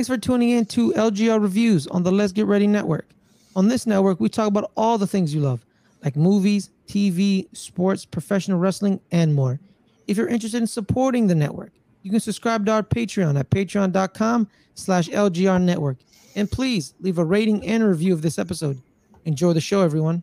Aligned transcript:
Thanks 0.00 0.08
for 0.08 0.16
tuning 0.16 0.48
in 0.48 0.64
to 0.64 0.94
LGR 0.94 1.42
Reviews 1.42 1.86
on 1.88 2.02
the 2.02 2.10
Let's 2.10 2.32
Get 2.32 2.46
Ready 2.46 2.66
Network. 2.66 3.06
On 3.54 3.68
this 3.68 3.86
network, 3.86 4.18
we 4.18 4.30
talk 4.30 4.48
about 4.48 4.70
all 4.74 4.96
the 4.96 5.06
things 5.06 5.34
you 5.34 5.42
love, 5.42 5.62
like 6.02 6.16
movies, 6.16 6.70
TV, 6.88 7.54
sports, 7.54 8.06
professional 8.06 8.58
wrestling, 8.58 8.98
and 9.12 9.34
more. 9.34 9.60
If 10.06 10.16
you're 10.16 10.26
interested 10.26 10.56
in 10.56 10.66
supporting 10.66 11.26
the 11.26 11.34
network, 11.34 11.72
you 12.02 12.10
can 12.10 12.18
subscribe 12.18 12.64
to 12.64 12.72
our 12.72 12.82
Patreon 12.82 13.38
at 13.38 13.50
patreon.com 13.50 14.48
slash 14.74 15.10
LGR 15.10 15.60
Network. 15.60 15.98
And 16.34 16.50
please 16.50 16.94
leave 17.00 17.18
a 17.18 17.24
rating 17.26 17.62
and 17.66 17.82
a 17.82 17.86
review 17.86 18.14
of 18.14 18.22
this 18.22 18.38
episode. 18.38 18.80
Enjoy 19.26 19.52
the 19.52 19.60
show, 19.60 19.82
everyone. 19.82 20.22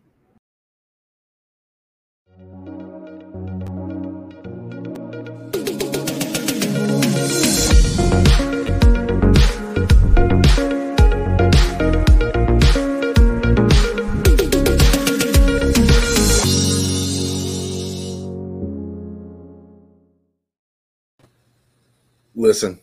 Listen, 22.48 22.80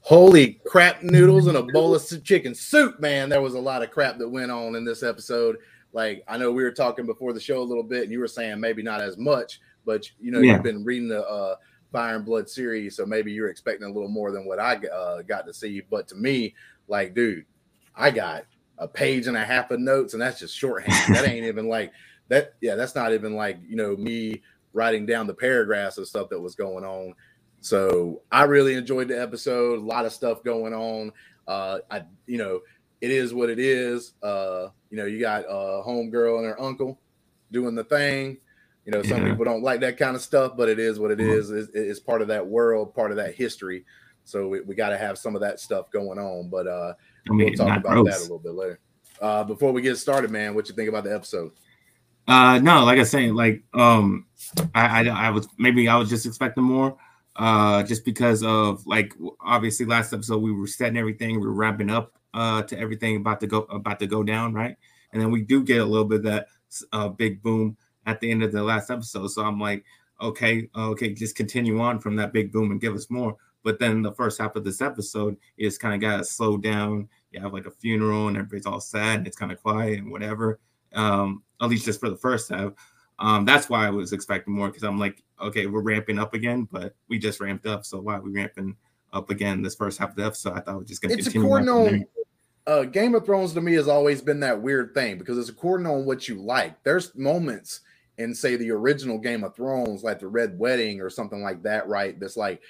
holy 0.00 0.54
crap 0.66 1.00
noodles 1.04 1.46
and 1.46 1.56
a 1.56 1.62
bowl 1.62 1.94
of 1.94 2.24
chicken 2.24 2.56
soup, 2.56 2.98
man. 2.98 3.28
There 3.28 3.40
was 3.40 3.54
a 3.54 3.60
lot 3.60 3.84
of 3.84 3.92
crap 3.92 4.18
that 4.18 4.28
went 4.28 4.50
on 4.50 4.74
in 4.74 4.84
this 4.84 5.04
episode. 5.04 5.58
Like, 5.92 6.24
I 6.26 6.36
know 6.36 6.50
we 6.50 6.64
were 6.64 6.72
talking 6.72 7.06
before 7.06 7.32
the 7.32 7.38
show 7.38 7.60
a 7.60 7.62
little 7.62 7.84
bit, 7.84 8.02
and 8.02 8.10
you 8.10 8.18
were 8.18 8.26
saying 8.26 8.58
maybe 8.58 8.82
not 8.82 9.00
as 9.00 9.16
much, 9.16 9.60
but 9.86 10.10
you 10.18 10.32
know, 10.32 10.40
Yeah. 10.40 10.54
you've 10.54 10.64
been 10.64 10.82
reading 10.82 11.06
the 11.06 11.24
uh, 11.24 11.54
Fire 11.92 12.16
and 12.16 12.24
Blood 12.24 12.50
series, 12.50 12.96
so 12.96 13.06
maybe 13.06 13.30
you're 13.30 13.48
expecting 13.48 13.86
a 13.86 13.92
little 13.92 14.08
more 14.08 14.32
than 14.32 14.44
what 14.44 14.58
I 14.58 14.74
uh, 14.74 15.22
got 15.22 15.46
to 15.46 15.54
see. 15.54 15.82
But 15.88 16.08
to 16.08 16.16
me, 16.16 16.56
like, 16.88 17.14
dude, 17.14 17.44
I 17.94 18.10
got 18.10 18.42
a 18.78 18.88
page 18.88 19.28
and 19.28 19.36
a 19.36 19.44
half 19.44 19.70
of 19.70 19.78
notes, 19.78 20.14
and 20.14 20.20
that's 20.20 20.40
just 20.40 20.58
shorthand. 20.58 21.14
that 21.14 21.28
ain't 21.28 21.46
even 21.46 21.68
like 21.68 21.92
that. 22.26 22.54
Yeah, 22.60 22.74
that's 22.74 22.96
not 22.96 23.12
even 23.12 23.36
like 23.36 23.56
you 23.64 23.76
know 23.76 23.94
me 23.96 24.42
writing 24.72 25.06
down 25.06 25.28
the 25.28 25.34
paragraphs 25.34 25.96
of 25.96 26.08
stuff 26.08 26.28
that 26.30 26.40
was 26.40 26.56
going 26.56 26.84
on. 26.84 27.14
So 27.60 28.22
I 28.32 28.44
really 28.44 28.74
enjoyed 28.74 29.08
the 29.08 29.20
episode. 29.20 29.78
A 29.78 29.82
lot 29.82 30.06
of 30.06 30.12
stuff 30.12 30.42
going 30.42 30.72
on. 30.74 31.12
Uh, 31.46 31.78
I, 31.90 32.02
you 32.26 32.38
know, 32.38 32.60
it 33.00 33.10
is 33.10 33.34
what 33.34 33.50
it 33.50 33.58
is. 33.58 34.12
Uh, 34.22 34.68
you 34.90 34.96
know, 34.96 35.04
you 35.06 35.20
got 35.20 35.44
uh, 35.46 35.82
homegirl 35.86 36.38
and 36.38 36.46
her 36.46 36.60
uncle 36.60 36.98
doing 37.52 37.74
the 37.74 37.84
thing. 37.84 38.38
You 38.86 38.92
know, 38.92 39.02
some 39.02 39.22
Yeah. 39.22 39.30
people 39.30 39.44
don't 39.44 39.62
like 39.62 39.80
that 39.80 39.98
kind 39.98 40.16
of 40.16 40.22
stuff, 40.22 40.56
but 40.56 40.68
it 40.68 40.78
is 40.78 40.98
what 40.98 41.10
it 41.10 41.18
Mhm. 41.18 41.38
is. 41.38 41.50
It's, 41.50 41.70
it's 41.74 42.00
part 42.00 42.22
of 42.22 42.28
that 42.28 42.46
world, 42.46 42.94
part 42.94 43.10
of 43.10 43.16
that 43.18 43.34
history. 43.34 43.84
So 44.24 44.48
we, 44.48 44.60
we 44.62 44.74
got 44.74 44.90
to 44.90 44.98
have 44.98 45.18
some 45.18 45.34
of 45.34 45.40
that 45.42 45.60
stuff 45.60 45.90
going 45.90 46.18
on. 46.18 46.48
But 46.48 46.66
uh, 46.66 46.94
I 47.28 47.32
mean, 47.32 47.48
we'll 47.48 47.66
talk 47.66 47.78
about 47.78 48.04
that 48.06 48.18
a 48.18 48.22
little 48.22 48.38
bit 48.38 48.52
later. 48.54 48.78
Uh, 49.20 49.44
before 49.44 49.72
we 49.72 49.82
get 49.82 49.96
started, 49.96 50.30
man, 50.30 50.54
what 50.54 50.68
you 50.68 50.74
think 50.74 50.88
about 50.88 51.04
the 51.04 51.14
episode? 51.14 51.52
Uh, 52.26 52.58
no, 52.58 52.84
like 52.84 52.98
I 52.98 53.02
saying, 53.02 53.34
like 53.34 53.62
um, 53.74 54.26
I, 54.74 55.08
I 55.08 55.26
I 55.26 55.30
was 55.30 55.48
maybe 55.58 55.88
I 55.88 55.96
was 55.96 56.08
just 56.08 56.26
expecting 56.26 56.62
more, 56.62 56.96
uh, 57.40 57.82
just 57.82 58.04
because 58.04 58.42
of 58.42 58.86
like 58.86 59.14
obviously 59.40 59.86
last 59.86 60.12
episode 60.12 60.42
we 60.42 60.52
were 60.52 60.66
setting 60.66 60.98
everything, 60.98 61.40
we 61.40 61.46
were 61.46 61.54
wrapping 61.54 61.90
up 61.90 62.12
uh 62.34 62.62
to 62.62 62.78
everything 62.78 63.16
about 63.16 63.40
to 63.40 63.46
go 63.46 63.62
about 63.70 63.98
to 63.98 64.06
go 64.06 64.22
down, 64.22 64.52
right? 64.52 64.76
And 65.12 65.20
then 65.20 65.30
we 65.30 65.40
do 65.40 65.64
get 65.64 65.80
a 65.80 65.84
little 65.84 66.04
bit 66.04 66.18
of 66.18 66.24
that 66.24 66.46
uh 66.92 67.08
big 67.08 67.42
boom 67.42 67.78
at 68.04 68.20
the 68.20 68.30
end 68.30 68.42
of 68.42 68.52
the 68.52 68.62
last 68.62 68.90
episode. 68.90 69.28
So 69.28 69.42
I'm 69.42 69.58
like, 69.58 69.84
okay, 70.20 70.68
okay, 70.76 71.14
just 71.14 71.34
continue 71.34 71.80
on 71.80 71.98
from 71.98 72.14
that 72.16 72.34
big 72.34 72.52
boom 72.52 72.72
and 72.72 72.80
give 72.80 72.94
us 72.94 73.08
more. 73.08 73.36
But 73.64 73.78
then 73.78 74.02
the 74.02 74.12
first 74.12 74.38
half 74.38 74.54
of 74.56 74.64
this 74.64 74.82
episode 74.82 75.34
is 75.56 75.78
kind 75.78 75.94
of 75.94 76.00
got 76.02 76.26
slowed 76.26 76.62
down. 76.62 77.08
You 77.30 77.40
have 77.40 77.54
like 77.54 77.66
a 77.66 77.70
funeral 77.70 78.28
and 78.28 78.36
everybody's 78.36 78.66
all 78.66 78.80
sad 78.80 79.18
and 79.18 79.26
it's 79.26 79.36
kind 79.36 79.50
of 79.50 79.62
quiet 79.62 79.98
and 79.98 80.10
whatever. 80.10 80.60
Um, 80.92 81.42
at 81.62 81.70
least 81.70 81.86
just 81.86 82.00
for 82.00 82.10
the 82.10 82.16
first 82.16 82.50
half. 82.50 82.72
Um, 83.20 83.44
that's 83.44 83.68
why 83.68 83.86
I 83.86 83.90
was 83.90 84.12
expecting 84.12 84.54
more 84.54 84.68
because 84.68 84.82
I'm 84.82 84.98
like, 84.98 85.22
okay, 85.40 85.66
we're 85.66 85.82
ramping 85.82 86.18
up 86.18 86.34
again, 86.34 86.66
but 86.70 86.94
we 87.08 87.18
just 87.18 87.40
ramped 87.40 87.66
up. 87.66 87.84
So 87.84 88.00
why 88.00 88.16
are 88.16 88.22
we 88.22 88.32
ramping 88.32 88.76
up 89.12 89.30
again 89.30 89.62
this 89.62 89.74
first 89.74 89.98
half 89.98 90.10
of 90.10 90.16
the 90.16 90.24
episode? 90.24 90.54
I 90.54 90.60
thought 90.60 90.76
we 90.78 90.82
are 90.82 90.86
just 90.86 91.02
to 91.02 91.08
It's 91.12 91.24
continue. 91.24 91.52
on 91.52 91.68
according 91.68 91.68
on 91.68 92.06
uh, 92.66 92.84
Game 92.84 93.14
of 93.14 93.24
Thrones 93.24 93.52
to 93.54 93.60
me 93.60 93.74
has 93.74 93.88
always 93.88 94.22
been 94.22 94.40
that 94.40 94.62
weird 94.62 94.94
thing 94.94 95.18
because 95.18 95.38
it's 95.38 95.48
according 95.48 95.86
on 95.86 96.04
what 96.04 96.28
you 96.28 96.40
like. 96.40 96.82
There's 96.82 97.14
moments 97.14 97.80
in 98.18 98.34
say 98.34 98.56
the 98.56 98.70
original 98.70 99.18
Game 99.18 99.44
of 99.44 99.56
Thrones, 99.56 100.04
like 100.04 100.20
the 100.20 100.28
Red 100.28 100.58
Wedding 100.58 101.00
or 101.00 101.10
something 101.10 101.42
like 101.42 101.62
that, 101.62 101.88
right? 101.88 102.18
That's 102.20 102.36
like 102.36 102.60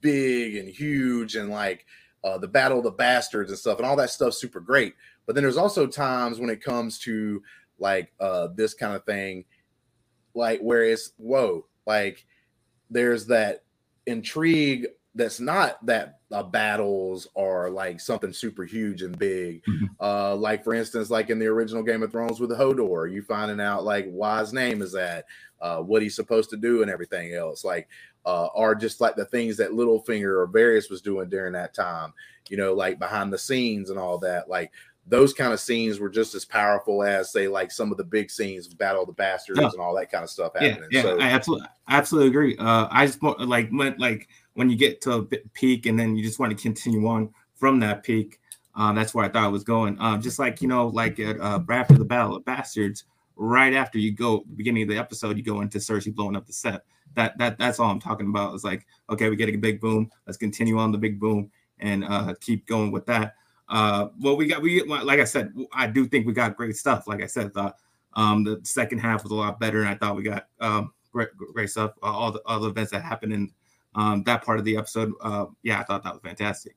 big 0.00 0.56
and 0.56 0.68
huge 0.68 1.36
and 1.36 1.50
like 1.50 1.86
uh, 2.22 2.38
the 2.38 2.48
Battle 2.48 2.78
of 2.78 2.84
the 2.84 2.90
Bastards 2.90 3.50
and 3.50 3.58
stuff, 3.58 3.78
and 3.78 3.86
all 3.86 3.96
that 3.96 4.10
stuff's 4.10 4.40
super 4.40 4.60
great. 4.60 4.94
But 5.26 5.34
then 5.34 5.42
there's 5.42 5.56
also 5.56 5.86
times 5.86 6.38
when 6.38 6.50
it 6.50 6.62
comes 6.62 6.98
to 7.00 7.42
like 7.78 8.12
uh, 8.20 8.48
this 8.54 8.74
kind 8.74 8.94
of 8.94 9.04
thing, 9.04 9.44
like 10.34 10.60
where 10.60 10.84
it's 10.84 11.12
whoa, 11.18 11.66
like 11.86 12.24
there's 12.90 13.26
that 13.26 13.64
intrigue 14.06 14.88
that's 15.14 15.40
not 15.40 15.84
that 15.86 16.20
uh, 16.32 16.42
battles 16.42 17.26
are 17.36 17.68
like 17.70 18.00
something 18.00 18.32
super 18.32 18.64
huge 18.64 19.02
and 19.02 19.18
big. 19.18 19.62
Mhm. 19.64 19.88
Uh, 19.98 20.36
like 20.36 20.62
for 20.62 20.74
instance, 20.74 21.10
like 21.10 21.30
in 21.30 21.38
the 21.38 21.46
original 21.46 21.82
Game 21.82 22.02
of 22.02 22.12
Thrones 22.12 22.40
with 22.40 22.50
Hodor, 22.50 23.12
you 23.12 23.22
finding 23.22 23.60
out 23.60 23.84
like 23.84 24.08
why 24.10 24.40
his 24.40 24.52
name 24.52 24.82
is 24.82 24.92
that, 24.92 25.26
uh, 25.60 25.78
what 25.78 26.02
he's 26.02 26.14
supposed 26.14 26.50
to 26.50 26.56
do, 26.56 26.82
and 26.82 26.90
everything 26.90 27.34
else. 27.34 27.64
Like, 27.64 27.88
uh, 28.24 28.48
are 28.54 28.74
just 28.74 29.00
like 29.00 29.16
the 29.16 29.24
things 29.24 29.56
that 29.56 29.72
Littlefinger 29.72 30.40
or 30.42 30.48
Varys 30.48 30.90
was 30.90 31.02
doing 31.02 31.28
during 31.28 31.52
that 31.54 31.74
time. 31.74 32.12
You 32.48 32.56
know, 32.56 32.72
like 32.74 32.98
behind 32.98 33.32
the 33.32 33.38
scenes 33.38 33.90
and 33.90 33.98
all 33.98 34.18
that. 34.18 34.48
Like 34.48 34.72
those 35.10 35.34
kind 35.34 35.52
of 35.52 35.58
scenes 35.58 35.98
were 35.98 36.08
just 36.08 36.34
as 36.36 36.44
powerful 36.44 37.02
as 37.02 37.32
say 37.32 37.48
like 37.48 37.72
some 37.72 37.90
of 37.90 37.98
the 37.98 38.04
big 38.04 38.30
scenes, 38.30 38.68
of 38.68 38.78
Battle 38.78 39.02
of 39.02 39.08
the 39.08 39.12
Bastards, 39.12 39.60
Yeah. 39.60 39.68
and 39.72 39.80
all 39.80 39.94
that 39.96 40.10
kind 40.10 40.22
of 40.22 40.30
stuff 40.30 40.52
yeah, 40.54 40.68
happening. 40.68 40.88
yeah, 40.92 41.02
so 41.02 41.18
I 41.20 41.24
absolutely, 41.24 41.66
I 41.88 41.96
absolutely 41.96 42.28
agree. 42.28 42.56
Uh, 42.56 42.86
I 42.90 43.06
just 43.06 43.20
want 43.20 43.40
like 43.46 43.68
when 43.70 43.96
like 43.98 44.28
when 44.54 44.70
you 44.70 44.76
get 44.76 45.00
to 45.02 45.12
a 45.12 45.22
peak 45.52 45.86
and 45.86 45.98
then 45.98 46.16
you 46.16 46.22
just 46.22 46.38
want 46.38 46.56
to 46.56 46.62
continue 46.62 47.06
on 47.06 47.34
from 47.54 47.80
that 47.80 48.02
peak. 48.04 48.40
Um, 48.76 48.94
that's 48.94 49.12
where 49.12 49.24
I 49.24 49.28
thought 49.28 49.48
it 49.48 49.52
was 49.52 49.64
going. 49.64 49.96
Um, 50.00 50.22
just 50.22 50.38
like 50.38 50.62
you 50.62 50.68
know, 50.68 50.86
like 50.86 51.18
at 51.18 51.40
uh, 51.40 51.60
after 51.70 51.94
the 51.94 52.04
Battle 52.04 52.36
of 52.36 52.44
Bastards, 52.44 53.04
right 53.34 53.74
after 53.74 53.98
you 53.98 54.12
go 54.12 54.44
beginning 54.54 54.84
of 54.84 54.88
the 54.88 54.96
episode, 54.96 55.36
you 55.36 55.42
go 55.42 55.60
into 55.60 55.78
Cersei 55.78 56.14
blowing 56.14 56.36
up 56.36 56.46
the 56.46 56.52
set. 56.52 56.84
That 57.14 57.36
that 57.38 57.58
that's 57.58 57.80
all 57.80 57.90
I'm 57.90 58.00
talking 58.00 58.28
about. 58.28 58.54
It's 58.54 58.62
like 58.62 58.86
okay, 59.10 59.28
we 59.28 59.34
get 59.34 59.48
a 59.48 59.56
big 59.56 59.80
boom. 59.80 60.08
Let's 60.26 60.38
continue 60.38 60.78
on 60.78 60.92
the 60.92 60.98
big 60.98 61.18
boom 61.18 61.50
and 61.80 62.04
uh, 62.04 62.34
keep 62.40 62.66
going 62.66 62.92
with 62.92 63.06
that. 63.06 63.34
Uh, 63.70 64.08
well, 64.20 64.36
we 64.36 64.46
got 64.46 64.60
we 64.60 64.82
like 64.82 65.20
I 65.20 65.24
said, 65.24 65.54
I 65.72 65.86
do 65.86 66.06
think 66.06 66.26
we 66.26 66.32
got 66.32 66.56
great 66.56 66.76
stuff. 66.76 67.06
Like 67.06 67.22
I 67.22 67.26
said, 67.26 67.54
thought 67.54 67.76
um, 68.14 68.42
the 68.42 68.60
second 68.64 68.98
half 68.98 69.22
was 69.22 69.30
a 69.30 69.36
lot 69.36 69.60
better, 69.60 69.80
and 69.80 69.88
I 69.88 69.94
thought 69.94 70.16
we 70.16 70.24
got 70.24 70.48
um, 70.60 70.92
great 71.12 71.28
great 71.36 71.70
stuff. 71.70 71.92
Uh, 72.02 72.06
all 72.06 72.32
the 72.32 72.42
all 72.46 72.58
the 72.58 72.68
events 72.68 72.90
that 72.90 73.02
happened 73.02 73.32
in 73.32 73.52
um, 73.94 74.24
that 74.24 74.44
part 74.44 74.58
of 74.58 74.64
the 74.64 74.76
episode. 74.76 75.12
Uh, 75.20 75.46
yeah, 75.62 75.80
I 75.80 75.84
thought 75.84 76.02
that 76.02 76.12
was 76.12 76.22
fantastic. 76.22 76.74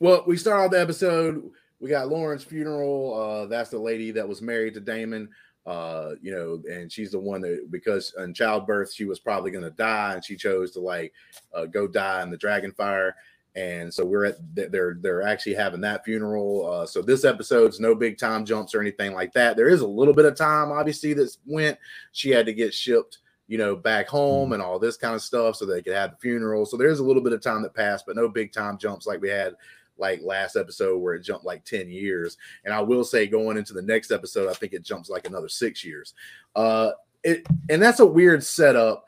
Well, 0.00 0.24
we 0.26 0.38
start 0.38 0.60
off 0.60 0.70
the 0.70 0.80
episode. 0.80 1.50
We 1.80 1.90
got 1.90 2.08
Lauren's 2.08 2.44
funeral. 2.44 3.14
Uh, 3.14 3.46
that's 3.46 3.70
the 3.70 3.78
lady 3.78 4.10
that 4.12 4.26
was 4.26 4.40
married 4.40 4.74
to 4.74 4.80
Daemon. 4.80 5.28
Uh, 5.66 6.14
you 6.20 6.30
know, 6.30 6.62
and 6.70 6.90
she's 6.92 7.10
the 7.10 7.18
one 7.18 7.40
that 7.40 7.70
because 7.70 8.14
in 8.18 8.34
childbirth 8.34 8.92
she 8.92 9.04
was 9.04 9.18
probably 9.18 9.50
going 9.50 9.64
to 9.64 9.70
die, 9.70 10.14
and 10.14 10.24
she 10.24 10.36
chose 10.36 10.70
to 10.72 10.80
like 10.80 11.12
uh, 11.54 11.66
go 11.66 11.86
die 11.86 12.22
in 12.22 12.30
the 12.30 12.36
dragon 12.38 12.72
fire. 12.72 13.16
And 13.56 13.92
so 13.92 14.04
we're 14.04 14.24
at 14.24 14.36
they're 14.54 14.96
they're 15.00 15.22
actually 15.22 15.54
having 15.54 15.80
that 15.82 16.04
funeral. 16.04 16.68
Uh, 16.68 16.86
so 16.86 17.02
this 17.02 17.24
episode's 17.24 17.78
no 17.78 17.94
big 17.94 18.18
time 18.18 18.44
jumps 18.44 18.74
or 18.74 18.80
anything 18.80 19.12
like 19.12 19.32
that. 19.34 19.56
There 19.56 19.68
is 19.68 19.80
a 19.80 19.86
little 19.86 20.14
bit 20.14 20.24
of 20.24 20.36
time, 20.36 20.72
obviously, 20.72 21.14
that 21.14 21.36
went. 21.46 21.78
She 22.12 22.30
had 22.30 22.46
to 22.46 22.52
get 22.52 22.74
shipped, 22.74 23.18
you 23.46 23.58
know, 23.58 23.76
back 23.76 24.08
home 24.08 24.52
and 24.52 24.62
all 24.62 24.80
this 24.80 24.96
kind 24.96 25.14
of 25.14 25.22
stuff, 25.22 25.56
so 25.56 25.66
they 25.66 25.82
could 25.82 25.94
have 25.94 26.12
the 26.12 26.16
funeral. 26.16 26.66
So 26.66 26.76
there's 26.76 26.98
a 26.98 27.04
little 27.04 27.22
bit 27.22 27.32
of 27.32 27.42
time 27.42 27.62
that 27.62 27.74
passed, 27.74 28.06
but 28.06 28.16
no 28.16 28.28
big 28.28 28.52
time 28.52 28.76
jumps 28.76 29.06
like 29.06 29.20
we 29.20 29.28
had 29.28 29.54
like 29.96 30.20
last 30.22 30.56
episode 30.56 30.98
where 30.98 31.14
it 31.14 31.22
jumped 31.22 31.44
like 31.44 31.64
10 31.64 31.88
years. 31.88 32.36
And 32.64 32.74
I 32.74 32.80
will 32.80 33.04
say 33.04 33.26
going 33.26 33.56
into 33.56 33.72
the 33.72 33.82
next 33.82 34.10
episode, 34.10 34.50
I 34.50 34.54
think 34.54 34.72
it 34.72 34.82
jumps 34.82 35.08
like 35.08 35.26
another 35.26 35.48
six 35.48 35.84
years. 35.84 36.14
Uh 36.56 36.90
it 37.22 37.46
and 37.70 37.82
that's 37.82 38.00
a 38.00 38.06
weird 38.06 38.44
setup 38.44 39.03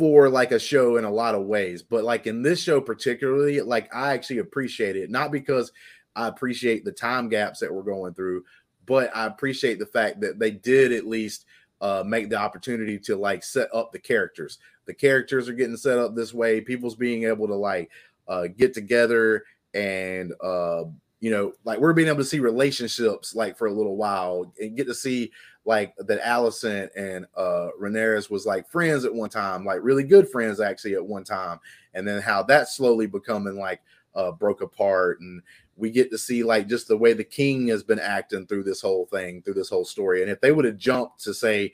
for 0.00 0.30
like 0.30 0.50
a 0.50 0.58
show 0.58 0.96
in 0.96 1.04
a 1.04 1.10
lot 1.10 1.34
of 1.34 1.44
ways. 1.44 1.82
But 1.82 2.04
like 2.04 2.26
in 2.26 2.40
this 2.40 2.62
show 2.62 2.80
particularly, 2.80 3.60
like 3.60 3.94
I 3.94 4.14
actually 4.14 4.38
appreciate 4.38 4.96
it, 4.96 5.10
not 5.10 5.30
because 5.30 5.72
I 6.16 6.26
appreciate 6.26 6.86
the 6.86 6.92
time 6.92 7.28
gaps 7.28 7.60
that 7.60 7.70
we're 7.70 7.82
going 7.82 8.14
through, 8.14 8.44
but 8.86 9.14
I 9.14 9.26
appreciate 9.26 9.78
the 9.78 9.84
fact 9.84 10.22
that 10.22 10.38
they 10.38 10.52
did 10.52 10.92
at 10.92 11.06
least 11.06 11.44
uh, 11.82 12.02
make 12.06 12.30
the 12.30 12.36
opportunity 12.36 12.98
to 13.00 13.14
like 13.14 13.44
set 13.44 13.68
up 13.74 13.92
the 13.92 13.98
characters. 13.98 14.56
The 14.86 14.94
characters 14.94 15.50
are 15.50 15.52
getting 15.52 15.76
set 15.76 15.98
up 15.98 16.14
this 16.14 16.32
way. 16.32 16.62
People's 16.62 16.96
being 16.96 17.24
able 17.24 17.48
to 17.48 17.54
like 17.54 17.90
uh, 18.26 18.46
get 18.46 18.72
together 18.72 19.44
and 19.74 20.32
uh, 20.42 20.84
you 21.20 21.30
know, 21.30 21.52
like 21.64 21.78
we're 21.78 21.92
being 21.92 22.08
able 22.08 22.18
to 22.18 22.24
see 22.24 22.40
relationships 22.40 23.34
like 23.34 23.56
for 23.56 23.66
a 23.66 23.72
little 23.72 23.96
while 23.96 24.50
and 24.60 24.76
get 24.76 24.86
to 24.86 24.94
see 24.94 25.30
like 25.66 25.94
that 25.98 26.22
Alicent 26.22 26.88
and 26.96 27.26
uh 27.36 27.68
Rhaenyra 27.80 28.28
was 28.30 28.46
like 28.46 28.70
friends 28.70 29.04
at 29.04 29.14
one 29.14 29.30
time, 29.30 29.64
like 29.64 29.80
really 29.82 30.02
good 30.02 30.28
friends 30.28 30.60
actually 30.60 30.94
at 30.94 31.04
one 31.04 31.24
time, 31.24 31.60
and 31.94 32.08
then 32.08 32.22
how 32.22 32.42
that 32.44 32.68
slowly 32.68 33.06
becoming 33.06 33.58
like 33.58 33.80
uh, 34.14 34.32
broke 34.32 34.62
apart, 34.62 35.20
and 35.20 35.42
we 35.76 35.90
get 35.90 36.10
to 36.10 36.18
see 36.18 36.42
like 36.42 36.68
just 36.68 36.88
the 36.88 36.96
way 36.96 37.12
the 37.12 37.24
king 37.24 37.68
has 37.68 37.82
been 37.82 37.98
acting 37.98 38.46
through 38.46 38.64
this 38.64 38.80
whole 38.80 39.06
thing, 39.06 39.42
through 39.42 39.54
this 39.54 39.70
whole 39.70 39.84
story. 39.84 40.22
And 40.22 40.30
if 40.30 40.40
they 40.40 40.52
would 40.52 40.64
have 40.64 40.76
jumped 40.76 41.22
to 41.24 41.34
say 41.34 41.72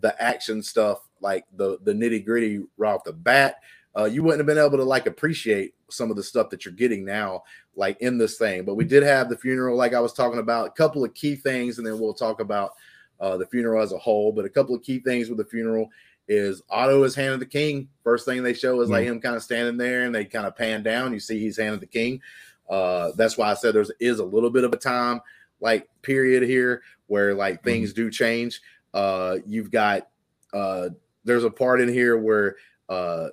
the 0.00 0.20
action 0.22 0.62
stuff, 0.62 1.00
like 1.20 1.44
the 1.56 1.78
the 1.82 1.92
nitty 1.92 2.24
gritty 2.24 2.62
right 2.76 2.94
off 2.94 3.04
the 3.04 3.12
bat, 3.12 3.56
uh, 3.96 4.04
you 4.04 4.22
wouldn't 4.22 4.40
have 4.40 4.46
been 4.46 4.64
able 4.64 4.78
to 4.78 4.84
like 4.84 5.06
appreciate 5.06 5.74
some 5.90 6.10
of 6.10 6.16
the 6.16 6.22
stuff 6.22 6.50
that 6.50 6.64
you're 6.64 6.74
getting 6.74 7.04
now, 7.04 7.42
like 7.76 8.00
in 8.00 8.18
this 8.18 8.36
thing. 8.36 8.64
But 8.64 8.74
we 8.74 8.84
did 8.84 9.02
have 9.02 9.28
the 9.28 9.36
funeral, 9.36 9.76
like 9.76 9.94
I 9.94 10.00
was 10.00 10.12
talking 10.12 10.40
about, 10.40 10.68
a 10.68 10.70
couple 10.70 11.04
of 11.04 11.14
key 11.14 11.36
things, 11.36 11.78
and 11.78 11.86
then 11.86 11.98
we'll 11.98 12.14
talk 12.14 12.40
about 12.40 12.72
uh, 13.20 13.36
the 13.36 13.46
funeral 13.46 13.82
as 13.82 13.92
a 13.92 13.98
whole. 13.98 14.32
But 14.32 14.44
a 14.44 14.50
couple 14.50 14.74
of 14.74 14.82
key 14.82 15.00
things 15.00 15.28
with 15.28 15.38
the 15.38 15.44
funeral 15.44 15.90
is 16.28 16.62
Otto 16.70 17.02
is 17.02 17.14
hand 17.14 17.34
of 17.34 17.40
the 17.40 17.46
king. 17.46 17.88
First 18.02 18.24
thing 18.24 18.42
they 18.42 18.54
show 18.54 18.80
is 18.80 18.90
like 18.90 19.04
him 19.04 19.20
kind 19.20 19.36
of 19.36 19.42
standing 19.42 19.76
there, 19.76 20.04
and 20.04 20.14
they 20.14 20.24
kind 20.24 20.46
of 20.46 20.56
pan 20.56 20.82
down. 20.82 21.12
You 21.12 21.20
see 21.20 21.38
he's 21.38 21.58
hand 21.58 21.74
of 21.74 21.80
the 21.80 21.86
king. 21.86 22.20
Uh, 22.68 23.10
that's 23.16 23.36
why 23.36 23.50
I 23.50 23.54
said 23.54 23.74
there's 23.74 23.90
is 24.00 24.20
a 24.20 24.24
little 24.24 24.50
bit 24.50 24.64
of 24.64 24.72
a 24.72 24.78
time 24.78 25.20
like 25.60 25.88
period 26.02 26.42
here 26.42 26.82
where 27.06 27.34
like 27.34 27.56
mm-hmm. 27.56 27.64
things 27.64 27.92
do 27.92 28.10
change. 28.10 28.60
Uh, 28.92 29.38
you've 29.46 29.70
got 29.70 30.08
uh, 30.52 30.90
there's 31.24 31.44
a 31.44 31.50
part 31.50 31.80
in 31.80 31.88
here 31.88 32.16
where 32.18 32.56
uh, 32.88 33.28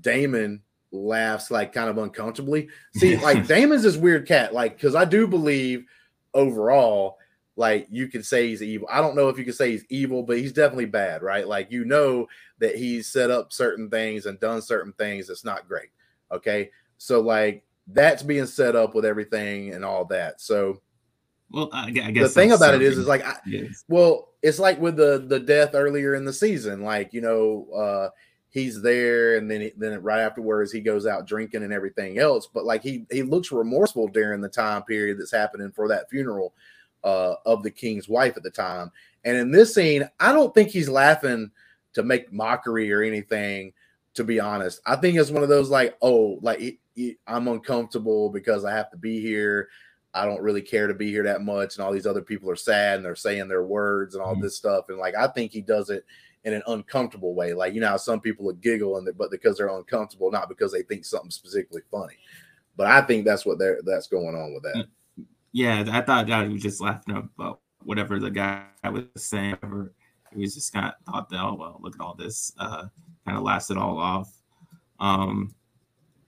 Daemon 0.00 0.60
laughs 0.92 1.50
like 1.50 1.72
kind 1.72 1.88
of 1.88 1.98
uncomfortably. 1.98 2.68
See, 2.94 3.16
like 3.16 3.46
Daemon's 3.46 3.82
this 3.82 3.96
weird 3.96 4.28
cat, 4.28 4.54
like 4.54 4.76
because 4.76 4.94
I 4.94 5.04
do 5.04 5.26
believe 5.26 5.86
overall, 6.34 7.18
like 7.56 7.86
you 7.90 8.08
could 8.08 8.24
say 8.24 8.48
he's 8.48 8.62
evil. 8.62 8.88
I 8.90 9.00
don't 9.00 9.16
know 9.16 9.28
if 9.28 9.38
you 9.38 9.44
could 9.44 9.54
say 9.54 9.72
he's 9.72 9.84
evil, 9.88 10.22
but 10.22 10.38
he's 10.38 10.52
definitely 10.52 10.86
bad, 10.86 11.22
right? 11.22 11.46
Like 11.46 11.70
you 11.70 11.84
know 11.84 12.28
that 12.58 12.76
he's 12.76 13.08
set 13.08 13.30
up 13.30 13.52
certain 13.52 13.90
things 13.90 14.26
and 14.26 14.38
done 14.40 14.62
certain 14.62 14.92
things 14.94 15.26
that's 15.26 15.44
not 15.44 15.68
great. 15.68 15.90
Okay, 16.30 16.70
so 16.98 17.20
like 17.20 17.64
that's 17.88 18.22
being 18.22 18.46
set 18.46 18.76
up 18.76 18.94
with 18.94 19.04
everything 19.04 19.74
and 19.74 19.84
all 19.84 20.04
that. 20.06 20.40
So, 20.40 20.80
well, 21.50 21.68
I, 21.72 21.90
guess 21.90 22.12
the 22.14 22.28
thing 22.28 22.52
about 22.52 22.74
it 22.74 22.82
is, 22.82 22.96
is 22.96 23.06
like, 23.06 23.24
I, 23.24 23.36
yes. 23.44 23.84
well, 23.88 24.28
it's 24.42 24.58
like 24.58 24.80
with 24.80 24.96
the 24.96 25.24
the 25.26 25.40
death 25.40 25.70
earlier 25.74 26.14
in 26.14 26.24
the 26.24 26.32
season. 26.32 26.82
Like 26.82 27.12
you 27.12 27.20
know, 27.20 27.66
uh, 27.74 28.08
he's 28.52 28.80
there, 28.80 29.36
and 29.36 29.50
then 29.50 29.62
he, 29.62 29.72
then 29.76 30.00
right 30.02 30.20
afterwards 30.20 30.70
he 30.70 30.80
goes 30.80 31.06
out 31.06 31.26
drinking 31.26 31.64
and 31.64 31.72
everything 31.72 32.18
else. 32.18 32.46
But 32.46 32.64
like 32.64 32.82
he 32.82 33.04
he 33.10 33.22
looks 33.22 33.50
remorseful 33.50 34.08
during 34.08 34.40
the 34.40 34.48
time 34.48 34.84
period 34.84 35.18
that's 35.18 35.32
happening 35.32 35.72
for 35.72 35.88
that 35.88 36.08
funeral 36.08 36.54
uh, 37.02 37.34
of 37.44 37.62
the 37.62 37.70
king's 37.70 38.08
wife 38.08 38.36
at 38.36 38.44
the 38.44 38.50
time. 38.50 38.92
And 39.24 39.36
in 39.36 39.50
this 39.50 39.74
scene, 39.74 40.08
I 40.20 40.32
don't 40.32 40.54
think 40.54 40.68
he's 40.68 40.88
laughing 40.88 41.50
to 41.94 42.02
make 42.02 42.32
mockery 42.32 42.92
or 42.92 43.02
anything. 43.02 43.72
To 44.14 44.24
be 44.24 44.38
honest, 44.38 44.82
I 44.84 44.96
think 44.96 45.16
it's 45.16 45.30
one 45.30 45.42
of 45.42 45.48
those 45.48 45.70
like, 45.70 45.96
oh, 46.02 46.38
like 46.42 46.78
I'm 47.26 47.48
uncomfortable 47.48 48.28
because 48.28 48.62
I 48.62 48.72
have 48.72 48.90
to 48.90 48.98
be 48.98 49.22
here. 49.22 49.70
I 50.14 50.26
don't 50.26 50.42
really 50.42 50.62
care 50.62 50.86
to 50.86 50.94
be 50.94 51.10
here 51.10 51.22
that 51.24 51.42
much. 51.42 51.76
And 51.76 51.84
all 51.84 51.92
these 51.92 52.06
other 52.06 52.22
people 52.22 52.50
are 52.50 52.56
sad 52.56 52.96
and 52.96 53.04
they're 53.04 53.16
saying 53.16 53.48
their 53.48 53.64
words 53.64 54.14
and 54.14 54.22
all 54.22 54.34
mm-hmm. 54.34 54.42
this 54.42 54.56
stuff. 54.56 54.86
And 54.88 54.98
like, 54.98 55.14
I 55.14 55.26
think 55.28 55.52
he 55.52 55.62
does 55.62 55.90
it 55.90 56.04
in 56.44 56.52
an 56.52 56.62
uncomfortable 56.66 57.34
way. 57.34 57.54
Like, 57.54 57.72
you 57.72 57.80
know, 57.80 57.96
some 57.96 58.20
people 58.20 58.48
are 58.50 58.54
giggling, 58.54 59.06
but 59.16 59.30
because 59.30 59.56
they're 59.56 59.68
uncomfortable, 59.68 60.30
not 60.30 60.48
because 60.48 60.72
they 60.72 60.82
think 60.82 61.04
something 61.04 61.30
specifically 61.30 61.82
funny. 61.90 62.16
But 62.76 62.88
I 62.88 63.02
think 63.02 63.24
that's 63.24 63.46
what 63.46 63.58
they're 63.58 63.80
that's 63.84 64.08
going 64.08 64.34
on 64.34 64.54
with 64.54 64.62
that. 64.64 64.86
Yeah, 65.52 65.84
I 65.90 66.00
thought 66.00 66.26
that 66.26 66.46
he 66.46 66.54
was 66.54 66.62
just 66.62 66.80
laughing 66.80 67.16
about 67.16 67.60
whatever 67.84 68.18
the 68.18 68.30
guy 68.30 68.64
was 68.84 69.04
saying. 69.16 69.58
He 70.34 70.40
was 70.40 70.54
just 70.54 70.72
kind 70.72 70.86
of 70.86 70.94
thought 71.04 71.28
that, 71.28 71.40
oh 71.40 71.54
well, 71.54 71.78
look 71.82 71.94
at 71.94 72.00
all 72.00 72.14
this. 72.14 72.52
Uh, 72.58 72.86
kind 73.26 73.36
of 73.36 73.44
laughed 73.44 73.70
it 73.70 73.76
all 73.76 73.98
off. 73.98 74.32
Um, 74.98 75.54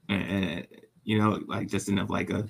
and, 0.09 0.67
you 1.05 1.19
know, 1.19 1.41
like 1.47 1.69
just 1.69 1.89
in 1.89 1.99
a 1.99 2.05
like 2.05 2.31
a 2.31 2.47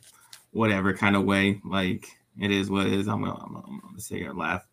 whatever 0.54 0.94
kind 0.94 1.16
of 1.16 1.24
way. 1.24 1.60
Like 1.64 2.06
it 2.40 2.50
is 2.50 2.70
what 2.70 2.86
it 2.86 2.94
is. 2.94 3.08
I'm 3.08 3.22
gonna, 3.22 3.34
I'm, 3.34 3.56
I'm 3.56 3.80
gonna 3.80 4.00
sit 4.00 4.18
here 4.18 4.30
and 4.30 4.38
laugh 4.38 4.66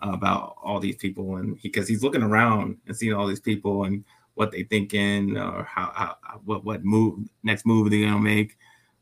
about 0.00 0.56
all 0.62 0.80
these 0.80 0.96
people, 0.96 1.36
and 1.36 1.60
because 1.62 1.88
he's 1.88 2.02
looking 2.02 2.22
around 2.22 2.78
and 2.86 2.96
seeing 2.96 3.14
all 3.14 3.26
these 3.26 3.40
people 3.40 3.84
and 3.84 4.04
what 4.34 4.52
they 4.52 4.62
thinking 4.62 5.36
or 5.36 5.64
how, 5.64 5.92
how 5.94 6.16
what 6.44 6.64
what 6.64 6.84
move 6.84 7.28
next 7.42 7.66
move 7.66 7.90
they're 7.90 8.08
gonna 8.08 8.20
make. 8.20 8.56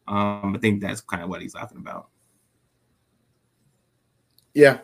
Um, 0.08 0.54
I 0.54 0.58
think 0.58 0.80
that's 0.80 1.00
kind 1.00 1.22
of 1.22 1.28
what 1.28 1.42
he's 1.42 1.54
laughing 1.54 1.78
about. 1.78 2.08
Yeah, 4.54 4.78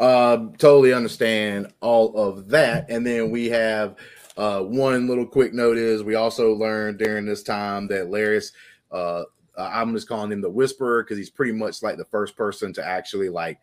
uh, 0.00 0.48
totally 0.58 0.92
understand 0.92 1.72
all 1.80 2.16
of 2.16 2.48
that. 2.48 2.90
And 2.90 3.06
then 3.06 3.30
we 3.30 3.48
have 3.50 3.96
uh, 4.36 4.60
one 4.60 5.06
little 5.06 5.26
quick 5.26 5.52
note 5.52 5.76
is 5.76 6.02
we 6.02 6.14
also 6.16 6.52
learned 6.54 6.98
during 6.98 7.26
this 7.26 7.42
time 7.42 7.86
that 7.88 8.06
Larys, 8.06 8.52
uh, 8.90 9.24
I'm 9.56 9.94
just 9.94 10.08
calling 10.08 10.32
him 10.32 10.40
the 10.40 10.50
Whisperer 10.50 11.02
because 11.02 11.18
he's 11.18 11.30
pretty 11.30 11.52
much 11.52 11.82
like 11.82 11.96
the 11.96 12.04
first 12.06 12.36
person 12.36 12.72
to 12.74 12.84
actually 12.84 13.28
like 13.28 13.60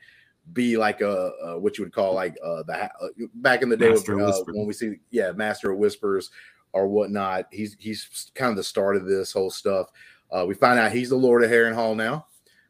be 0.53 0.77
like 0.77 1.01
a, 1.01 1.31
a 1.43 1.59
what 1.59 1.77
you 1.77 1.83
would 1.83 1.93
call 1.93 2.13
like 2.13 2.35
uh, 2.43 2.63
the 2.63 2.85
uh, 2.85 3.07
back 3.35 3.61
in 3.61 3.69
the 3.69 3.77
day 3.77 3.91
with, 3.91 4.09
uh, 4.09 4.43
when 4.47 4.67
we 4.67 4.73
see 4.73 4.95
yeah 5.11 5.31
Master 5.31 5.71
of 5.71 5.77
Whispers 5.77 6.31
or 6.73 6.87
whatnot. 6.87 7.47
He's 7.51 7.75
he's 7.79 8.31
kind 8.35 8.51
of 8.51 8.57
the 8.57 8.63
start 8.63 8.95
of 8.95 9.05
this 9.05 9.31
whole 9.31 9.51
stuff. 9.51 9.87
Uh, 10.31 10.45
we 10.47 10.53
find 10.53 10.79
out 10.79 10.91
he's 10.91 11.09
the 11.09 11.15
Lord 11.15 11.43
of 11.43 11.51
Harrenhal 11.51 11.95
now. 11.95 12.27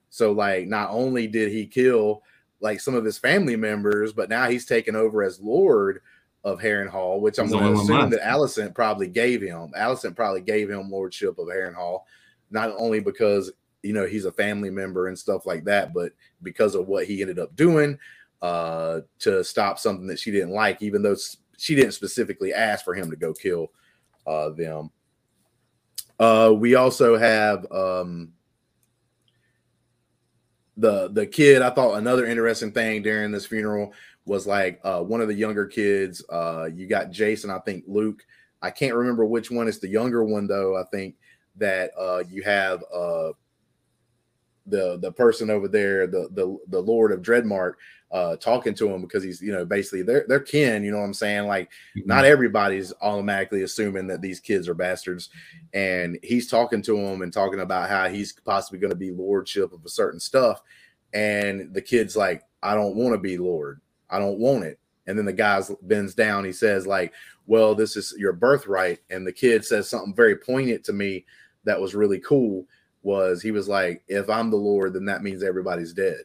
So 0.10 0.31
like 0.31 0.68
not 0.68 0.89
only 0.92 1.27
did 1.27 1.51
he 1.51 1.66
kill 1.66 2.24
like 2.62 2.80
some 2.80 2.95
of 2.95 3.06
his 3.06 3.18
family 3.18 3.56
members, 3.56 4.13
but 4.13 4.30
now 4.30 4.50
he's 4.50 4.66
taken 4.66 4.95
over 4.95 5.24
as 5.24 5.39
Lord 5.39 6.01
of 6.44 6.60
Harrenhal, 6.60 7.19
which 7.19 7.38
I'm 7.38 7.50
going 7.50 7.75
to 7.75 7.81
assume 7.81 8.10
that 8.10 8.21
Alicent 8.21 8.74
probably 8.74 9.07
gave 9.07 9.42
him. 9.42 9.74
Alicent 9.77 10.16
probably 10.16 10.42
gave 10.42 10.69
him 10.69 10.89
lordship 10.89 11.38
of 11.38 11.48
Harrenhal, 11.48 12.04
not 12.51 12.73
only 12.77 12.99
because 12.99 13.51
you 13.83 13.93
know 13.93 14.05
he's 14.05 14.25
a 14.25 14.31
family 14.31 14.69
member 14.69 15.07
and 15.07 15.17
stuff 15.17 15.45
like 15.45 15.63
that, 15.65 15.93
but 15.93 16.11
because 16.43 16.75
of 16.75 16.87
what 16.87 17.05
he 17.05 17.21
ended 17.21 17.39
up 17.39 17.55
doing 17.55 17.97
uh, 18.41 19.01
to 19.19 19.43
stop 19.43 19.79
something 19.79 20.07
that 20.07 20.19
she 20.19 20.31
didn't 20.31 20.51
like, 20.51 20.81
even 20.81 21.01
though 21.01 21.15
she 21.57 21.75
didn't 21.75 21.93
specifically 21.93 22.53
ask 22.53 22.85
for 22.85 22.95
him 22.95 23.09
to 23.09 23.17
go 23.17 23.33
kill 23.33 23.71
uh, 24.25 24.49
them. 24.49 24.91
Uh, 26.19 26.53
we 26.55 26.75
also 26.75 27.17
have 27.17 27.69
um, 27.71 28.33
the 30.77 31.09
the 31.09 31.25
kid. 31.25 31.61
I 31.61 31.69
thought 31.69 31.97
another 31.97 32.25
interesting 32.25 32.71
thing 32.71 33.01
during 33.01 33.31
this 33.31 33.45
funeral 33.45 33.93
was 34.25 34.45
like 34.45 34.79
uh, 34.83 35.01
one 35.01 35.21
of 35.21 35.27
the 35.27 35.33
younger 35.33 35.65
kids. 35.65 36.23
Uh, 36.29 36.69
you 36.73 36.87
got 36.87 37.11
Jason, 37.11 37.49
I 37.49 37.59
think 37.59 37.83
Luke. 37.87 38.23
I 38.61 38.69
can't 38.69 38.95
remember 38.95 39.25
which 39.25 39.49
one 39.49 39.69
is 39.69 39.79
the 39.79 39.87
younger 39.87 40.23
one 40.23 40.47
though. 40.47 40.77
I 40.77 40.83
think 40.91 41.15
that 41.59 41.91
uh, 41.97 42.23
you 42.29 42.41
have 42.44 42.83
uh, 42.94 43.31
the 44.66 44.97
the 44.97 45.11
person 45.11 45.49
over 45.49 45.68
there, 45.68 46.07
the 46.07 46.30
the 46.31 46.57
the 46.68 46.80
Lord 46.80 47.11
of 47.11 47.21
Driftmark, 47.21 47.73
uh, 48.11 48.35
talking 48.37 48.73
to 48.75 48.89
him 48.89 49.01
because 49.01 49.23
he's 49.23 49.42
you 49.42 49.51
know 49.51 49.66
basically 49.66 50.01
they're 50.01 50.25
they're 50.28 50.39
kin. 50.39 50.83
You 50.83 50.92
know 50.92 50.99
what 50.99 51.06
I'm 51.06 51.13
saying? 51.13 51.47
Like 51.47 51.69
mm-hmm. 51.95 52.07
not 52.07 52.25
everybody's 52.25 52.94
automatically 53.01 53.63
assuming 53.63 54.07
that 54.07 54.21
these 54.21 54.39
kids 54.39 54.68
are 54.68 54.73
bastards, 54.73 55.30
and 55.73 56.18
he's 56.23 56.49
talking 56.49 56.81
to 56.83 56.97
him 56.97 57.21
and 57.21 57.31
talking 57.31 57.59
about 57.59 57.89
how 57.89 58.09
he's 58.09 58.33
possibly 58.33 58.80
going 58.80 58.92
to 58.92 58.95
be 58.95 59.11
lordship 59.11 59.71
of 59.73 59.85
a 59.85 59.89
certain 59.89 60.19
stuff, 60.19 60.61
and 61.13 61.73
the 61.73 61.81
kid's 61.81 62.16
like, 62.16 62.44
I 62.63 62.75
don't 62.75 62.95
want 62.95 63.13
to 63.13 63.19
be 63.19 63.37
lord. 63.37 63.81
I 64.09 64.19
don't 64.19 64.39
want 64.39 64.63
it. 64.63 64.80
And 65.07 65.18
then 65.18 65.25
the 65.25 65.33
guy 65.33 65.61
bends 65.83 66.13
down. 66.13 66.45
He 66.45 66.51
says, 66.51 66.85
like, 66.85 67.13
well, 67.47 67.73
this 67.73 67.95
is 67.95 68.13
your 68.18 68.33
birthright. 68.33 68.99
And 69.09 69.25
the 69.25 69.33
kid 69.33 69.66
says 69.66 69.89
something 69.89 70.13
very 70.13 70.35
poignant 70.35 70.83
to 70.85 70.94
me 70.94 71.25
that 71.66 71.80
was 71.80 71.95
really 71.95 72.19
cool. 72.19 72.66
Was 73.01 73.42
he 73.42 73.51
was 73.51 73.68
like, 73.68 74.04
if 74.07 74.30
I'm 74.30 74.49
the 74.49 74.57
Lord, 74.57 74.94
then 74.94 75.06
that 75.06 75.23
means 75.23 75.44
everybody's 75.44 75.94
dead. 75.94 76.21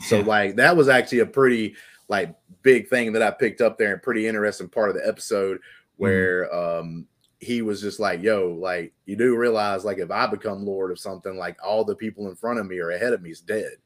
So 0.00 0.20
like 0.20 0.56
that 0.56 0.76
was 0.76 0.88
actually 0.88 1.20
a 1.20 1.26
pretty 1.26 1.74
like 2.08 2.34
big 2.62 2.88
thing 2.88 3.12
that 3.12 3.22
I 3.22 3.30
picked 3.30 3.60
up 3.60 3.78
there 3.78 3.92
and 3.92 4.02
pretty 4.02 4.26
interesting 4.26 4.68
part 4.68 4.90
of 4.90 4.96
the 4.96 5.06
episode 5.06 5.58
mm-hmm. 5.58 6.02
where 6.02 6.48
mm-hmm. 6.48 6.80
um 6.80 7.06
he 7.38 7.62
was 7.62 7.80
just 7.80 7.98
like, 7.98 8.22
yo, 8.22 8.50
like 8.60 8.92
you 9.06 9.16
do 9.16 9.36
realize 9.36 9.84
like 9.84 9.98
if 9.98 10.10
I 10.10 10.26
become 10.26 10.66
lord 10.66 10.90
of 10.90 10.98
something, 10.98 11.36
like 11.38 11.56
all 11.64 11.84
the 11.84 11.96
people 11.96 12.28
in 12.28 12.36
front 12.36 12.58
of 12.58 12.66
me 12.66 12.78
or 12.78 12.90
ahead 12.90 13.14
of 13.14 13.22
me 13.22 13.30
is 13.30 13.40
dead 13.40 13.76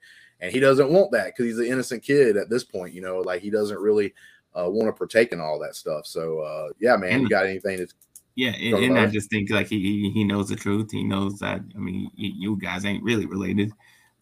and 0.41 0.53
he 0.53 0.61
doesn't 0.61 0.91
want 0.91 1.11
that 1.13 1.27
because 1.27 1.47
he's 1.47 1.59
an 1.59 1.73
innocent 1.73 2.03
kid 2.03 2.37
at 2.37 2.51
this 2.51 2.65
point. 2.65 2.93
You 2.93 3.01
know, 3.01 3.21
like 3.21 3.41
he 3.41 3.51
doesn't 3.51 3.79
really 3.79 4.15
uh, 4.55 4.69
want 4.69 4.89
to 4.89 4.93
partake 4.93 5.33
in 5.33 5.41
all 5.41 5.59
that 5.61 5.75
stuff. 5.75 6.07
So 6.07 6.41
uh, 6.41 6.69
yeah, 6.79 6.97
man, 6.97 7.13
and, 7.13 7.23
you 7.23 7.29
got 7.29 7.47
anything 7.47 7.79
to? 7.79 7.89
Yeah, 8.37 8.51
and, 8.51 8.79
and 8.79 8.99
I 8.99 9.07
just 9.07 9.31
think 9.31 9.51
like 9.51 9.69
he 9.69 10.11
he 10.11 10.25
knows 10.25 10.49
the 10.49 10.57
truth. 10.57 10.91
He 10.91 11.05
knows 11.05 11.39
that. 11.39 11.61
I 11.75 11.79
mean, 11.79 12.11
you 12.17 12.57
guys 12.57 12.85
ain't 12.85 13.05
really 13.05 13.27
related. 13.27 13.73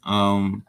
Um, 0.04 0.64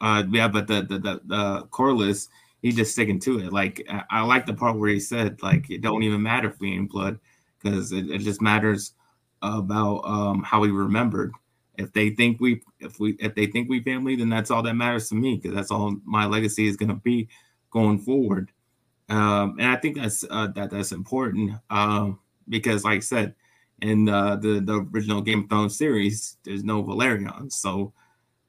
uh, 0.00 0.24
yeah, 0.30 0.48
but 0.48 0.66
the 0.66 0.82
the 0.82 0.98
the, 0.98 1.20
the 1.24 1.62
Corlys, 1.70 2.28
he's 2.62 2.76
just 2.76 2.92
sticking 2.92 3.20
to 3.20 3.40
it. 3.40 3.52
Like 3.52 3.84
I, 3.88 4.04
I, 4.10 4.22
like 4.22 4.46
the 4.46 4.54
part 4.54 4.78
where 4.78 4.88
he 4.88 4.98
said 4.98 5.42
like 5.42 5.70
it 5.70 5.82
don't 5.82 6.02
even 6.02 6.22
matter 6.22 6.48
if 6.48 6.58
we 6.58 6.72
ain't 6.72 6.90
blood 6.90 7.18
because 7.60 7.92
it, 7.92 8.10
it 8.10 8.18
just 8.18 8.40
matters 8.40 8.94
about 9.42 10.02
um 10.04 10.42
how 10.42 10.60
we 10.60 10.70
remembered 10.70 11.32
if 11.76 11.92
they 11.92 12.10
think 12.10 12.40
we 12.40 12.62
if 12.80 13.00
we 13.00 13.12
if 13.18 13.34
they 13.34 13.46
think 13.46 13.68
we 13.68 13.82
family 13.82 14.14
then 14.14 14.28
that's 14.28 14.50
all 14.50 14.62
that 14.62 14.74
matters 14.74 15.08
to 15.08 15.14
me 15.14 15.36
because 15.36 15.54
that's 15.54 15.70
all 15.70 15.96
my 16.04 16.26
legacy 16.26 16.68
is 16.68 16.76
going 16.76 16.88
to 16.88 16.94
be 16.94 17.28
going 17.70 17.98
forward 17.98 18.52
um, 19.08 19.56
and 19.58 19.68
i 19.68 19.76
think 19.76 19.96
that's 19.96 20.24
uh, 20.30 20.46
that 20.48 20.70
that's 20.70 20.92
important 20.92 21.52
um, 21.70 22.18
because 22.48 22.84
like 22.84 22.96
i 22.96 23.00
said 23.00 23.34
in 23.82 24.04
the, 24.04 24.62
the 24.64 24.88
original 24.94 25.20
Game 25.20 25.40
of 25.40 25.48
Thrones 25.48 25.76
series, 25.76 26.38
there's 26.44 26.64
no 26.64 26.82
Velaryon. 26.82 27.52
So, 27.52 27.92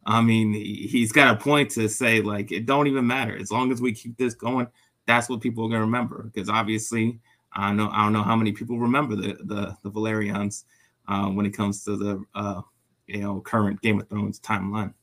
I 0.05 0.21
mean, 0.21 0.53
he's 0.53 1.11
got 1.11 1.35
a 1.35 1.39
point 1.39 1.71
to 1.71 1.89
say 1.89 2.21
like 2.21 2.51
it 2.51 2.65
don't 2.65 2.87
even 2.87 3.07
matter 3.07 3.35
as 3.35 3.51
long 3.51 3.71
as 3.71 3.81
we 3.81 3.93
keep 3.93 4.15
this 4.17 4.35
going. 4.35 4.67
That's 5.07 5.27
what 5.27 5.41
people 5.41 5.65
are 5.65 5.69
gonna 5.69 5.81
remember 5.81 6.29
because 6.33 6.49
obviously, 6.49 7.19
I 7.51 7.73
know 7.73 7.89
I 7.91 8.03
don't 8.03 8.13
know 8.13 8.23
how 8.23 8.35
many 8.35 8.51
people 8.51 8.77
remember 8.77 9.15
the 9.15 9.37
the, 9.43 9.75
the 9.83 9.91
Velaryons 9.91 10.65
uh, 11.07 11.27
when 11.27 11.45
it 11.45 11.51
comes 11.51 11.83
to 11.85 11.97
the 11.97 12.23
uh, 12.35 12.61
you 13.07 13.21
know 13.21 13.41
current 13.41 13.81
Game 13.81 13.99
of 13.99 14.09
Thrones 14.09 14.39
timeline. 14.39 14.93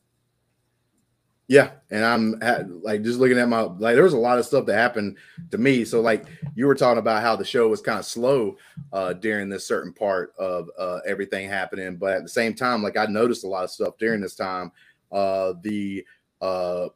Yeah, 1.51 1.71
and 1.89 2.05
I'm 2.05 2.39
like 2.81 3.01
just 3.03 3.19
looking 3.19 3.37
at 3.37 3.49
my 3.49 3.63
like 3.63 3.95
there 3.95 4.05
was 4.05 4.13
a 4.13 4.17
lot 4.17 4.39
of 4.39 4.45
stuff 4.45 4.65
that 4.67 4.73
happened 4.75 5.17
to 5.51 5.57
me. 5.57 5.83
So 5.83 5.99
like 5.99 6.25
you 6.55 6.65
were 6.65 6.75
talking 6.75 6.97
about 6.97 7.23
how 7.23 7.35
the 7.35 7.43
show 7.43 7.67
was 7.67 7.81
kind 7.81 7.99
of 7.99 8.05
slow 8.05 8.55
uh 8.93 9.11
during 9.11 9.49
this 9.49 9.67
certain 9.67 9.91
part 9.91 10.31
of 10.39 10.69
uh 10.79 10.99
everything 11.05 11.49
happening, 11.49 11.97
but 11.97 12.13
at 12.13 12.23
the 12.23 12.29
same 12.29 12.53
time, 12.53 12.81
like 12.81 12.95
I 12.95 13.05
noticed 13.05 13.43
a 13.43 13.47
lot 13.49 13.65
of 13.65 13.69
stuff 13.69 13.97
during 13.97 14.21
this 14.21 14.33
time. 14.35 14.71
Uh 15.11 15.55
the 15.61 16.05
uh 16.39 16.87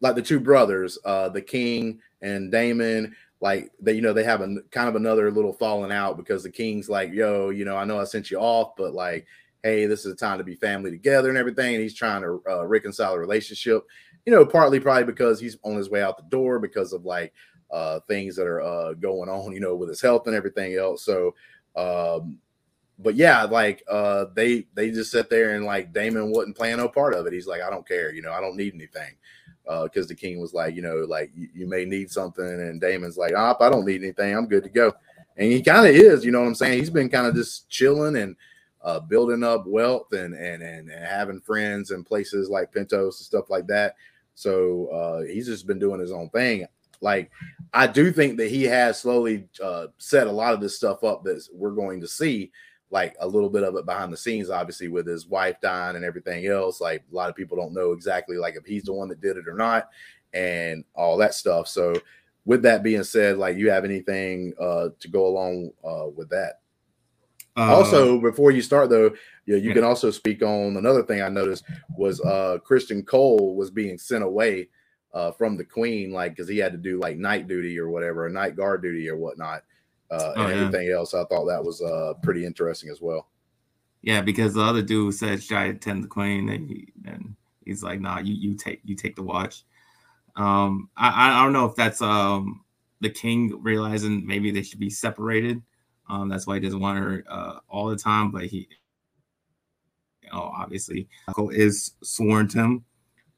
like 0.00 0.16
the 0.16 0.22
two 0.22 0.40
brothers, 0.40 0.98
uh 1.04 1.28
the 1.28 1.40
king 1.40 2.00
and 2.22 2.50
Daemon, 2.50 3.14
like 3.40 3.70
they 3.80 3.92
you 3.92 4.02
know 4.02 4.12
they 4.12 4.24
have 4.24 4.40
a 4.40 4.56
kind 4.72 4.88
of 4.88 4.96
another 4.96 5.30
little 5.30 5.52
falling 5.52 5.92
out 5.92 6.16
because 6.16 6.42
the 6.42 6.50
king's 6.50 6.88
like, 6.88 7.12
yo, 7.12 7.50
you 7.50 7.64
know, 7.64 7.76
I 7.76 7.84
know 7.84 8.00
I 8.00 8.04
sent 8.04 8.32
you 8.32 8.38
off, 8.38 8.74
but 8.76 8.94
like 8.94 9.28
hey, 9.66 9.86
this 9.86 10.06
is 10.06 10.12
a 10.12 10.16
time 10.16 10.38
to 10.38 10.44
be 10.44 10.54
family 10.54 10.90
together 10.90 11.28
and 11.28 11.36
everything. 11.36 11.74
And 11.74 11.82
he's 11.82 11.94
trying 11.94 12.22
to 12.22 12.40
uh, 12.48 12.64
reconcile 12.66 13.14
a 13.14 13.18
relationship, 13.18 13.84
you 14.24 14.32
know, 14.32 14.46
partly 14.46 14.78
probably 14.78 15.04
because 15.04 15.40
he's 15.40 15.58
on 15.64 15.76
his 15.76 15.90
way 15.90 16.02
out 16.02 16.16
the 16.16 16.22
door 16.24 16.60
because 16.60 16.92
of 16.92 17.04
like 17.04 17.32
uh, 17.72 17.98
things 18.06 18.36
that 18.36 18.46
are 18.46 18.60
uh, 18.60 18.94
going 18.94 19.28
on, 19.28 19.52
you 19.52 19.60
know, 19.60 19.74
with 19.74 19.88
his 19.88 20.00
health 20.00 20.28
and 20.28 20.36
everything 20.36 20.76
else. 20.76 21.04
So, 21.04 21.34
um, 21.74 22.38
but 22.98 23.16
yeah, 23.16 23.42
like 23.42 23.82
uh, 23.90 24.26
they 24.34 24.66
they 24.74 24.90
just 24.90 25.10
sat 25.10 25.28
there 25.28 25.56
and 25.56 25.64
like 25.64 25.92
Daemon 25.92 26.30
wasn't 26.30 26.56
playing 26.56 26.76
no 26.76 26.88
part 26.88 27.14
of 27.14 27.26
it. 27.26 27.32
He's 27.32 27.48
like, 27.48 27.60
I 27.60 27.68
don't 27.68 27.86
care, 27.86 28.14
you 28.14 28.22
know, 28.22 28.32
I 28.32 28.40
don't 28.40 28.56
need 28.56 28.74
anything. 28.74 29.16
Because 29.64 30.06
uh, 30.06 30.08
the 30.08 30.14
king 30.14 30.40
was 30.40 30.54
like, 30.54 30.76
you 30.76 30.82
know, 30.82 30.98
like 31.08 31.32
you, 31.34 31.48
you, 31.52 31.68
may 31.68 31.84
need 31.84 32.08
something, 32.08 32.46
and 32.46 32.80
Daemon's 32.80 33.16
like, 33.18 33.34
I 33.34 33.52
don't 33.68 33.84
need 33.84 34.00
anything. 34.00 34.32
I'm 34.32 34.46
good 34.46 34.62
to 34.62 34.68
go. 34.68 34.94
And 35.36 35.50
he 35.50 35.60
kind 35.60 35.88
of 35.88 35.92
is, 35.92 36.24
you 36.24 36.30
know 36.30 36.40
what 36.40 36.46
I'm 36.46 36.54
saying? 36.54 36.78
He's 36.78 36.88
been 36.88 37.08
kind 37.08 37.26
of 37.26 37.34
just 37.34 37.68
chilling 37.68 38.14
and 38.14 38.36
uh, 38.82 39.00
building 39.00 39.42
up 39.42 39.66
wealth 39.66 40.12
and, 40.12 40.34
and 40.34 40.62
and 40.62 40.90
and 40.90 41.04
having 41.04 41.40
friends 41.40 41.90
and 41.90 42.06
places 42.06 42.48
like 42.48 42.72
Pentos 42.72 43.04
and 43.04 43.12
stuff 43.14 43.50
like 43.50 43.66
that. 43.66 43.96
So 44.34 44.86
uh, 44.88 45.22
he's 45.22 45.46
just 45.46 45.66
been 45.66 45.78
doing 45.78 46.00
his 46.00 46.12
own 46.12 46.28
thing. 46.30 46.66
Like 47.00 47.30
I 47.72 47.86
do 47.86 48.12
think 48.12 48.38
that 48.38 48.50
he 48.50 48.64
has 48.64 49.00
slowly 49.00 49.48
uh, 49.62 49.88
set 49.98 50.26
a 50.26 50.32
lot 50.32 50.54
of 50.54 50.60
this 50.60 50.76
stuff 50.76 51.04
up 51.04 51.24
that 51.24 51.46
we're 51.52 51.70
going 51.72 52.00
to 52.00 52.08
see, 52.08 52.52
like 52.90 53.16
a 53.20 53.26
little 53.26 53.50
bit 53.50 53.64
of 53.64 53.76
it 53.76 53.86
behind 53.86 54.12
the 54.12 54.16
scenes, 54.16 54.50
obviously 54.50 54.88
with 54.88 55.06
his 55.06 55.26
wife 55.26 55.56
dying 55.60 55.96
and 55.96 56.04
everything 56.04 56.46
else. 56.46 56.80
Like 56.80 57.02
a 57.10 57.14
lot 57.14 57.28
of 57.28 57.36
people 57.36 57.56
don't 57.56 57.74
know 57.74 57.92
exactly 57.92 58.36
like 58.36 58.56
if 58.56 58.64
he's 58.64 58.84
the 58.84 58.92
one 58.92 59.08
that 59.08 59.20
did 59.20 59.36
it 59.36 59.48
or 59.48 59.54
not, 59.54 59.88
and 60.32 60.84
all 60.94 61.16
that 61.18 61.34
stuff. 61.34 61.68
So 61.68 61.94
with 62.44 62.62
that 62.62 62.82
being 62.82 63.04
said, 63.04 63.38
like 63.38 63.56
you 63.56 63.70
have 63.70 63.84
anything 63.84 64.54
uh, 64.60 64.88
to 64.98 65.08
go 65.08 65.26
along 65.26 65.72
uh, 65.84 66.08
with 66.14 66.30
that? 66.30 66.60
Uh, 67.56 67.74
also, 67.74 68.20
before 68.20 68.50
you 68.50 68.60
start 68.60 68.90
though, 68.90 69.10
yeah, 69.46 69.56
you 69.56 69.68
yeah. 69.68 69.74
can 69.74 69.84
also 69.84 70.10
speak 70.10 70.42
on 70.42 70.76
another 70.76 71.02
thing 71.02 71.22
I 71.22 71.28
noticed 71.28 71.64
was 71.96 72.20
uh 72.20 72.58
Criston 72.68 73.06
Cole 73.06 73.56
was 73.56 73.70
being 73.70 73.96
sent 73.96 74.22
away 74.22 74.68
uh 75.14 75.30
from 75.32 75.56
the 75.56 75.64
Queen, 75.64 76.12
like 76.12 76.32
because 76.32 76.48
he 76.48 76.58
had 76.58 76.72
to 76.72 76.78
do 76.78 76.98
like 76.98 77.16
night 77.16 77.48
duty 77.48 77.78
or 77.78 77.88
whatever, 77.88 78.26
a 78.26 78.30
night 78.30 78.56
guard 78.56 78.82
duty 78.82 79.08
or 79.08 79.16
whatnot, 79.16 79.62
uh, 80.10 80.32
oh, 80.36 80.42
and 80.42 80.54
yeah. 80.54 80.66
everything 80.66 80.90
else. 80.90 81.14
I 81.14 81.24
thought 81.24 81.46
that 81.46 81.64
was 81.64 81.80
uh 81.80 82.14
pretty 82.22 82.44
interesting 82.44 82.90
as 82.90 83.00
well. 83.00 83.28
Yeah, 84.02 84.20
because 84.20 84.54
the 84.54 84.62
other 84.62 84.82
dude 84.82 85.14
said, 85.14 85.42
"Should 85.42 85.56
I 85.56 85.64
attend 85.66 86.04
the 86.04 86.08
Queen?" 86.08 86.50
and 86.50 86.68
he 86.68 86.92
and 87.06 87.34
he's 87.64 87.82
like, 87.82 88.00
"Nah, 88.00 88.18
you 88.18 88.34
you 88.34 88.54
take 88.54 88.80
you 88.84 88.94
take 88.94 89.16
the 89.16 89.22
watch." 89.22 89.64
Um, 90.36 90.90
I 90.96 91.40
I 91.40 91.42
don't 91.42 91.54
know 91.54 91.64
if 91.64 91.74
that's 91.74 92.02
um 92.02 92.64
the 93.00 93.10
king 93.10 93.62
realizing 93.62 94.26
maybe 94.26 94.50
they 94.50 94.62
should 94.62 94.78
be 94.78 94.90
separated 94.90 95.62
um, 96.08 96.28
that's 96.28 96.46
why 96.46 96.54
he 96.54 96.60
doesn't 96.60 96.80
want 96.80 96.98
her 96.98 97.24
uh, 97.28 97.58
all 97.68 97.88
the 97.88 97.96
time. 97.96 98.30
But 98.30 98.44
he, 98.44 98.68
you 100.22 100.30
know, 100.32 100.52
obviously, 100.56 101.08
is 101.50 101.92
sworn 102.02 102.48
to 102.48 102.58
him. 102.58 102.84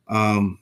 Um, 0.08 0.58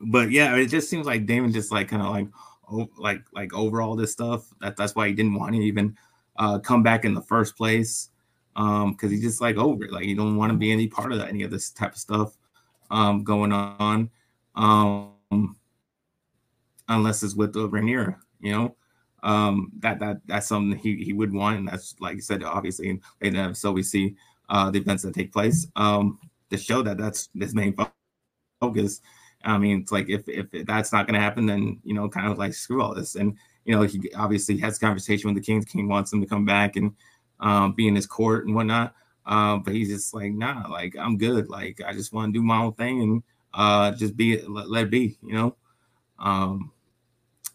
but 0.00 0.30
yeah, 0.30 0.54
it 0.56 0.66
just 0.66 0.90
seems 0.90 1.06
like 1.06 1.26
Daemon 1.26 1.52
just 1.52 1.72
like 1.72 1.88
kind 1.88 2.02
of 2.02 2.10
like 2.10 2.28
oh, 2.70 2.88
like 2.98 3.22
like 3.32 3.54
over 3.54 3.80
all 3.80 3.96
this 3.96 4.12
stuff. 4.12 4.46
That 4.60 4.76
that's 4.76 4.94
why 4.94 5.08
he 5.08 5.14
didn't 5.14 5.34
want 5.34 5.54
to 5.54 5.60
even 5.60 5.96
uh, 6.36 6.58
come 6.58 6.82
back 6.82 7.04
in 7.04 7.14
the 7.14 7.22
first 7.22 7.56
place. 7.56 8.10
Um, 8.56 8.92
because 8.92 9.10
he 9.10 9.20
just 9.20 9.40
like 9.40 9.56
over 9.56 9.84
it. 9.84 9.92
Like 9.92 10.04
he 10.04 10.14
don't 10.14 10.36
want 10.36 10.52
to 10.52 10.58
be 10.58 10.70
any 10.70 10.86
part 10.86 11.10
of 11.10 11.18
that, 11.18 11.28
any 11.28 11.42
of 11.42 11.50
this 11.50 11.70
type 11.70 11.92
of 11.92 11.98
stuff 11.98 12.36
um 12.90 13.24
going 13.24 13.52
on. 13.52 14.10
Um 14.54 15.56
unless 16.86 17.22
it's 17.22 17.34
with 17.34 17.54
the 17.54 17.68
Rhaenyra, 17.68 18.16
you 18.40 18.52
know 18.52 18.76
um, 19.24 19.72
that 19.80 19.98
that 20.00 20.18
that's 20.26 20.46
something 20.46 20.78
he, 20.78 21.02
he 21.02 21.12
would 21.12 21.32
want, 21.32 21.58
and 21.58 21.66
that's 21.66 21.96
like 22.00 22.14
you 22.16 22.20
said, 22.20 22.42
obviously. 22.44 23.00
And 23.22 23.56
so 23.56 23.72
we 23.72 23.82
see 23.82 24.14
uh, 24.48 24.70
the 24.70 24.78
events 24.78 25.02
that 25.02 25.14
take 25.14 25.32
place 25.32 25.66
um, 25.76 26.18
to 26.50 26.58
show 26.58 26.82
that 26.82 26.98
that's 26.98 27.30
his 27.38 27.54
main 27.54 27.74
focus. 28.60 29.00
I 29.44 29.58
mean, 29.58 29.80
it's 29.80 29.92
like 29.92 30.08
if 30.08 30.28
if 30.28 30.66
that's 30.66 30.92
not 30.92 31.06
going 31.06 31.14
to 31.14 31.20
happen, 31.20 31.46
then 31.46 31.80
you 31.84 31.94
know, 31.94 32.08
kind 32.08 32.30
of 32.30 32.38
like 32.38 32.54
screw 32.54 32.82
all 32.82 32.94
this. 32.94 33.14
And 33.16 33.36
you 33.64 33.74
know, 33.74 33.82
he 33.82 34.00
obviously 34.14 34.58
has 34.58 34.78
conversation 34.78 35.28
with 35.28 35.42
the 35.42 35.46
king. 35.46 35.60
The 35.60 35.66
king 35.66 35.88
wants 35.88 36.12
him 36.12 36.20
to 36.20 36.26
come 36.26 36.44
back 36.44 36.76
and 36.76 36.92
um, 37.40 37.72
be 37.72 37.88
in 37.88 37.96
his 37.96 38.06
court 38.06 38.46
and 38.46 38.54
whatnot. 38.54 38.94
Um, 39.26 39.62
but 39.62 39.72
he's 39.74 39.88
just 39.88 40.12
like, 40.14 40.32
nah, 40.32 40.66
like 40.68 40.96
I'm 40.98 41.16
good. 41.16 41.48
Like 41.48 41.80
I 41.86 41.94
just 41.94 42.12
want 42.12 42.32
to 42.32 42.38
do 42.38 42.42
my 42.44 42.58
own 42.58 42.74
thing 42.74 43.02
and 43.02 43.22
uh, 43.54 43.92
just 43.92 44.16
be 44.16 44.40
let, 44.42 44.70
let 44.70 44.84
it 44.84 44.90
be, 44.90 45.16
you 45.22 45.34
know. 45.34 45.56
Um, 46.18 46.72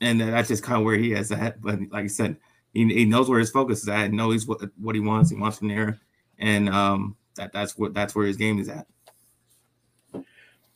and 0.02 0.22
that's 0.22 0.48
just 0.48 0.64
kind 0.64 0.80
of 0.80 0.86
where 0.86 0.98
he 0.98 1.14
is 1.14 1.32
at. 1.32 1.62
But 1.62 1.80
like 1.92 2.06
I 2.06 2.08
said, 2.08 2.38
he, 2.74 2.86
he 2.94 3.06
knows 3.06 3.30
where 3.30 3.40
his 3.40 3.52
focus 3.52 3.82
is 3.82 3.90
at, 3.90 4.06
and 4.06 4.14
knows 4.14 4.48
what 4.48 4.62
what 4.78 4.96
he 4.96 5.02
wants. 5.02 5.30
He 5.30 5.36
wants 5.36 5.58
from 5.58 5.70
there, 5.70 6.00
and 6.38 6.70
um, 6.70 7.16
that 7.36 7.52
that's 7.52 7.78
what 7.78 7.94
that's 7.94 8.16
where 8.16 8.28
his 8.28 8.38
game 8.38 8.60
is 8.60 8.70
at. 8.70 8.88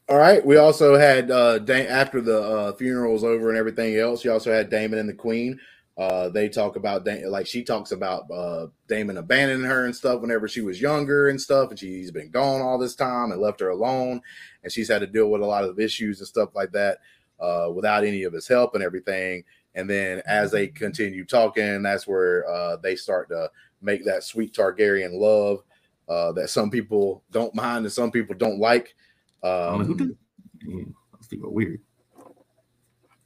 All 0.09 0.17
right. 0.17 0.45
We 0.45 0.57
also 0.57 0.97
had 0.97 1.31
uh, 1.31 1.59
after 1.69 2.19
the 2.21 2.41
uh, 2.41 2.73
funeral 2.73 3.13
was 3.13 3.23
over 3.23 3.49
and 3.49 3.57
everything 3.57 3.97
else. 3.97 4.23
You 4.23 4.33
also 4.33 4.51
had 4.51 4.69
Daemon 4.69 4.99
and 4.99 5.07
the 5.07 5.13
Queen. 5.13 5.59
Uh, 5.97 6.27
they 6.29 6.49
talk 6.49 6.75
about 6.75 7.07
like 7.27 7.45
she 7.45 7.63
talks 7.63 7.91
about 7.91 8.29
uh, 8.31 8.67
Daemon 8.87 9.17
abandoning 9.17 9.65
her 9.65 9.85
and 9.85 9.95
stuff 9.95 10.21
whenever 10.21 10.47
she 10.47 10.61
was 10.61 10.81
younger 10.81 11.29
and 11.29 11.39
stuff, 11.39 11.69
and 11.69 11.77
she's 11.77 12.11
been 12.11 12.31
gone 12.31 12.61
all 12.61 12.79
this 12.79 12.95
time 12.95 13.31
and 13.31 13.39
left 13.39 13.59
her 13.59 13.69
alone, 13.69 14.19
and 14.63 14.71
she's 14.73 14.89
had 14.89 14.99
to 14.99 15.07
deal 15.07 15.29
with 15.29 15.41
a 15.41 15.45
lot 15.45 15.63
of 15.63 15.79
issues 15.79 16.19
and 16.19 16.27
stuff 16.27 16.49
like 16.55 16.71
that 16.71 16.97
uh, 17.43 17.69
without 17.69 18.05
any 18.05 18.23
of 18.23 18.33
his 18.33 18.47
help 18.47 18.73
and 18.73 18.83
everything. 18.83 19.43
And 19.75 19.89
then 19.89 20.21
as 20.25 20.51
they 20.51 20.67
continue 20.67 21.25
talking, 21.25 21.81
that's 21.81 22.07
where 22.07 22.47
uh, 22.47 22.77
they 22.77 22.95
start 22.95 23.27
to 23.29 23.51
make 23.81 24.05
that 24.05 24.23
sweet 24.23 24.53
Targaryen 24.53 25.19
love 25.19 25.63
uh, 26.07 26.31
that 26.33 26.49
some 26.49 26.69
people 26.69 27.23
don't 27.31 27.53
mind 27.53 27.85
and 27.85 27.91
some 27.91 28.11
people 28.11 28.35
don't 28.35 28.59
like. 28.59 28.95
Um, 29.43 29.83
who 29.83 29.95
did? 29.95 30.17
Those 30.65 31.27
people 31.29 31.53
weird. 31.53 31.81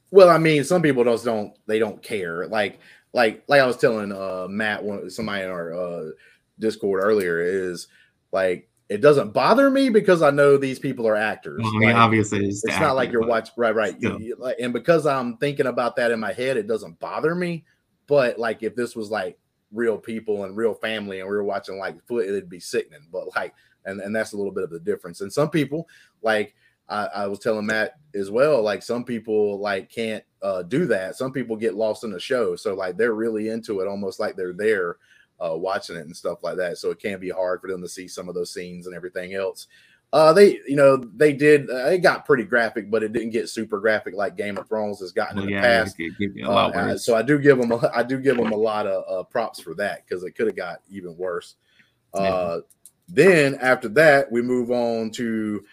Well, 0.10 0.30
I 0.30 0.38
mean, 0.38 0.64
some 0.64 0.82
people 0.82 1.04
just 1.04 1.26
don't. 1.26 1.54
They 1.68 1.80
don't 1.80 2.02
care. 2.02 2.48
Like, 2.48 2.80
like, 3.14 3.44
like 3.48 3.62
I 3.62 3.68
was 3.68 3.78
telling 3.78 4.12
uh, 4.12 4.48
Matt, 4.50 4.84
one 4.84 5.10
somebody 5.10 5.44
in 5.44 5.50
our 5.50 5.74
uh, 5.74 6.10
Discord 6.60 7.04
earlier, 7.04 7.40
is 7.42 7.88
like 8.32 8.70
it 8.90 9.02
doesn't 9.02 9.34
bother 9.34 9.70
me 9.70 9.90
because 9.90 10.22
I 10.22 10.30
know 10.32 10.58
these 10.58 10.80
people 10.80 11.08
are 11.08 11.16
actors. 11.16 11.62
I 11.64 11.72
mean, 11.72 11.90
like, 11.90 11.96
obviously, 11.96 12.48
it's, 12.48 12.64
it's 12.64 12.80
not 12.80 12.96
like 12.96 13.12
you're 13.12 13.28
watching, 13.28 13.54
right? 13.58 13.76
Right. 13.76 13.96
You, 14.00 14.18
you, 14.20 14.36
like, 14.40 14.58
and 14.60 14.72
because 14.72 15.06
I'm 15.06 15.38
thinking 15.38 15.68
about 15.68 15.98
that 15.98 16.12
in 16.12 16.20
my 16.20 16.32
head, 16.32 16.56
it 16.56 16.68
doesn't 16.68 17.00
bother 17.00 17.36
me. 17.36 17.66
But 18.08 18.40
like, 18.40 18.64
if 18.64 18.76
this 18.76 18.96
was 18.96 19.12
like 19.12 19.38
real 19.74 19.98
people 19.98 20.46
and 20.46 20.56
real 20.56 20.74
family, 20.74 21.20
and 21.20 21.30
we 21.30 21.36
were 21.36 21.44
watching 21.44 21.78
like 21.78 22.02
foot, 22.06 22.28
it'd 22.28 22.50
be 22.50 22.62
sickening. 22.62 23.08
But 23.12 23.36
like, 23.36 23.54
and 23.86 24.00
and 24.00 24.16
that's 24.16 24.32
a 24.32 24.38
little 24.38 24.54
bit 24.54 24.64
of 24.64 24.70
the 24.70 24.80
difference. 24.80 25.20
And 25.20 25.32
some 25.32 25.50
people, 25.50 25.90
like 26.22 26.56
I, 26.88 27.08
I 27.08 27.28
was 27.28 27.40
telling 27.40 27.66
Matt 27.66 27.96
as 28.16 28.32
well, 28.32 28.62
like 28.62 28.84
some 28.84 29.04
people 29.04 29.60
like 29.60 29.92
can't 29.92 30.24
uh, 30.42 30.64
do 30.64 30.86
that. 30.86 31.18
Some 31.18 31.34
people 31.34 31.58
get 31.58 31.76
lost 31.76 32.06
in 32.06 32.12
the 32.12 32.20
show, 32.22 32.56
so 32.56 32.74
like 32.74 32.96
they're 32.96 33.14
really 33.14 33.50
into 33.50 33.82
it, 33.82 33.88
almost 33.88 34.22
like 34.22 34.38
they're 34.38 34.54
there 34.54 34.96
uh, 35.40 35.56
watching 35.56 35.96
it 35.96 36.06
and 36.06 36.16
stuff 36.16 36.44
like 36.44 36.58
that. 36.58 36.78
So 36.78 36.92
it 36.92 37.00
can 37.00 37.20
be 37.20 37.30
hard 37.30 37.62
for 37.62 37.68
them 37.68 37.82
to 37.82 37.90
see 37.90 38.08
some 38.08 38.30
of 38.30 38.36
those 38.36 38.54
scenes 38.54 38.88
and 38.88 38.96
everything 38.96 39.34
else. 39.34 39.68
Uh, 40.14 40.32
they, 40.32 40.60
you 40.66 40.76
know, 40.76 40.96
they 40.96 41.34
did. 41.34 41.70
Uh, 41.70 41.88
it 41.88 41.98
got 41.98 42.26
pretty 42.26 42.46
graphic, 42.46 42.90
but 42.90 43.04
it 43.04 43.12
didn't 43.12 43.32
get 43.32 43.50
super 43.50 43.80
graphic 43.80 44.16
like 44.16 44.38
Game 44.38 44.58
of 44.58 44.68
Thrones 44.68 45.02
has 45.02 45.12
gotten 45.12 45.36
well, 45.36 45.44
in 45.46 45.50
the 45.50 45.56
yeah, 45.56 45.62
past. 45.62 45.98
Uh, 46.46 46.98
so 46.98 47.14
I 47.16 47.22
do 47.22 47.38
give 47.38 47.58
them, 47.58 47.74
a, 47.74 47.92
I 47.94 48.04
do 48.04 48.18
give 48.18 48.38
them 48.38 48.54
a 48.54 48.58
lot 48.58 48.88
of 48.88 49.04
uh, 49.10 49.24
props 49.24 49.60
for 49.60 49.76
that 49.76 50.06
because 50.06 50.24
it 50.24 50.32
could 50.32 50.48
have 50.48 50.56
got 50.56 50.78
even 50.90 51.18
worse. 51.18 51.56
Uh, 52.14 52.22
yeah. 52.22 52.58
Then 53.10 53.56
after 53.62 53.90
that, 53.90 54.32
we 54.32 54.42
move 54.42 54.72
on 54.72 55.12
to 55.12 55.66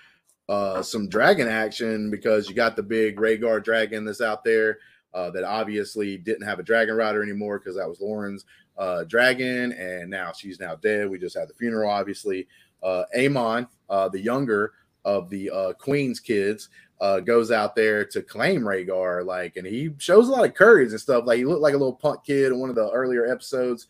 uh, 0.48 0.82
some 0.82 1.08
dragon 1.08 1.48
action 1.48 2.10
because 2.10 2.48
you 2.48 2.54
got 2.54 2.74
the 2.74 2.82
big 2.82 3.16
Vhagar 3.16 3.62
dragon 3.62 4.04
that's 4.04 4.20
out 4.20 4.44
there 4.44 4.78
uh, 5.14 5.30
that 5.30 5.44
obviously 5.44 6.16
didn't 6.16 6.46
have 6.46 6.58
a 6.58 6.64
dragon 6.64 6.96
rider 6.96 7.22
anymore 7.22 7.58
because 7.58 7.76
that 7.76 7.88
was 7.88 8.00
Lauren's 8.00 8.44
uh, 8.76 9.04
dragon, 9.04 9.72
and 9.72 10.10
now 10.10 10.32
she's 10.32 10.60
now 10.60 10.74
dead. 10.76 11.08
We 11.08 11.18
just 11.18 11.36
had 11.36 11.48
the 11.48 11.54
funeral, 11.54 11.90
obviously. 11.90 12.48
Uh, 12.82 13.04
Aemond, 13.16 13.68
uh, 13.88 14.08
the 14.08 14.20
younger 14.20 14.72
of 15.04 15.30
the 15.30 15.50
uh, 15.50 15.72
Queen's 15.74 16.20
kids, 16.20 16.68
uh, 17.00 17.20
goes 17.20 17.50
out 17.50 17.74
there 17.74 18.04
to 18.04 18.22
claim 18.22 18.62
Vhagar, 18.62 19.24
like, 19.24 19.56
and 19.56 19.66
he 19.66 19.90
shows 19.98 20.28
a 20.28 20.32
lot 20.32 20.44
of 20.44 20.54
courage 20.54 20.90
and 20.90 21.00
stuff. 21.00 21.24
Like, 21.26 21.38
he 21.38 21.44
looked 21.44 21.62
like 21.62 21.74
a 21.74 21.78
little 21.78 21.94
punk 21.94 22.24
kid 22.24 22.52
in 22.52 22.58
one 22.58 22.70
of 22.70 22.76
the 22.76 22.90
earlier 22.90 23.26
episodes, 23.26 23.88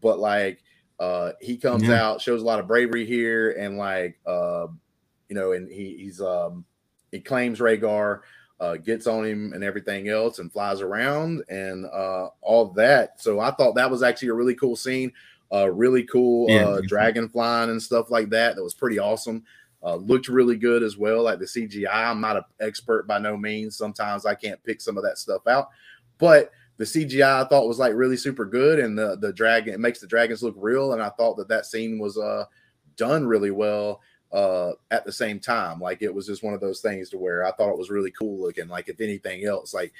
but 0.00 0.18
like, 0.18 0.62
uh, 1.00 1.32
he 1.40 1.56
comes 1.56 1.82
yeah. 1.82 2.02
out, 2.02 2.20
shows 2.20 2.42
a 2.42 2.44
lot 2.44 2.60
of 2.60 2.68
bravery 2.68 3.04
here, 3.04 3.52
and 3.52 3.76
like, 3.76 4.18
uh, 4.26 4.66
you 5.28 5.34
know, 5.34 5.52
and 5.52 5.70
he, 5.70 5.96
he's 5.98 6.20
um, 6.20 6.64
he 7.10 7.20
claims 7.20 7.58
Vhagar 7.58 8.20
uh, 8.60 8.76
gets 8.76 9.06
on 9.06 9.24
him 9.24 9.52
and 9.52 9.64
everything 9.64 10.08
else 10.08 10.38
and 10.38 10.52
flies 10.52 10.80
around 10.80 11.42
and 11.48 11.86
uh, 11.86 12.28
all 12.40 12.66
that. 12.66 13.20
So 13.20 13.40
I 13.40 13.50
thought 13.50 13.74
that 13.74 13.90
was 13.90 14.02
actually 14.02 14.28
a 14.28 14.34
really 14.34 14.54
cool 14.54 14.76
scene. 14.76 15.12
Uh, 15.52 15.70
really 15.70 16.04
cool 16.04 16.50
yeah, 16.50 16.66
uh, 16.66 16.80
dragon 16.86 17.28
flying 17.28 17.70
and 17.70 17.82
stuff 17.82 18.10
like 18.10 18.30
that. 18.30 18.56
That 18.56 18.62
was 18.64 18.74
pretty 18.74 18.98
awesome. 18.98 19.44
Uh, 19.82 19.96
looked 19.96 20.28
really 20.28 20.56
good 20.56 20.82
as 20.82 20.96
well. 20.96 21.22
Like 21.22 21.38
the 21.38 21.44
CGI, 21.44 21.92
I'm 21.92 22.20
not 22.20 22.36
an 22.36 22.44
expert 22.60 23.06
by 23.06 23.18
no 23.18 23.36
means. 23.36 23.76
Sometimes 23.76 24.24
I 24.24 24.34
can't 24.34 24.62
pick 24.64 24.80
some 24.80 24.96
of 24.96 25.04
that 25.04 25.18
stuff 25.18 25.46
out, 25.46 25.68
but 26.18 26.50
the 26.76 26.84
CGI 26.84 27.44
I 27.44 27.48
thought 27.48 27.68
was 27.68 27.78
like 27.78 27.94
really 27.94 28.16
super 28.16 28.46
good, 28.46 28.78
and 28.78 28.98
the 28.98 29.16
the 29.20 29.32
dragon 29.32 29.74
it 29.74 29.80
makes 29.80 30.00
the 30.00 30.06
dragons 30.06 30.42
look 30.42 30.54
real. 30.56 30.92
And 30.92 31.02
I 31.02 31.10
thought 31.10 31.36
that 31.36 31.48
that 31.48 31.66
scene 31.66 31.98
was 31.98 32.16
uh 32.18 32.46
done 32.96 33.26
really 33.26 33.50
well 33.50 34.00
uh, 34.34 34.72
at 34.90 35.04
the 35.04 35.12
same 35.12 35.38
time. 35.38 35.80
Like 35.80 36.02
it 36.02 36.12
was 36.12 36.26
just 36.26 36.42
one 36.42 36.54
of 36.54 36.60
those 36.60 36.80
things 36.80 37.08
to 37.10 37.18
where 37.18 37.46
I 37.46 37.52
thought 37.52 37.70
it 37.70 37.78
was 37.78 37.88
really 37.88 38.10
cool 38.10 38.38
looking. 38.42 38.68
Like 38.68 38.88
if 38.88 39.00
anything 39.00 39.46
else, 39.46 39.72
like 39.72 39.94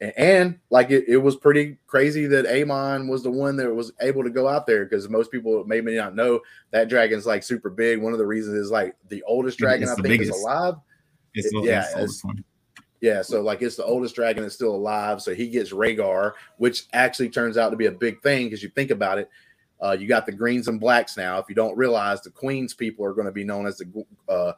and, 0.00 0.12
and 0.16 0.58
like 0.70 0.90
it, 0.90 1.04
it 1.08 1.16
was 1.16 1.34
pretty 1.34 1.78
crazy 1.88 2.26
that 2.26 2.46
Aemond 2.46 3.10
was 3.10 3.24
the 3.24 3.30
one 3.30 3.56
that 3.56 3.74
was 3.74 3.92
able 4.00 4.22
to 4.22 4.30
go 4.30 4.48
out 4.48 4.66
there 4.66 4.84
because 4.84 5.08
most 5.08 5.32
people 5.32 5.64
maybe 5.66 5.96
not 5.96 6.14
know 6.14 6.40
that 6.70 6.88
dragon's 6.88 7.26
like 7.26 7.42
super 7.42 7.70
big. 7.70 8.00
One 8.00 8.12
of 8.12 8.20
the 8.20 8.26
reasons 8.26 8.56
is 8.56 8.70
like 8.70 8.94
the 9.08 9.24
oldest 9.24 9.58
dragon 9.58 9.88
I 9.88 9.94
think 9.96 10.06
biggest. 10.06 10.30
is 10.30 10.42
alive. 10.42 10.74
It's 11.34 11.50
the, 11.50 11.62
yeah, 11.62 11.86
it's, 11.96 12.22
yeah, 13.00 13.22
so 13.22 13.42
like 13.42 13.62
it's 13.62 13.76
the 13.76 13.84
oldest 13.84 14.14
dragon 14.14 14.44
that's 14.44 14.54
still 14.54 14.76
alive. 14.76 15.20
So 15.20 15.34
he 15.34 15.48
gets 15.48 15.72
Vhagar, 15.72 16.34
which 16.58 16.84
actually 16.92 17.30
turns 17.30 17.58
out 17.58 17.70
to 17.70 17.76
be 17.76 17.86
a 17.86 17.92
big 17.92 18.22
thing 18.22 18.46
because 18.46 18.62
you 18.62 18.68
think 18.68 18.92
about 18.92 19.18
it. 19.18 19.28
Uh, 19.82 19.96
you 19.98 20.06
got 20.06 20.26
the 20.26 20.32
greens 20.32 20.68
and 20.68 20.78
blacks 20.78 21.16
now. 21.16 21.38
If 21.38 21.46
you 21.48 21.54
don't 21.54 21.76
realize, 21.76 22.22
the 22.22 22.30
queens 22.30 22.72
people 22.72 23.04
are 23.04 23.14
going 23.14 23.26
to 23.26 23.32
be 23.32 23.44
known 23.44 23.66
as 23.66 23.78
the 23.78 24.04
uh, 24.28 24.52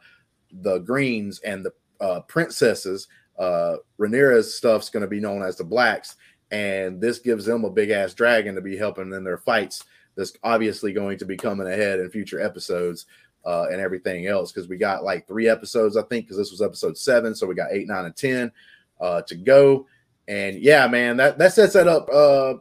the 0.61 0.79
greens, 0.79 1.39
and 1.39 1.65
the 1.65 1.73
uh, 1.99 2.21
princesses, 2.21 3.07
uh, 3.39 3.77
Rhaenyra's 3.99 4.55
stuff's 4.55 4.89
going 4.89 5.01
to 5.01 5.07
be 5.07 5.19
known 5.19 5.43
as 5.43 5.57
the 5.57 5.63
blacks. 5.63 6.15
And 6.51 7.01
this 7.01 7.19
gives 7.19 7.45
them 7.45 7.65
a 7.65 7.69
big 7.69 7.89
ass 7.89 8.13
dragon 8.13 8.55
to 8.55 8.61
be 8.61 8.77
helping 8.77 9.11
in 9.13 9.23
their 9.23 9.39
fights. 9.39 9.83
That's 10.15 10.33
obviously 10.43 10.93
going 10.93 11.17
to 11.17 11.25
be 11.25 11.35
coming 11.35 11.67
ahead 11.67 11.99
in 11.99 12.09
future 12.09 12.39
episodes 12.39 13.07
uh, 13.45 13.65
and 13.71 13.81
everything 13.81 14.27
else 14.27 14.51
because 14.51 14.69
we 14.69 14.77
got 14.77 15.03
like 15.03 15.27
three 15.27 15.47
episodes, 15.47 15.97
I 15.97 16.03
think, 16.03 16.25
because 16.25 16.37
this 16.37 16.51
was 16.51 16.61
episode 16.61 16.97
seven, 16.97 17.35
so 17.35 17.47
we 17.47 17.55
got 17.55 17.71
eight, 17.71 17.87
nine, 17.87 18.05
and 18.05 18.15
ten 18.15 18.51
uh, 19.01 19.21
to 19.23 19.35
go. 19.35 19.87
And 20.27 20.59
yeah, 20.59 20.87
man, 20.87 21.17
that 21.17 21.37
that 21.37 21.53
sets 21.53 21.73
that 21.73 21.87
up 21.87 22.09
uh, 22.09 22.55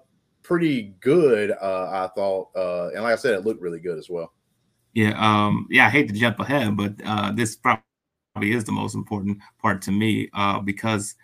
pretty 0.45 0.95
good. 1.01 1.51
Uh, 1.51 1.89
I 1.91 2.11
thought, 2.15 2.51
uh, 2.55 2.91
and 2.95 3.03
like 3.03 3.15
I 3.15 3.17
said, 3.17 3.35
it 3.35 3.45
looked 3.45 3.61
really 3.61 3.81
good 3.81 3.99
as 3.99 4.09
well. 4.09 4.33
Yeah, 4.93 5.15
um, 5.19 5.67
yeah. 5.71 5.87
I 5.87 5.91
hate 5.91 6.07
to 6.09 6.15
jump 6.15 6.39
ahead, 6.39 6.77
but 6.77 6.95
uh, 7.05 7.33
this 7.33 7.57
probably 7.57 7.83
is 8.53 8.63
the 8.63 8.71
most 8.71 8.95
important 8.95 9.39
part 9.61 9.83
to 9.83 9.91
me 9.91 10.29
uh, 10.35 10.61
because 10.61 11.17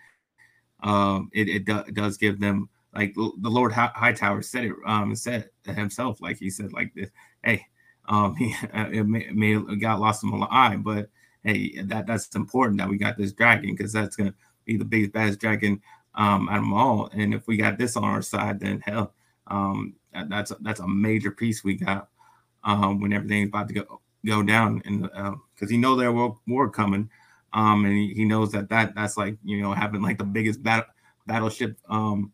uh, 0.83 1.21
it, 1.31 1.47
it, 1.47 1.65
do, 1.65 1.77
it 1.77 1.93
does 1.93 2.17
give 2.17 2.41
them 2.41 2.67
like 2.93 3.13
the 3.15 3.49
Lord 3.49 3.71
Hightower 3.71 4.41
said 4.41 4.65
it 4.65 4.73
um, 4.85 5.15
said 5.15 5.49
himself, 5.63 6.21
like 6.21 6.37
he 6.37 6.49
said, 6.49 6.73
like 6.73 6.93
this, 6.93 7.09
hey, 7.43 7.65
um, 8.09 8.35
he 8.39 8.53
it 8.73 9.07
may, 9.07 9.21
it 9.21 9.35
may 9.35 9.75
got 9.77 10.01
lost 10.01 10.23
in 10.23 10.31
the 10.31 10.47
eye, 10.51 10.75
but 10.75 11.09
hey, 11.43 11.81
that 11.83 12.07
that's 12.07 12.35
important 12.35 12.79
that 12.79 12.89
we 12.89 12.97
got 12.97 13.17
this 13.17 13.31
dragon 13.31 13.73
because 13.75 13.93
that's 13.93 14.17
gonna 14.17 14.33
be 14.65 14.75
the 14.75 14.85
biggest 14.85 15.13
baddest 15.13 15.39
dragon 15.39 15.81
um, 16.15 16.47
of 16.49 16.55
them 16.55 16.73
all. 16.73 17.09
And 17.13 17.33
if 17.33 17.47
we 17.47 17.57
got 17.57 17.77
this 17.77 17.95
on 17.95 18.03
our 18.03 18.21
side, 18.21 18.59
then 18.59 18.81
hell, 18.85 19.13
um, 19.47 19.95
that, 20.13 20.29
that's 20.29 20.51
a, 20.51 20.57
that's 20.61 20.79
a 20.79 20.87
major 20.87 21.31
piece 21.31 21.63
we 21.63 21.75
got 21.75 22.09
um, 22.63 23.01
when 23.01 23.13
everything's 23.13 23.49
about 23.49 23.67
to 23.69 23.73
go 23.73 24.01
go 24.25 24.43
down, 24.43 24.81
and 24.85 25.03
because 25.03 25.33
uh, 25.63 25.67
he 25.67 25.77
know 25.77 25.95
there 25.95 26.11
will 26.11 26.39
war 26.47 26.69
coming, 26.69 27.09
um, 27.53 27.85
and 27.85 27.97
he, 27.97 28.13
he 28.13 28.25
knows 28.25 28.51
that 28.51 28.69
that 28.69 28.93
that's 28.95 29.17
like 29.17 29.37
you 29.43 29.61
know 29.61 29.73
having 29.73 30.01
like 30.01 30.17
the 30.17 30.23
biggest 30.23 30.61
battle 30.61 30.85
battleship 31.25 31.77
um, 31.89 32.31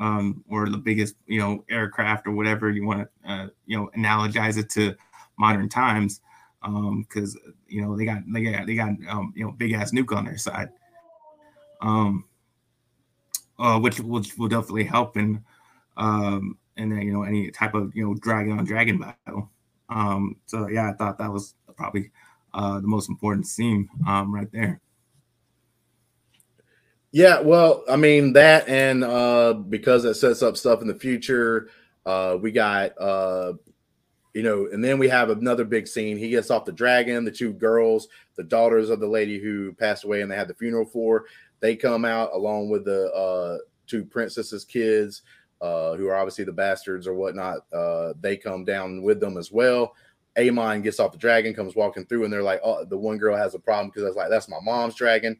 um, 0.00 0.44
or 0.48 0.68
the 0.68 0.78
biggest 0.78 1.16
you 1.26 1.38
know 1.38 1.64
aircraft 1.68 2.26
or 2.26 2.32
whatever 2.32 2.70
you 2.70 2.84
want 2.84 3.00
to 3.00 3.30
uh, 3.30 3.48
you 3.66 3.76
know 3.76 3.90
analogize 3.96 4.56
it 4.56 4.70
to 4.70 4.94
modern 5.38 5.68
times 5.68 6.20
um 6.62 7.06
because 7.08 7.38
you 7.68 7.80
know 7.80 7.96
they 7.96 8.04
got 8.04 8.20
they 8.32 8.42
got 8.42 8.66
they 8.66 8.74
got 8.74 8.88
um, 9.08 9.32
you 9.36 9.44
know 9.44 9.52
big 9.52 9.72
ass 9.72 9.92
nuke 9.92 10.16
on 10.16 10.24
their 10.24 10.38
side. 10.38 10.70
Um, 11.80 12.24
uh, 13.58 13.78
which 13.78 14.00
which 14.00 14.36
will 14.38 14.48
definitely 14.48 14.84
help 14.84 15.16
in 15.16 15.44
um, 15.96 16.58
you 16.76 17.12
know 17.12 17.22
any 17.22 17.50
type 17.50 17.74
of 17.74 17.94
you 17.94 18.06
know 18.06 18.14
dragon 18.14 18.58
on 18.58 18.64
dragon 18.64 18.98
battle. 18.98 19.50
Um, 19.88 20.36
so 20.46 20.68
yeah, 20.68 20.90
I 20.90 20.92
thought 20.92 21.18
that 21.18 21.32
was 21.32 21.54
probably 21.76 22.10
uh, 22.54 22.80
the 22.80 22.88
most 22.88 23.08
important 23.08 23.46
scene 23.46 23.88
um, 24.06 24.34
right 24.34 24.50
there. 24.52 24.80
Yeah, 27.10 27.40
well, 27.40 27.84
I 27.88 27.96
mean 27.96 28.34
that, 28.34 28.68
and 28.68 29.02
uh, 29.02 29.54
because 29.54 30.04
it 30.04 30.14
sets 30.14 30.42
up 30.42 30.56
stuff 30.56 30.82
in 30.82 30.88
the 30.88 30.94
future, 30.94 31.70
uh, 32.04 32.36
we 32.40 32.52
got 32.52 32.92
uh, 33.00 33.54
you 34.34 34.42
know, 34.42 34.68
and 34.70 34.84
then 34.84 34.98
we 34.98 35.08
have 35.08 35.30
another 35.30 35.64
big 35.64 35.88
scene. 35.88 36.16
He 36.16 36.28
gets 36.28 36.50
off 36.50 36.64
the 36.64 36.72
dragon. 36.72 37.24
The 37.24 37.30
two 37.32 37.52
girls, 37.52 38.08
the 38.36 38.44
daughters 38.44 38.90
of 38.90 39.00
the 39.00 39.08
lady 39.08 39.40
who 39.40 39.72
passed 39.72 40.04
away, 40.04 40.20
and 40.20 40.30
they 40.30 40.36
had 40.36 40.48
the 40.48 40.54
funeral 40.54 40.84
for. 40.84 41.24
They 41.60 41.76
come 41.76 42.04
out 42.04 42.32
along 42.32 42.70
with 42.70 42.84
the 42.84 43.12
uh, 43.12 43.58
two 43.86 44.04
princesses' 44.04 44.64
kids, 44.64 45.22
uh, 45.60 45.94
who 45.94 46.08
are 46.08 46.16
obviously 46.16 46.44
the 46.44 46.52
bastards 46.52 47.06
or 47.06 47.14
whatnot. 47.14 47.58
Uh, 47.72 48.12
they 48.20 48.36
come 48.36 48.64
down 48.64 49.02
with 49.02 49.20
them 49.20 49.36
as 49.36 49.50
well. 49.50 49.94
Aemond 50.36 50.84
gets 50.84 51.00
off 51.00 51.12
the 51.12 51.18
dragon, 51.18 51.52
comes 51.52 51.74
walking 51.74 52.06
through, 52.06 52.24
and 52.24 52.32
they're 52.32 52.42
like, 52.42 52.60
"Oh, 52.62 52.84
the 52.84 52.96
one 52.96 53.18
girl 53.18 53.36
has 53.36 53.54
a 53.54 53.58
problem 53.58 53.88
because 53.88 54.04
I 54.04 54.06
was 54.06 54.16
like, 54.16 54.30
that's 54.30 54.48
my 54.48 54.60
mom's 54.62 54.94
dragon." 54.94 55.36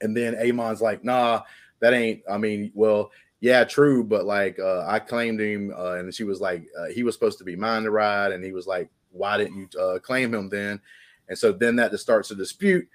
And 0.00 0.16
then 0.16 0.34
Aemond's 0.34 0.82
like, 0.82 1.04
"Nah, 1.04 1.42
that 1.80 1.94
ain't. 1.94 2.22
I 2.28 2.36
mean, 2.36 2.72
well, 2.74 3.12
yeah, 3.40 3.64
true, 3.64 4.02
but 4.02 4.24
like, 4.24 4.58
uh, 4.58 4.84
I 4.86 4.98
claimed 4.98 5.40
him, 5.40 5.72
uh, 5.76 5.94
and 5.94 6.12
she 6.12 6.24
was 6.24 6.40
like, 6.40 6.66
uh, 6.78 6.86
he 6.86 7.02
was 7.04 7.14
supposed 7.14 7.38
to 7.38 7.44
be 7.44 7.54
mine 7.54 7.84
to 7.84 7.90
ride, 7.90 8.32
and 8.32 8.42
he 8.42 8.50
was 8.50 8.66
like, 8.66 8.90
why 9.12 9.38
didn't 9.38 9.56
you 9.72 9.80
uh, 9.80 9.98
claim 10.00 10.34
him 10.34 10.48
then?" 10.48 10.80
And 11.28 11.38
so 11.38 11.52
then 11.52 11.76
that 11.76 11.92
just 11.92 12.02
starts 12.02 12.30
a 12.32 12.34
dispute. 12.34 12.88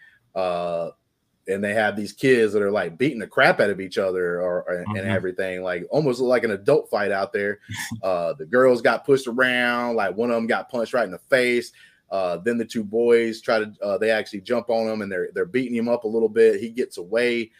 And 1.47 1.63
they 1.63 1.73
have 1.73 1.95
these 1.95 2.13
kids 2.13 2.53
that 2.53 2.61
are 2.61 2.71
like 2.71 2.97
beating 2.97 3.19
the 3.19 3.27
crap 3.27 3.59
out 3.59 3.69
of 3.71 3.81
each 3.81 3.97
other 3.97 4.39
or, 4.39 4.63
or 4.63 4.83
mm-hmm. 4.87 4.95
and 4.95 5.07
everything, 5.07 5.63
like 5.63 5.85
almost 5.89 6.19
like 6.19 6.43
an 6.43 6.51
adult 6.51 6.89
fight 6.89 7.11
out 7.11 7.33
there. 7.33 7.59
uh, 8.03 8.33
the 8.33 8.45
girls 8.45 8.81
got 8.81 9.05
pushed 9.05 9.27
around, 9.27 9.95
like 9.95 10.15
one 10.15 10.29
of 10.29 10.35
them 10.35 10.47
got 10.47 10.69
punched 10.69 10.93
right 10.93 11.05
in 11.05 11.11
the 11.11 11.17
face. 11.17 11.71
Uh, 12.11 12.37
then 12.37 12.57
the 12.57 12.65
two 12.65 12.83
boys 12.83 13.41
try 13.41 13.59
to 13.59 13.71
uh, 13.81 13.97
they 13.97 14.11
actually 14.11 14.41
jump 14.41 14.69
on 14.69 14.87
him 14.87 15.01
and 15.01 15.09
they're 15.09 15.29
they're 15.33 15.45
beating 15.45 15.75
him 15.75 15.87
up 15.87 16.03
a 16.03 16.07
little 16.07 16.29
bit. 16.29 16.59
He 16.59 16.69
gets 16.69 16.97
away 16.97 17.51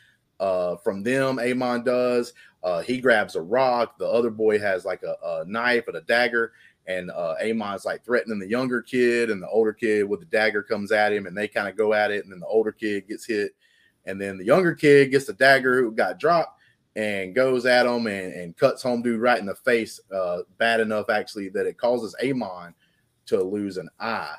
uh, 0.42 0.76
from 0.78 1.04
them. 1.04 1.38
Aemond 1.38 1.86
does. 1.86 2.34
Uh, 2.64 2.82
he 2.82 3.00
grabs 3.00 3.36
a 3.36 3.42
rock. 3.42 3.98
The 3.98 4.08
other 4.08 4.30
boy 4.30 4.60
has 4.60 4.84
like 4.84 5.04
a, 5.04 5.16
a 5.24 5.46
knife 5.46 5.88
and 5.88 5.96
a 5.96 6.02
dagger, 6.02 6.52
and 6.86 7.10
uh, 7.12 7.36
Aemond's 7.42 7.86
like 7.86 8.04
threatening 8.04 8.40
the 8.40 8.50
younger 8.50 8.82
kid, 8.82 9.30
and 9.30 9.42
the 9.42 9.48
older 9.48 9.74
kid 9.74 10.04
with 10.04 10.20
the 10.20 10.26
dagger 10.26 10.62
comes 10.62 10.92
at 10.92 11.14
him, 11.14 11.26
and 11.26 11.38
they 11.38 11.48
kind 11.48 11.68
of 11.68 11.78
go 11.78 11.94
at 11.94 12.12
it, 12.12 12.24
and 12.24 12.34
then 12.34 12.40
the 12.40 12.48
older 12.48 12.72
kid 12.72 13.08
gets 13.08 13.26
hit 13.26 13.56
and 14.06 14.20
then 14.20 14.38
the 14.38 14.46
younger 14.46 14.74
kid 14.74 15.12
gets 15.12 15.26
the 15.26 15.34
dagger 15.34 15.82
who 15.82 15.92
got 15.92 16.20
dropped 16.20 16.60
and 16.96 17.34
goes 17.34 17.66
at 17.66 17.86
him 17.86 18.08
and, 18.08 18.34
and 18.34 18.58
cuts 18.58 18.84
home 18.84 19.02
dude 19.02 19.22
right 19.22 19.40
in 19.40 19.46
the 19.46 19.56
face, 19.56 20.00
uh, 20.14 20.40
bad 20.58 20.80
enough 20.80 21.10
actually 21.10 21.50
that 21.50 21.66
it 21.66 21.78
causes 21.78 22.16
Aemond 22.22 22.74
to 23.28 23.42
lose 23.42 23.78
an 23.78 23.90
eye, 24.00 24.36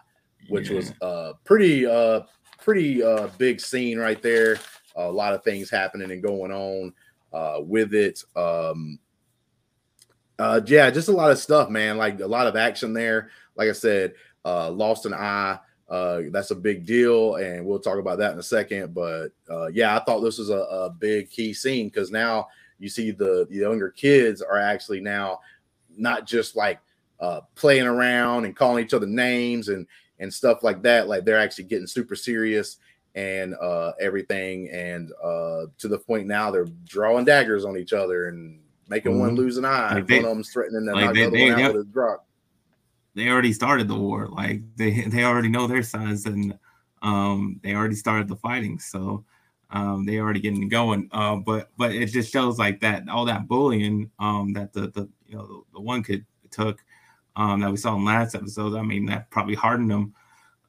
which 0.49 0.71
yeah. 0.71 0.77
was 0.77 0.93
a 1.01 1.33
pretty 1.45 1.87
uh 1.87 2.21
pretty 2.61 3.03
uh 3.03 3.29
big 3.39 3.61
scene 3.61 3.99
right 3.99 4.23
there. 4.23 4.59
A 4.97 5.11
lot 5.11 5.35
of 5.35 5.43
things 5.43 5.71
happening 5.71 6.11
and 6.11 6.23
going 6.23 6.53
on 6.53 6.93
uh 7.33 7.61
with 7.61 7.95
it. 7.95 8.23
Um 8.37 8.99
uh 10.39 10.61
yeah, 10.67 10.91
just 10.91 11.09
a 11.09 11.13
lot 11.13 11.31
of 11.31 11.39
stuff, 11.39 11.71
man. 11.71 11.97
Like 11.97 12.21
a 12.21 12.27
lot 12.27 12.47
of 12.47 12.57
action 12.57 12.93
there. 12.93 13.31
Like 13.57 13.69
I 13.69 13.73
said, 13.73 14.15
uh 14.45 14.71
lost 14.71 15.07
an 15.07 15.15
eye 15.15 15.59
uh, 15.93 16.23
that's 16.31 16.51
a 16.53 16.57
big 16.57 16.87
deal, 16.87 17.35
and 17.35 17.67
we'll 17.67 17.79
talk 17.79 17.99
about 17.99 18.17
that 18.19 18.33
in 18.33 18.39
a 18.39 18.43
second. 18.43 18.95
But 18.95 19.29
uh, 19.51 19.67
yeah, 19.67 19.95
I 19.95 20.03
thought 20.03 20.21
this 20.21 20.39
was 20.39 20.49
a, 20.49 20.55
a 20.55 20.89
big 20.89 21.29
key 21.29 21.53
scene 21.53 21.89
because 21.89 22.11
now 22.11 22.49
you 22.79 22.89
see 22.89 23.11
the, 23.11 23.47
the 23.51 23.57
younger 23.57 23.91
kids 23.91 24.41
are 24.41 24.59
actually 24.59 25.03
now 25.03 25.41
not 25.95 26.27
just 26.27 26.57
like 26.57 26.81
uh, 27.21 27.43
playing 27.57 27.87
around 27.87 28.47
and 28.47 28.57
calling 28.57 28.83
each 28.83 28.95
other 28.95 29.07
names 29.07 29.69
and 29.69 29.87
and 30.19 30.33
stuff 30.33 30.63
like 30.63 30.81
that. 30.81 31.09
Like 31.09 31.27
they're 31.27 31.39
actually 31.39 31.65
getting 31.65 31.87
super 31.87 32.17
serious 32.17 32.79
and 33.15 33.55
uh, 33.61 33.93
everything, 34.01 34.71
and 34.71 35.13
uh, 35.23 35.67
to 35.77 35.89
the 35.89 35.99
point 35.99 36.27
now 36.27 36.51
they're 36.51 36.69
drawing 36.85 37.27
daggers 37.27 37.67
on 37.67 37.77
each 37.77 37.93
other 37.93 38.29
and 38.29 38.59
making 38.89 39.13
mm-hmm. 39.13 39.21
one 39.21 39.35
lose 39.35 39.59
an 39.59 39.67
eye. 39.67 39.97
Like 39.97 40.07
they, 40.07 40.17
one 40.17 40.25
of 40.25 40.31
them's 40.31 40.51
threatening 40.51 40.87
to 40.87 40.93
like 40.95 41.05
knock 41.05 41.15
the 41.15 41.27
other 41.27 41.39
one 41.39 41.61
out 41.61 41.75
with 41.75 41.85
his 41.85 41.95
Grok. 41.95 42.17
They 43.15 43.29
already 43.29 43.53
started 43.53 43.89
the 43.89 43.95
war. 43.95 44.29
Like 44.29 44.63
they 44.77 45.03
they 45.03 45.25
already 45.25 45.49
know 45.49 45.67
their 45.67 45.83
sides 45.83 46.27
and 46.27 46.59
um 47.03 47.61
they 47.63 47.75
already 47.75 47.97
started 47.97 48.29
the 48.29 48.37
fighting. 48.37 48.79
So 48.79 49.25
um 49.71 50.05
they 50.05 50.19
already 50.19 50.41
getting 50.41 50.69
going. 50.69 51.09
Uh, 51.13 51.37
but 51.37 51.71
but 51.77 51.93
it 51.93 52.07
just 52.07 52.33
shows 52.33 52.59
like 52.59 52.81
that 52.81 53.09
all 53.09 53.25
that 53.27 53.49
bullying 53.49 54.11
um 54.19 54.53
that 54.55 54.73
the 54.73 54.89
the 54.89 55.09
you 55.27 55.37
know 55.37 55.47
the, 55.47 55.63
the 55.75 55.81
one 55.81 56.03
kid 56.03 56.25
took 56.51 56.81
um 57.37 57.61
that 57.61 57.71
we 57.71 57.77
saw 57.77 57.97
in 57.97 58.05
last 58.05 58.35
episode. 58.35 58.77
I 58.77 58.83
mean 58.83 59.07
that 59.07 59.31
probably 59.31 59.55
hardened 59.55 59.93
him 59.93 60.15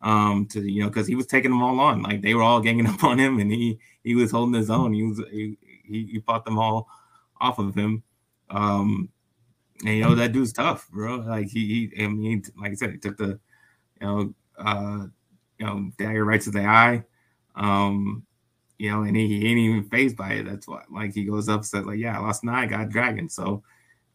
um 0.01 0.45
to 0.47 0.61
you 0.61 0.81
know 0.83 0.89
because 0.89 1.07
he 1.07 1.15
was 1.15 1.27
taking 1.27 1.51
them 1.51 1.63
all 1.63 1.79
on 1.79 2.01
like 2.01 2.21
they 2.21 2.33
were 2.33 2.43
all 2.43 2.59
ganging 2.59 2.87
up 2.93 3.03
on 3.03 3.19
him 3.19 3.39
and 3.39 3.51
he 3.51 3.79
he 4.03 4.15
was 4.15 4.31
holding 4.31 4.55
his 4.55 4.69
own. 4.69 4.93
He 4.93 5.03
was 5.03 5.21
he, 5.31 5.57
he, 5.85 6.19
fought 6.25 6.45
them 6.45 6.59
all 6.59 6.87
off 7.39 7.59
of 7.59 7.75
him. 7.75 8.03
Um, 8.49 9.09
and 9.85 9.97
you 9.97 10.03
know 10.03 10.15
that 10.15 10.31
dude's 10.31 10.53
tough, 10.53 10.89
bro. 10.89 11.17
Like 11.17 11.47
he, 11.47 11.89
he 11.95 12.03
I 12.03 12.07
mean, 12.07 12.43
like 12.59 12.71
I 12.71 12.75
said, 12.75 12.91
he 12.91 12.97
took 12.97 13.17
the, 13.17 13.39
you 13.99 14.07
know, 14.07 14.33
uh, 14.57 15.07
you 15.57 15.65
know, 15.65 15.91
dagger 15.97 16.25
right 16.25 16.41
to 16.41 16.51
the 16.51 16.65
eye. 16.65 17.03
Um, 17.55 18.25
you 18.79 18.91
know, 18.91 19.03
and 19.03 19.15
he, 19.15 19.27
he 19.27 19.47
ain't 19.47 19.59
even 19.59 19.89
phased 19.89 20.17
by 20.17 20.33
it. 20.33 20.45
That's 20.45 20.67
what, 20.67 20.91
like, 20.91 21.13
he 21.13 21.25
goes 21.25 21.47
up, 21.47 21.63
said, 21.63 21.85
like, 21.85 21.99
yeah, 21.99 22.17
I 22.17 22.21
lost 22.21 22.45
eye, 22.47 22.65
got 22.65 22.89
dragon. 22.89 23.29
So, 23.29 23.63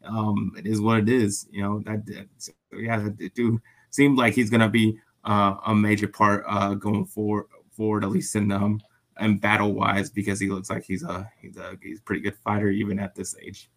um, 0.05 0.53
it 0.59 0.67
is 0.67 0.81
what 0.81 0.99
it 0.99 1.09
is. 1.09 1.47
You 1.51 1.63
know 1.63 1.81
that, 1.81 2.07
that 2.07 2.29
yeah, 2.73 3.09
it 3.19 3.35
do 3.35 3.61
seems 3.91 4.19
like 4.19 4.35
he's 4.35 4.51
gonna 4.51 4.69
be 4.69 4.99
uh, 5.25 5.57
a 5.67 5.75
major 5.75 6.09
part 6.09 6.45
uh 6.49 6.75
going 6.75 7.05
forward, 7.05 7.47
forward 7.73 8.05
at 8.05 8.11
least 8.11 8.35
in 8.37 8.51
um 8.53 8.81
and 9.19 9.41
battle 9.41 9.73
wise 9.75 10.11
because 10.11 10.39
he 10.39 10.49
looks 10.49 10.71
like 10.71 10.85
he's 10.85 11.03
a 11.03 11.31
he's 11.41 11.57
a 11.57 11.77
he's 11.83 11.99
a 11.99 12.03
pretty 12.03 12.21
good 12.21 12.37
fighter 12.37 12.71
even 12.71 12.99
at 12.99 13.15
this 13.15 13.35
age. 13.43 13.69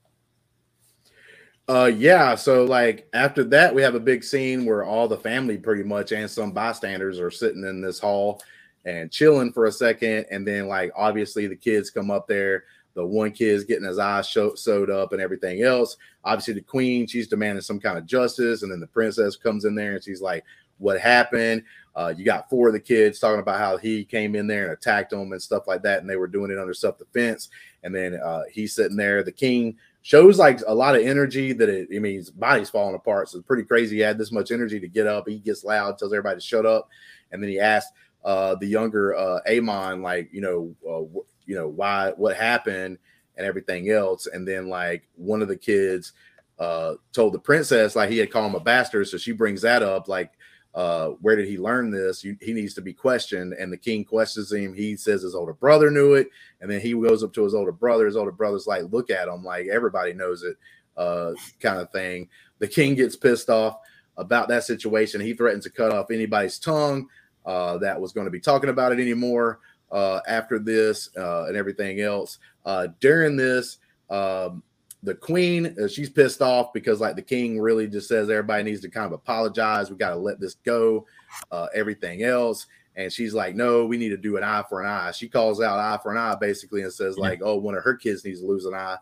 Uh 1.68 1.92
yeah, 1.96 2.36
so 2.36 2.66
like 2.66 3.08
after 3.14 3.44
that 3.46 3.74
we 3.74 3.82
have 3.82 3.96
a 3.96 4.00
big 4.00 4.24
scene 4.24 4.66
where 4.66 4.84
all 4.84 5.08
the 5.08 5.18
family 5.18 5.58
pretty 5.58 5.84
much 5.84 6.12
and 6.12 6.30
some 6.30 6.52
bystanders 6.52 7.20
are 7.20 7.32
sitting 7.32 7.64
in 7.64 7.82
this 7.82 8.00
hall 8.00 8.42
and 8.86 9.12
chilling 9.12 9.54
for 9.54 9.66
a 9.66 9.72
second 9.72 10.26
and 10.32 10.46
then 10.46 10.68
like 10.68 10.92
obviously 10.96 11.48
the 11.48 11.56
kids 11.56 11.92
come 11.92 12.10
up 12.10 12.28
there 12.28 12.64
the 12.96 13.06
one 13.06 13.32
kid's 13.32 13.64
getting 13.64 13.88
his 13.88 14.00
eyes 14.00 14.28
sewed 14.56 14.90
up 14.90 15.14
and 15.14 15.22
everything 15.22 15.62
else 15.62 15.98
obviously 16.26 16.56
the 16.56 16.62
queen 16.62 17.06
she's 17.06 17.28
demanding 17.28 17.62
some 17.62 17.80
kind 17.80 17.96
of 17.98 18.08
justice 18.08 18.64
and 18.64 18.72
then 18.72 18.80
the 18.80 18.88
princess 18.88 19.36
comes 19.36 19.64
in 19.64 19.76
there 19.76 19.94
and 19.94 20.04
she's 20.04 20.20
like 20.22 20.44
what 20.80 21.00
happened 21.00 21.64
uh, 21.96 22.14
you 22.16 22.24
got 22.24 22.50
four 22.50 22.68
of 22.68 22.74
the 22.74 22.80
kids 22.80 23.20
talking 23.20 23.42
about 23.42 23.60
how 23.60 23.78
he 23.78 24.06
came 24.06 24.36
in 24.36 24.48
there 24.48 24.64
and 24.64 24.74
attacked 24.74 25.10
them 25.12 25.32
and 25.32 25.42
stuff 25.42 25.68
like 25.68 25.82
that, 25.84 26.00
and 26.00 26.10
they 26.10 26.16
were 26.16 26.28
doing 26.28 26.50
it 26.52 26.58
under 26.58 26.74
self 26.74 26.98
defense. 26.98 27.50
And 27.84 27.94
then 27.94 28.16
uh, 28.16 28.44
he's 28.52 28.74
sitting 28.74 28.96
there. 28.96 29.24
The 29.24 29.32
king 29.32 29.76
shows 30.02 30.40
like 30.40 30.60
a 30.66 30.74
lot 30.74 30.96
of 30.96 31.02
energy 31.02 31.54
that 31.54 31.70
it, 31.70 31.88
I 31.96 32.00
mean, 32.00 32.16
his 32.16 32.30
body's 32.30 32.70
falling 32.70 32.96
apart. 32.96 33.30
So 33.30 33.38
it's 33.38 33.48
pretty 33.48 33.64
crazy. 33.64 33.98
He 33.98 34.02
had 34.02 34.18
this 34.18 34.32
much 34.32 34.52
energy 34.52 34.80
to 34.80 34.88
get 34.88 35.08
up. 35.08 35.28
He 35.28 35.40
gets 35.40 35.64
loud, 35.64 35.98
tells 35.98 36.14
everybody 36.14 36.40
to 36.40 36.46
shut 36.46 36.66
up, 36.66 36.90
and 37.32 37.42
then 37.42 37.50
he 37.50 37.60
asked 37.60 37.94
uh, 38.24 38.56
the 38.56 38.68
younger 38.68 39.16
uh, 39.16 39.40
Aemond, 39.48 40.02
like, 40.02 40.30
you 40.32 40.42
know, 40.42 40.76
uh, 40.88 41.22
you 41.46 41.56
know, 41.56 41.68
why, 41.68 42.14
what 42.18 42.36
happened, 42.36 42.98
and 43.38 43.48
everything 43.48 43.90
else. 43.90 44.28
And 44.28 44.48
then 44.48 44.68
like 44.68 45.08
one 45.16 45.42
of 45.42 45.48
the 45.48 45.58
kids 45.58 46.14
uh, 46.60 46.96
told 47.14 47.34
the 47.34 47.40
princess 47.40 47.96
like 47.96 48.10
he 48.10 48.20
had 48.20 48.32
called 48.32 48.52
him 48.52 48.56
a 48.56 48.60
bastard, 48.60 49.08
so 49.08 49.18
she 49.18 49.32
brings 49.32 49.62
that 49.62 49.82
up, 49.82 50.08
like 50.08 50.32
uh, 50.74 51.10
where 51.22 51.36
did 51.36 51.48
he 51.48 51.58
learn 51.58 51.92
this? 51.92 52.24
You, 52.24 52.38
he 52.42 52.54
needs 52.54 52.74
to 52.76 52.82
be 52.82 52.94
questioned. 52.94 53.54
And 53.54 53.72
the 53.72 53.78
king 53.78 54.06
questions 54.06 54.52
him. 54.52 54.74
He 54.74 54.96
says 54.96 55.22
his 55.22 55.36
older 55.36 55.54
brother 55.54 55.92
knew 55.92 56.14
it. 56.14 56.30
And 56.62 56.72
then 56.72 56.82
he 56.82 56.94
goes 56.94 57.24
up 57.24 57.34
to 57.34 57.44
his 57.44 57.54
older 57.54 57.72
brother. 57.72 58.06
His 58.06 58.16
older 58.16 58.32
brother's 58.32 58.68
like, 58.68 58.84
look 58.92 59.10
at 59.10 59.28
him, 59.28 59.44
like 59.44 59.68
everybody 59.68 60.14
knows 60.14 60.44
it, 60.44 60.58
uh, 60.98 61.34
kind 61.60 61.80
of 61.80 61.92
thing. 61.92 62.30
The 62.60 62.68
king 62.68 62.96
gets 62.96 63.16
pissed 63.16 63.50
off 63.50 63.80
about 64.18 64.48
that 64.50 64.64
situation. 64.64 65.20
He 65.20 65.34
threatens 65.34 65.64
to 65.66 65.70
cut 65.70 65.92
off 65.92 66.12
anybody's 66.12 66.60
tongue 66.60 67.08
uh, 67.46 67.78
that 67.80 68.00
was 68.00 68.14
going 68.14 68.26
to 68.26 68.32
be 68.32 68.40
talking 68.40 68.70
about 68.70 68.92
it 68.92 69.00
anymore 69.00 69.60
uh, 69.92 70.22
after 70.28 70.60
this 70.60 71.10
uh, 71.18 71.46
and 71.46 71.58
everything 71.58 72.02
else. 72.02 72.40
Uh, 72.66 72.88
during 73.00 73.36
this, 73.36 73.80
um, 74.10 74.64
the 75.04 75.16
queen 75.16 75.76
uh, 75.82 75.88
she's 75.88 76.10
pissed 76.10 76.42
off 76.42 76.74
because 76.74 77.00
like 77.00 77.16
the 77.16 77.22
king 77.22 77.60
really 77.60 77.88
just 77.88 78.08
says 78.08 78.30
everybody 78.30 78.64
needs 78.64 78.82
to 78.82 78.90
kind 78.90 79.06
of 79.06 79.14
apologize. 79.14 79.90
We 79.90 79.98
got 79.98 80.12
to 80.12 80.16
let 80.16 80.40
this 80.40 80.56
go 80.56 81.06
uh, 81.52 81.68
everything 81.74 82.24
else. 82.24 82.68
And 82.96 83.12
she's 83.12 83.34
like 83.34 83.56
no 83.56 83.86
we 83.86 83.98
need 83.98 84.10
to 84.10 84.18
do 84.18 84.38
an 84.38 84.44
eye 84.44 84.64
for 84.68 84.82
an 84.82 84.88
eye. 84.88 85.12
She 85.12 85.28
calls 85.28 85.62
out 85.62 85.80
eye 85.80 86.00
for 86.02 86.12
an 86.12 86.18
eye 86.18 86.36
basically 86.40 86.84
and 86.84 86.94
says 86.94 87.18
like 87.18 87.42
oh 87.44 87.56
one 87.56 87.76
of 87.76 87.84
her 87.84 87.96
kids 87.96 88.24
needs 88.26 88.42
to 88.42 88.48
lose 88.48 88.66
an 88.66 88.74
eye. 88.74 88.98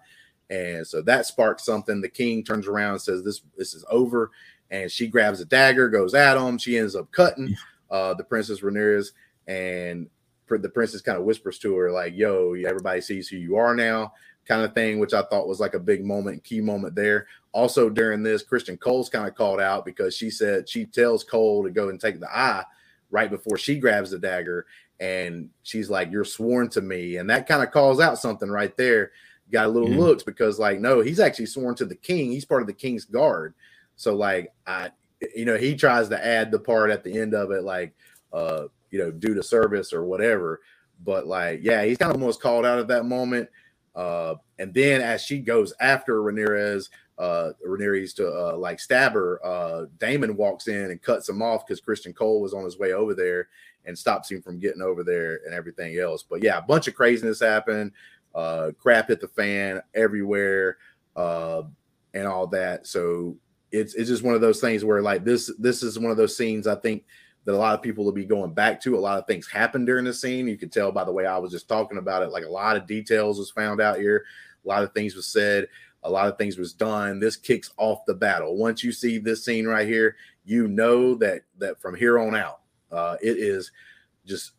And 0.49 0.85
so 0.85 1.01
that 1.03 1.25
sparks 1.25 1.65
something. 1.65 2.01
The 2.01 2.09
king 2.09 2.43
turns 2.43 2.67
around 2.67 2.93
and 2.93 3.01
says 3.01 3.23
this 3.23 3.41
this 3.57 3.73
is 3.73 3.83
over. 3.89 4.31
And 4.71 4.91
she 4.91 5.07
grabs 5.07 5.41
a 5.41 5.45
dagger 5.45 5.89
goes 5.89 6.13
at 6.13 6.37
him. 6.37 6.59
She 6.59 6.77
ends 6.77 6.95
up 6.95 7.11
cutting 7.11 7.55
uh, 7.89 8.13
the 8.13 8.23
princess 8.23 8.61
Rhaenyra 8.61 9.11
and 9.47 10.07
the 10.47 10.69
princess 10.69 11.01
kind 11.01 11.17
of 11.17 11.25
whispers 11.25 11.59
to 11.59 11.75
her 11.75 11.91
like 11.91 12.15
yo 12.15 12.55
everybody 12.67 13.01
sees 13.01 13.27
who 13.27 13.37
you 13.37 13.55
are 13.55 13.75
now 13.75 14.11
kind 14.49 14.63
of 14.63 14.73
thing, 14.73 14.99
which 14.99 15.13
I 15.13 15.21
thought 15.21 15.47
was 15.47 15.59
like 15.59 15.75
a 15.75 15.79
big 15.79 16.03
moment, 16.03 16.43
key 16.43 16.59
moment 16.59 16.95
there. 16.95 17.27
Also, 17.51 17.87
during 17.89 18.23
this, 18.23 18.43
Criston 18.43 18.79
Cole's 18.79 19.07
kind 19.07 19.27
of 19.27 19.35
called 19.35 19.61
out 19.61 19.85
because 19.85 20.15
she 20.15 20.31
said 20.31 20.67
she 20.67 20.85
tells 20.85 21.23
Cole 21.23 21.63
to 21.63 21.69
go 21.69 21.89
and 21.89 22.01
take 22.01 22.19
the 22.19 22.35
eye 22.35 22.65
right 23.11 23.29
before 23.29 23.57
she 23.57 23.79
grabs 23.79 24.11
the 24.11 24.19
dagger. 24.19 24.65
And 24.99 25.49
she's 25.63 25.89
like, 25.89 26.11
You're 26.11 26.25
sworn 26.25 26.67
to 26.69 26.81
me. 26.81 27.17
And 27.17 27.29
that 27.29 27.47
kind 27.47 27.63
of 27.63 27.71
calls 27.71 27.99
out 27.99 28.17
something 28.17 28.49
right 28.49 28.75
there. 28.75 29.11
Got 29.51 29.67
a 29.67 29.69
little 29.69 29.87
mm-hmm. 29.87 29.99
looks 29.99 30.23
because, 30.23 30.59
like, 30.59 30.79
no, 30.79 31.01
he's 31.01 31.19
actually 31.19 31.45
sworn 31.45 31.75
to 31.75 31.85
the 31.85 31.95
king. 31.95 32.31
He's 32.31 32.45
part 32.45 32.61
of 32.61 32.67
the 32.67 32.73
king's 32.73 33.05
guard. 33.05 33.53
So, 33.95 34.15
like, 34.15 34.51
I, 34.67 34.91
you 35.35 35.45
know, 35.45 35.57
he 35.57 35.75
tries 35.75 36.09
to 36.09 36.25
add 36.25 36.51
the 36.51 36.59
part 36.59 36.91
at 36.91 37.03
the 37.03 37.17
end 37.17 37.33
of 37.33 37.51
it, 37.51 37.63
like, 37.63 37.93
uh, 38.33 38.65
you 38.91 38.99
know, 38.99 39.11
due 39.11 39.33
to 39.33 39.43
service 39.43 39.93
or 39.93 40.03
whatever. 40.03 40.61
But, 41.03 41.27
like, 41.27 41.61
yeah, 41.63 41.83
he's 41.83 41.97
kind 41.97 42.11
of 42.11 42.21
almost 42.21 42.41
called 42.41 42.65
out 42.65 42.79
at 42.79 42.87
that 42.89 43.05
moment. 43.05 43.49
Uh, 43.95 44.35
and 44.59 44.73
then 44.73 45.01
as 45.01 45.21
she 45.21 45.39
goes 45.39 45.73
after 45.79 46.21
Rhaenyra, 46.21 46.87
uh, 47.17 47.51
Rhaenyra 47.65 48.13
to 48.15 48.27
uh, 48.27 48.57
like 48.57 48.79
stab 48.79 49.13
her, 49.13 49.45
uh, 49.45 49.85
Daemon 49.99 50.35
walks 50.35 50.67
in 50.67 50.91
and 50.91 51.01
cuts 51.01 51.27
him 51.27 51.41
off 51.41 51.65
because 51.65 51.81
Criston 51.81 52.15
Cole 52.15 52.41
was 52.41 52.53
on 52.53 52.63
his 52.63 52.79
way 52.79 52.93
over 52.93 53.13
there 53.13 53.49
and 53.85 53.97
stops 53.97 54.31
him 54.31 54.41
from 54.41 54.59
getting 54.59 54.81
over 54.81 55.03
there 55.03 55.39
and 55.45 55.53
everything 55.53 55.97
else. 55.97 56.23
But 56.23 56.43
yeah, 56.43 56.57
a 56.57 56.61
bunch 56.61 56.87
of 56.87 56.95
craziness 56.95 57.39
happened. 57.39 57.91
Uh, 58.33 58.71
crap 58.77 59.07
hit 59.07 59.19
the 59.19 59.27
fan 59.27 59.81
everywhere, 59.95 60.77
uh, 61.15 61.63
and 62.13 62.27
all 62.27 62.47
that. 62.47 62.85
So 62.87 63.35
it's 63.71 63.95
it's 63.95 64.09
just 64.09 64.23
one 64.23 64.35
of 64.35 64.41
those 64.41 64.61
things 64.61 64.85
where 64.85 65.01
like 65.01 65.23
this 65.23 65.51
this 65.59 65.83
is 65.83 65.99
one 65.99 66.11
of 66.11 66.17
those 66.17 66.35
scenes 66.37 66.67
I 66.67 66.75
think 66.75 67.05
that 67.49 67.55
a 67.55 67.57
lot 67.57 67.73
of 67.73 67.81
people 67.81 68.05
will 68.05 68.11
be 68.11 68.25
going 68.25 68.53
back 68.53 68.79
to. 68.79 68.95
A 68.95 68.99
lot 68.99 69.17
of 69.17 69.25
things 69.25 69.47
happened 69.47 69.87
during 69.87 70.05
the 70.05 70.13
scene. 70.13 70.47
You 70.47 70.55
could 70.55 70.71
tell 70.71 70.91
by 70.91 71.03
the 71.03 71.11
way 71.11 71.25
I 71.25 71.39
was 71.39 71.51
just 71.51 71.67
talking 71.67 71.97
about 71.97 72.21
it. 72.21 72.29
Like 72.29 72.43
a 72.45 72.49
lot 72.49 72.77
of 72.77 72.85
details 72.85 73.39
was 73.39 73.49
found 73.49 73.81
out 73.81 73.97
here. 73.97 74.23
A 74.63 74.67
lot 74.67 74.83
of 74.83 74.93
things 74.93 75.15
was 75.15 75.25
said. 75.25 75.67
A 76.03 76.09
lot 76.11 76.27
of 76.27 76.37
things 76.37 76.59
was 76.59 76.73
done. 76.73 77.19
This 77.19 77.35
kicks 77.35 77.71
off 77.77 78.05
the 78.05 78.13
battle. 78.13 78.55
Once 78.55 78.83
you 78.83 78.91
see 78.91 79.17
this 79.17 79.43
scene 79.43 79.65
right 79.65 79.87
here, 79.87 80.15
you 80.45 80.67
know 80.67 81.15
that 81.15 81.41
that 81.57 81.81
from 81.81 81.95
here 81.95 82.19
on 82.19 82.35
out, 82.35 82.59
uh, 82.91 83.15
it 83.19 83.39
is 83.39 83.71
just 84.27 84.51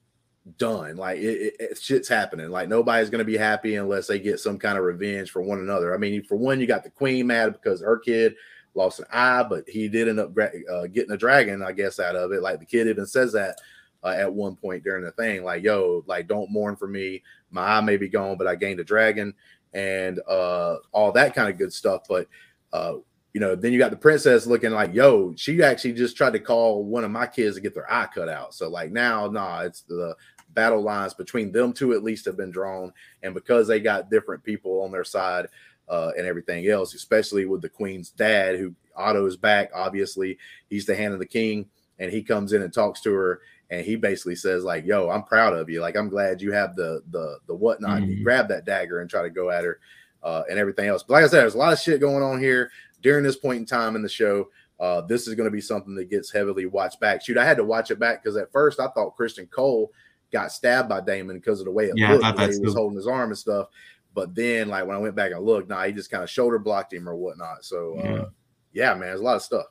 done. 0.59 0.96
Like 0.96 1.18
it, 1.18 1.22
it, 1.22 1.57
it, 1.61 1.79
shit's 1.79 2.09
happening. 2.09 2.50
Like 2.50 2.68
nobody's 2.68 3.09
gonna 3.09 3.22
be 3.22 3.37
happy 3.37 3.76
unless 3.76 4.09
they 4.09 4.18
get 4.18 4.40
some 4.40 4.59
kind 4.59 4.76
of 4.76 4.83
revenge 4.83 5.31
for 5.31 5.42
one 5.42 5.61
another. 5.61 5.94
I 5.94 5.96
mean, 5.96 6.24
for 6.24 6.35
one, 6.35 6.59
you 6.59 6.66
got 6.66 6.83
the 6.83 6.90
queen 6.90 7.29
mad 7.29 7.53
because 7.53 7.83
her 7.83 7.98
kid 8.00 8.35
lost 8.74 9.00
an 9.00 9.06
eye, 9.12 9.42
but 9.42 9.68
he 9.68 9.88
did 9.88 10.09
end 10.09 10.20
up 10.20 10.37
uh, 10.38 10.87
getting 10.87 11.12
a 11.12 11.16
dragon, 11.16 11.62
I 11.62 11.72
guess, 11.72 11.98
out 11.98 12.16
of 12.16 12.33
it. 12.33 12.42
Like 12.42 12.61
the 12.61 12.66
kid 12.66 12.87
even 12.87 13.06
says 13.06 13.33
that 13.33 13.56
uh, 14.02 14.14
at 14.16 14.33
one 14.33 14.56
point 14.56 14.85
during 14.85 15.04
the 15.04 15.11
thing, 15.12 15.44
like, 15.44 15.62
yo, 15.62 16.04
like, 16.06 16.26
don't 16.26 16.50
mourn 16.50 16.76
for 16.76 16.88
me. 16.88 17.22
My 17.50 17.62
eye 17.62 17.80
may 17.80 17.96
be 17.96 18.09
gone, 18.09 18.38
but 18.38 18.46
I 18.46 18.54
gained 18.54 18.80
a 18.80 18.85
dragon 18.85 19.35
and 19.72 20.20
uh, 20.28 20.76
all 20.92 21.12
that 21.12 21.35
kind 21.35 21.48
of 21.48 21.59
good 21.59 21.72
stuff. 21.72 22.02
But, 22.09 22.28
uh, 22.72 22.94
you 23.33 23.40
know, 23.40 23.54
then 23.54 23.72
you 23.72 23.78
got 23.78 23.90
the 23.90 23.96
princess 23.96 24.46
looking 24.46 24.72
like, 24.72 24.94
yo, 24.94 25.35
she 25.37 25.62
actually 25.62 25.92
just 25.92 26.16
tried 26.16 26.33
to 26.33 26.40
call 26.40 26.85
one 26.85 27.04
of 27.04 27.11
my 27.11 27.26
kids 27.26 27.56
to 27.56 27.62
get 27.62 27.74
their 27.74 27.92
eye 27.92 28.09
cut 28.12 28.28
out. 28.28 28.54
So, 28.54 28.68
like, 28.68 28.90
now, 28.90 29.26
nah, 29.26 29.61
it's 29.61 29.83
the 29.83 30.16
battle 30.54 30.83
lines 30.83 31.14
between 31.14 31.52
them 31.52 31.72
two 31.72 31.92
at 31.92 32.02
least 32.02 32.24
have 32.24 32.37
been 32.37 32.50
drawn. 32.50 32.92
And 33.22 33.35
because 33.35 33.68
they 33.68 33.80
got 33.80 34.11
different 34.11 34.42
people 34.42 34.83
on 34.83 34.90
their 34.90 35.04
side, 35.04 35.46
uh, 35.90 36.12
and 36.16 36.26
everything 36.26 36.66
else, 36.68 36.94
especially 36.94 37.44
with 37.44 37.61
the 37.61 37.68
queen's 37.68 38.11
dad, 38.11 38.57
who 38.57 38.74
Otto's 38.96 39.37
back. 39.37 39.70
Obviously, 39.74 40.38
he's 40.68 40.87
the 40.87 40.94
hand 40.94 41.12
of 41.12 41.18
the 41.18 41.26
king, 41.26 41.66
and 41.98 42.12
he 42.12 42.22
comes 42.22 42.53
in 42.53 42.62
and 42.62 42.72
talks 42.72 43.00
to 43.03 43.12
her, 43.12 43.40
and 43.70 43.85
he 43.85 43.96
basically 43.96 44.37
says 44.37 44.62
like, 44.62 44.87
"Yo, 44.87 45.11
I'm 45.11 45.24
proud 45.24 45.53
of 45.53 45.68
you. 45.68 45.81
Like, 45.81 45.96
I'm 45.96 46.09
glad 46.09 46.40
you 46.40 46.53
have 46.53 46.76
the 46.76 47.03
the 47.11 47.38
the 47.48 47.55
whatnot. 47.55 48.03
Mm-hmm. 48.03 48.11
You 48.11 48.24
grab 48.24 48.48
that 48.48 48.64
dagger 48.64 49.00
and 49.00 49.11
try 49.11 49.22
to 49.22 49.31
go 49.31 49.50
at 49.50 49.64
her, 49.64 49.81
uh, 50.22 50.44
and 50.48 50.59
everything 50.59 50.88
else." 50.88 51.03
But 51.03 51.14
like 51.14 51.24
I 51.24 51.29
said, 51.29 51.40
there's 51.40 51.57
a 51.57 51.59
lot 51.59 51.72
of 51.72 51.81
shit 51.81 52.00
going 52.00 52.22
on 52.22 52.40
here 52.40 52.70
during 53.03 53.24
this 53.24 53.37
point 53.37 53.59
in 53.59 53.66
time 53.66 53.96
in 53.96 54.03
the 54.03 54.09
show. 54.09 54.48
Uh, 54.79 55.03
this 55.03 55.26
is 55.29 55.35
going 55.35 55.46
to 55.46 55.50
be 55.50 55.61
something 55.61 55.94
that 55.96 56.09
gets 56.09 56.33
heavily 56.33 56.66
watched 56.66 57.00
back. 57.00 57.22
Shoot, 57.22 57.37
I 57.37 57.44
had 57.44 57.59
to 57.59 57.64
watch 57.64 57.90
it 57.90 57.98
back 57.98 58.22
because 58.22 58.37
at 58.37 58.50
first 58.53 58.81
I 58.81 58.88
thought 58.88 59.16
Criston 59.16 59.50
Cole 59.50 59.92
got 60.33 60.53
stabbed 60.53 60.88
by 60.88 61.00
Daemon 61.00 61.37
because 61.37 61.61
of 61.61 61.66
the 61.66 61.72
way 61.72 61.87
it 61.87 61.94
yeah, 61.96 62.12
looked, 62.12 62.37
the 62.37 62.46
way 62.46 62.53
he 62.53 62.61
was 62.61 62.74
holding 62.74 62.96
his 62.96 63.07
arm 63.07 63.31
and 63.31 63.38
stuff. 63.38 63.66
But 64.14 64.35
then, 64.35 64.68
like 64.68 64.87
when 64.87 64.96
I 64.96 65.01
went 65.01 65.14
back 65.14 65.33
and 65.33 65.44
looked, 65.44 65.68
nah, 65.68 65.85
he 65.85 65.92
just 65.92 66.11
kind 66.11 66.23
of 66.23 66.31
shoulder 66.31 66.59
blocked 66.59 66.92
him 66.92 67.09
or 67.09 67.14
whatnot. 67.14 67.64
So, 67.64 67.99
uh, 67.99 68.03
yeah. 68.03 68.25
yeah, 68.73 68.94
man, 68.94 69.09
there's 69.09 69.20
a 69.20 69.25
lot 69.25 69.37
of 69.37 69.42
stuff. 69.42 69.66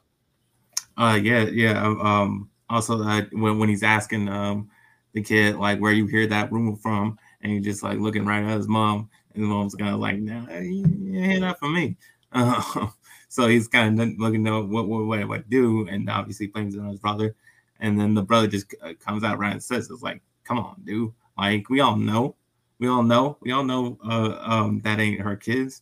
Uh, 0.97 1.19
yeah, 1.21 1.43
yeah. 1.43 1.83
Um, 1.83 2.01
um 2.01 2.49
also, 2.69 3.01
uh, 3.01 3.23
when 3.31 3.59
when 3.59 3.69
he's 3.69 3.83
asking 3.83 4.29
um 4.29 4.69
the 5.13 5.21
kid 5.21 5.55
like 5.55 5.79
where 5.79 5.93
you 5.93 6.05
hear 6.05 6.27
that 6.27 6.51
rumor 6.51 6.75
from, 6.77 7.17
and 7.41 7.51
he's 7.51 7.63
just 7.63 7.83
like 7.83 7.99
looking 7.99 8.25
right 8.25 8.43
at 8.43 8.57
his 8.57 8.67
mom, 8.67 9.09
and 9.33 9.43
his 9.43 9.49
mom's 9.49 9.75
kind 9.75 9.93
of 9.93 9.99
like, 9.99 10.19
"Nah, 10.19 10.47
you 10.59 10.85
hear 11.11 11.39
that 11.41 11.59
from 11.59 11.73
me." 11.73 11.97
Uh, 12.31 12.85
so 13.27 13.47
he's 13.47 13.67
kind 13.67 13.99
of 13.99 14.19
looking 14.19 14.45
to 14.45 14.61
what 14.61 14.87
what 14.87 15.05
what, 15.07 15.27
what 15.27 15.49
do, 15.49 15.87
and 15.87 16.07
obviously 16.11 16.45
blames 16.45 16.75
it 16.75 16.79
on 16.79 16.89
his 16.89 16.99
brother. 16.99 17.35
And 17.79 17.99
then 17.99 18.13
the 18.13 18.21
brother 18.21 18.45
just 18.45 18.75
uh, 18.83 18.93
comes 18.99 19.23
out 19.23 19.39
right 19.39 19.53
and 19.53 19.63
says, 19.63 19.89
"It's 19.89 20.03
like, 20.03 20.21
come 20.43 20.59
on, 20.59 20.79
dude. 20.83 21.11
Like 21.35 21.67
we 21.69 21.79
all 21.79 21.95
know, 21.95 22.35
we 22.79 22.87
all 22.87 23.03
know, 23.03 23.37
we 23.41 23.51
all 23.51 23.63
know 23.63 23.97
uh, 24.03 24.37
um, 24.41 24.79
that 24.81 24.99
ain't 24.99 25.21
her 25.21 25.35
kids. 25.35 25.81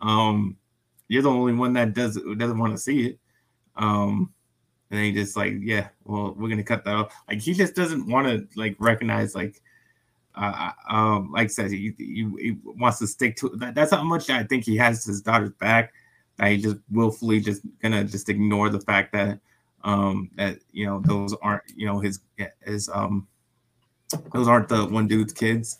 Um, 0.00 0.56
you're 1.08 1.22
the 1.22 1.30
only 1.30 1.52
one 1.52 1.72
that 1.74 1.94
does 1.94 2.18
doesn't 2.36 2.58
want 2.58 2.72
to 2.72 2.78
see 2.78 3.06
it. 3.06 3.18
Um, 3.76 4.32
and 4.90 4.98
then 4.98 5.04
he 5.06 5.12
just 5.12 5.36
like, 5.36 5.54
yeah, 5.60 5.88
well, 6.04 6.34
we're 6.36 6.48
gonna 6.48 6.64
cut 6.64 6.84
that 6.84 6.94
off. 6.94 7.14
Like 7.28 7.40
he 7.40 7.54
just 7.54 7.74
doesn't 7.74 8.06
want 8.08 8.26
to 8.26 8.46
like 8.58 8.76
recognize 8.78 9.34
like, 9.34 9.62
uh, 10.34 10.70
um, 10.88 11.30
like 11.32 11.44
I 11.44 11.48
said, 11.48 11.70
he, 11.70 11.94
he, 11.96 12.30
he 12.38 12.56
wants 12.64 12.98
to 12.98 13.06
stick 13.06 13.36
to 13.36 13.50
that. 13.56 13.74
That's 13.74 13.92
how 13.92 14.02
much 14.02 14.28
I 14.28 14.42
think 14.42 14.64
he 14.64 14.76
has 14.76 15.04
his 15.04 15.22
daughter's 15.22 15.52
back. 15.52 15.92
That 16.38 16.50
he 16.50 16.58
just 16.58 16.78
willfully 16.90 17.40
just 17.40 17.62
gonna 17.80 18.04
just 18.04 18.28
ignore 18.28 18.68
the 18.68 18.80
fact 18.80 19.12
that 19.12 19.38
um 19.84 20.30
that 20.36 20.58
you 20.72 20.86
know 20.86 21.00
those 21.04 21.34
aren't 21.42 21.64
you 21.76 21.86
know 21.86 22.00
his 22.00 22.20
his 22.64 22.88
um 22.88 23.26
those 24.32 24.48
aren't 24.48 24.68
the 24.68 24.86
one 24.86 25.06
dude's 25.06 25.32
kids. 25.32 25.78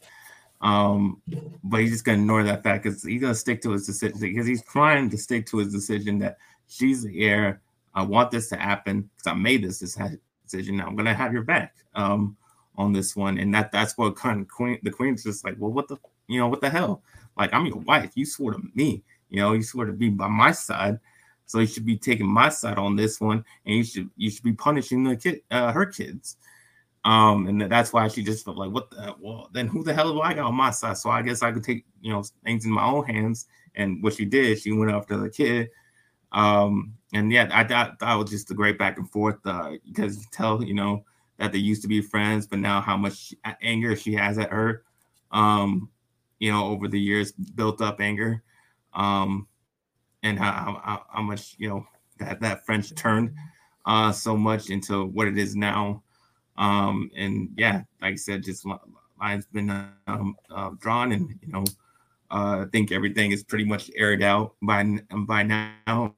Um, 0.62 1.20
but 1.64 1.80
he's 1.80 1.90
just 1.90 2.04
gonna 2.04 2.18
ignore 2.18 2.44
that 2.44 2.62
fact 2.62 2.84
because 2.84 3.02
he's 3.02 3.20
gonna 3.20 3.34
stick 3.34 3.60
to 3.62 3.72
his 3.72 3.84
decision 3.84 4.18
because 4.18 4.46
he's 4.46 4.62
trying 4.62 5.10
to 5.10 5.18
stick 5.18 5.46
to 5.46 5.58
his 5.58 5.72
decision 5.72 6.18
that 6.20 6.38
she's 6.68 7.02
the 7.02 7.24
heir. 7.24 7.60
I 7.94 8.02
want 8.02 8.30
this 8.30 8.48
to 8.50 8.56
happen 8.56 9.10
because 9.16 9.32
I 9.32 9.34
made 9.34 9.64
this 9.64 9.80
decision. 9.80 10.76
Now 10.76 10.86
I'm 10.86 10.96
gonna 10.96 11.14
have 11.14 11.32
your 11.32 11.42
back 11.42 11.74
um, 11.94 12.36
on 12.76 12.92
this 12.92 13.16
one, 13.16 13.38
and 13.38 13.52
that 13.54 13.72
that's 13.72 13.98
what 13.98 14.14
kind 14.14 14.40
of 14.40 14.48
queen. 14.48 14.78
The 14.82 14.90
queen's 14.90 15.24
just 15.24 15.44
like, 15.44 15.56
well, 15.58 15.72
what 15.72 15.88
the 15.88 15.96
you 16.28 16.38
know 16.38 16.48
what 16.48 16.60
the 16.60 16.70
hell? 16.70 17.02
Like 17.36 17.52
I'm 17.52 17.66
your 17.66 17.78
wife. 17.78 18.12
You 18.14 18.24
swore 18.24 18.52
to 18.52 18.62
me. 18.74 19.02
You 19.30 19.40
know, 19.40 19.52
you 19.54 19.62
swore 19.62 19.86
to 19.86 19.92
be 19.92 20.10
by 20.10 20.28
my 20.28 20.52
side. 20.52 21.00
So 21.46 21.58
you 21.58 21.66
should 21.66 21.84
be 21.84 21.96
taking 21.96 22.26
my 22.28 22.48
side 22.50 22.78
on 22.78 22.94
this 22.96 23.20
one, 23.20 23.44
and 23.66 23.76
you 23.76 23.84
should 23.84 24.10
you 24.16 24.30
should 24.30 24.44
be 24.44 24.52
punishing 24.52 25.02
the 25.02 25.16
kid, 25.16 25.42
uh, 25.50 25.72
her 25.72 25.86
kids. 25.86 26.36
Um, 27.04 27.48
and 27.48 27.60
that's 27.60 27.92
why 27.92 28.06
she 28.08 28.22
just 28.22 28.44
felt 28.44 28.56
like, 28.56 28.70
what 28.70 28.90
the 28.90 29.14
well, 29.20 29.50
then 29.52 29.66
who 29.66 29.82
the 29.82 29.92
hell 29.92 30.12
do 30.12 30.20
I 30.20 30.34
got 30.34 30.46
on 30.46 30.54
my 30.54 30.70
side? 30.70 30.98
So 30.98 31.10
I 31.10 31.22
guess 31.22 31.42
I 31.42 31.50
could 31.50 31.64
take, 31.64 31.84
you 32.00 32.12
know, 32.12 32.22
things 32.44 32.64
in 32.64 32.70
my 32.70 32.84
own 32.84 33.04
hands. 33.04 33.46
And 33.74 34.02
what 34.02 34.14
she 34.14 34.24
did, 34.24 34.60
she 34.60 34.72
went 34.72 34.92
after 34.92 35.16
the 35.16 35.30
kid. 35.30 35.70
Um, 36.30 36.94
and 37.12 37.32
yeah, 37.32 37.48
I 37.52 37.64
thought 37.64 37.98
that 37.98 38.14
was 38.14 38.30
just 38.30 38.50
a 38.50 38.54
great 38.54 38.78
back 38.78 38.98
and 38.98 39.10
forth 39.10 39.38
uh, 39.44 39.72
because 39.84 40.18
you 40.18 40.24
tell, 40.32 40.62
you 40.62 40.74
know, 40.74 41.04
that 41.38 41.52
they 41.52 41.58
used 41.58 41.82
to 41.82 41.88
be 41.88 42.00
friends, 42.00 42.46
but 42.46 42.58
now 42.58 42.80
how 42.80 42.96
much 42.96 43.34
anger 43.62 43.96
she 43.96 44.14
has 44.14 44.38
at 44.38 44.50
her, 44.50 44.84
um, 45.32 45.90
you 46.38 46.52
know, 46.52 46.66
over 46.66 46.88
the 46.88 47.00
years, 47.00 47.32
built 47.32 47.82
up 47.82 48.00
anger, 48.00 48.42
um, 48.94 49.46
and 50.22 50.38
how, 50.38 50.80
how, 50.84 51.04
how 51.08 51.22
much, 51.22 51.56
you 51.58 51.68
know, 51.68 51.86
that, 52.18 52.40
that 52.40 52.64
French 52.64 52.94
turned 52.94 53.34
uh, 53.86 54.12
so 54.12 54.36
much 54.36 54.70
into 54.70 55.06
what 55.06 55.26
it 55.26 55.36
is 55.36 55.56
now. 55.56 56.02
Um, 56.56 57.10
and 57.16 57.50
yeah, 57.56 57.82
like 58.00 58.12
I 58.12 58.16
said, 58.16 58.44
just 58.44 58.66
lines 59.20 59.46
been 59.46 59.70
um, 60.06 60.36
uh, 60.50 60.70
drawn, 60.78 61.12
and 61.12 61.38
you 61.42 61.52
know, 61.52 61.64
uh, 62.30 62.64
I 62.64 62.66
think 62.70 62.92
everything 62.92 63.32
is 63.32 63.42
pretty 63.42 63.64
much 63.64 63.90
aired 63.96 64.22
out 64.22 64.54
by 64.62 64.84
by 65.26 65.42
now. 65.42 65.74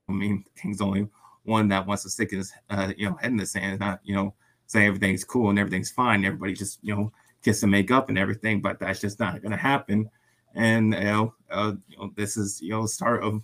I 0.09 0.13
mean, 0.13 0.45
King's 0.61 0.81
only 0.81 1.09
one 1.45 1.69
that 1.69 1.87
wants 1.87 2.03
to 2.05 2.11
stick 2.11 2.31
his 2.31 2.53
uh, 2.71 2.93
you 2.97 3.09
know 3.09 3.17
head 3.17 3.31
in 3.31 3.37
the 3.37 3.47
sand, 3.47 3.81
not 3.81 4.01
you 4.05 4.15
know 4.15 4.35
say 4.67 4.87
everything's 4.87 5.25
cool 5.25 5.51
and 5.51 5.59
everything's 5.59 5.91
fine. 5.91 6.25
Everybody 6.25 6.55
just 6.55 6.79
you 6.83 6.95
know 6.95 7.13
kiss 7.43 7.63
and 7.63 7.71
make 7.71 7.91
up 7.91 8.09
and 8.09 8.19
everything, 8.19 8.61
but 8.61 8.81
that's 8.81 9.01
just 9.01 9.21
not 9.21 9.41
going 9.43 9.53
to 9.53 9.59
happen. 9.59 10.11
And 10.55 10.95
you 10.95 11.01
know, 11.01 11.35
uh, 11.51 11.73
you 11.89 11.99
know, 11.99 12.13
this 12.17 12.37
is 12.37 12.61
you 12.61 12.71
know 12.71 12.87
start 12.87 13.23
of 13.23 13.43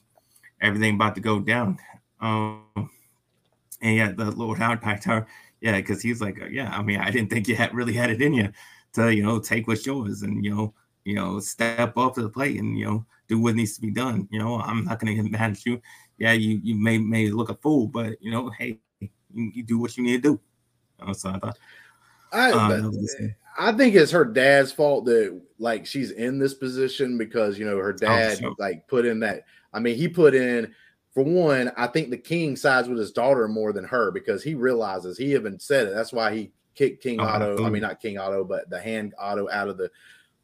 everything 0.60 0.94
about 0.94 1.14
to 1.14 1.20
go 1.20 1.38
down. 1.40 1.78
Um, 2.20 2.90
and 3.80 3.96
yeah, 3.96 4.12
the 4.12 4.30
Lord 4.30 4.58
Hightower 4.58 5.26
yeah, 5.60 5.76
because 5.76 6.00
he's 6.02 6.20
like, 6.20 6.40
uh, 6.40 6.46
yeah, 6.46 6.70
I 6.76 6.82
mean, 6.82 7.00
I 7.00 7.10
didn't 7.10 7.30
think 7.30 7.48
you 7.48 7.56
had 7.56 7.74
really 7.74 7.92
had 7.92 8.10
it 8.10 8.22
in 8.22 8.32
you 8.32 8.52
to, 8.94 9.14
you 9.14 9.22
know, 9.22 9.38
take 9.38 9.68
what's 9.68 9.86
yours 9.86 10.22
and 10.22 10.44
you 10.44 10.54
know, 10.54 10.74
you 11.04 11.14
know, 11.14 11.40
step 11.40 11.96
up 11.96 12.14
to 12.14 12.22
the 12.22 12.28
plate 12.28 12.58
and 12.58 12.78
you 12.78 12.86
know, 12.86 13.06
do 13.28 13.38
what 13.38 13.54
needs 13.54 13.74
to 13.74 13.80
be 13.80 13.90
done. 13.90 14.28
You 14.30 14.38
know, 14.38 14.60
I'm 14.60 14.84
not 14.84 14.98
gonna 14.98 15.14
get 15.14 15.24
mad 15.30 15.52
at 15.52 15.66
you. 15.66 15.80
Yeah, 16.18 16.32
you 16.32 16.60
you 16.62 16.74
may 16.74 16.98
may 16.98 17.30
look 17.30 17.50
a 17.50 17.54
fool, 17.54 17.86
but 17.86 18.20
you 18.22 18.30
know, 18.30 18.50
hey, 18.58 18.78
you, 19.00 19.08
you 19.54 19.62
do 19.62 19.78
what 19.78 19.96
you 19.96 20.04
need 20.04 20.22
to 20.22 20.38
do. 20.98 21.14
so 21.14 21.30
I 21.30 21.38
thought. 21.38 21.58
I, 22.32 22.52
uh, 22.52 22.90
I 23.58 23.72
think 23.72 23.94
it's 23.94 24.12
her 24.12 24.24
dad's 24.24 24.70
fault 24.70 25.04
that 25.06 25.40
like 25.58 25.84
she's 25.84 26.12
in 26.12 26.38
this 26.38 26.54
position 26.54 27.18
because 27.18 27.58
you 27.58 27.66
know 27.66 27.76
her 27.76 27.92
oh, 27.94 27.96
dad 27.96 28.32
oh, 28.32 28.40
sure. 28.40 28.54
like 28.58 28.86
put 28.88 29.04
in 29.04 29.20
that. 29.20 29.44
I 29.72 29.80
mean, 29.80 29.96
he 29.96 30.08
put 30.08 30.34
in 30.34 30.72
for 31.12 31.24
one, 31.24 31.72
I 31.76 31.86
think 31.88 32.10
the 32.10 32.16
king 32.16 32.56
sides 32.56 32.88
with 32.88 32.98
his 32.98 33.12
daughter 33.12 33.48
more 33.48 33.72
than 33.72 33.84
her 33.84 34.10
because 34.10 34.42
he 34.42 34.54
realizes 34.54 35.18
he 35.18 35.34
even 35.34 35.58
said 35.58 35.88
it. 35.88 35.94
That's 35.94 36.12
why 36.12 36.34
he 36.34 36.52
kicked 36.74 37.02
King 37.02 37.20
uh-huh. 37.20 37.36
Otto. 37.36 37.64
I 37.64 37.70
mean, 37.70 37.82
not 37.82 38.00
King 38.00 38.18
Otto, 38.18 38.44
but 38.44 38.70
the 38.70 38.80
hand 38.80 39.14
Otto 39.18 39.48
out 39.50 39.68
of 39.68 39.76
the 39.76 39.90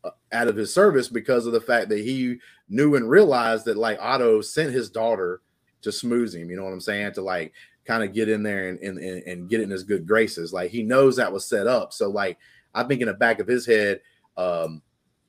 uh, 0.05 0.11
out 0.33 0.49
of 0.49 0.57
his 0.57 0.75
service 0.75 1.09
because 1.09 1.47
of 1.47 1.53
the 1.53 1.61
fact 1.61 1.89
that 1.91 2.01
he 2.01 2.39
knew 2.69 2.97
and 2.97 3.09
realized 3.09 3.65
that 3.67 3.77
like 3.77 3.99
Otto 4.01 4.41
sent 4.41 4.73
his 4.73 4.91
daughter 4.91 5.41
to 5.83 5.91
smooze 5.91 6.35
him. 6.35 6.51
You 6.51 6.57
know 6.57 6.65
what 6.65 6.73
I'm 6.73 6.81
saying? 6.81 7.13
To 7.13 7.23
like 7.23 7.53
kind 7.85 8.03
of 8.03 8.13
get 8.13 8.29
in 8.29 8.43
there 8.43 8.69
and, 8.69 8.79
and 8.81 8.99
and 8.99 9.49
get 9.49 9.61
in 9.61 9.71
his 9.71 9.85
good 9.85 10.07
graces. 10.07 10.53
Like 10.53 10.71
he 10.71 10.83
knows 10.83 11.17
that 11.17 11.33
was 11.33 11.47
set 11.47 11.67
up. 11.67 11.93
So 11.93 12.11
like 12.11 12.39
I 12.75 12.83
think 12.83 13.01
in 13.01 13.09
the 13.09 13.15
back 13.15 13.39
of 13.39 13.47
his 13.47 13.65
head, 13.65 14.01
um, 14.37 14.83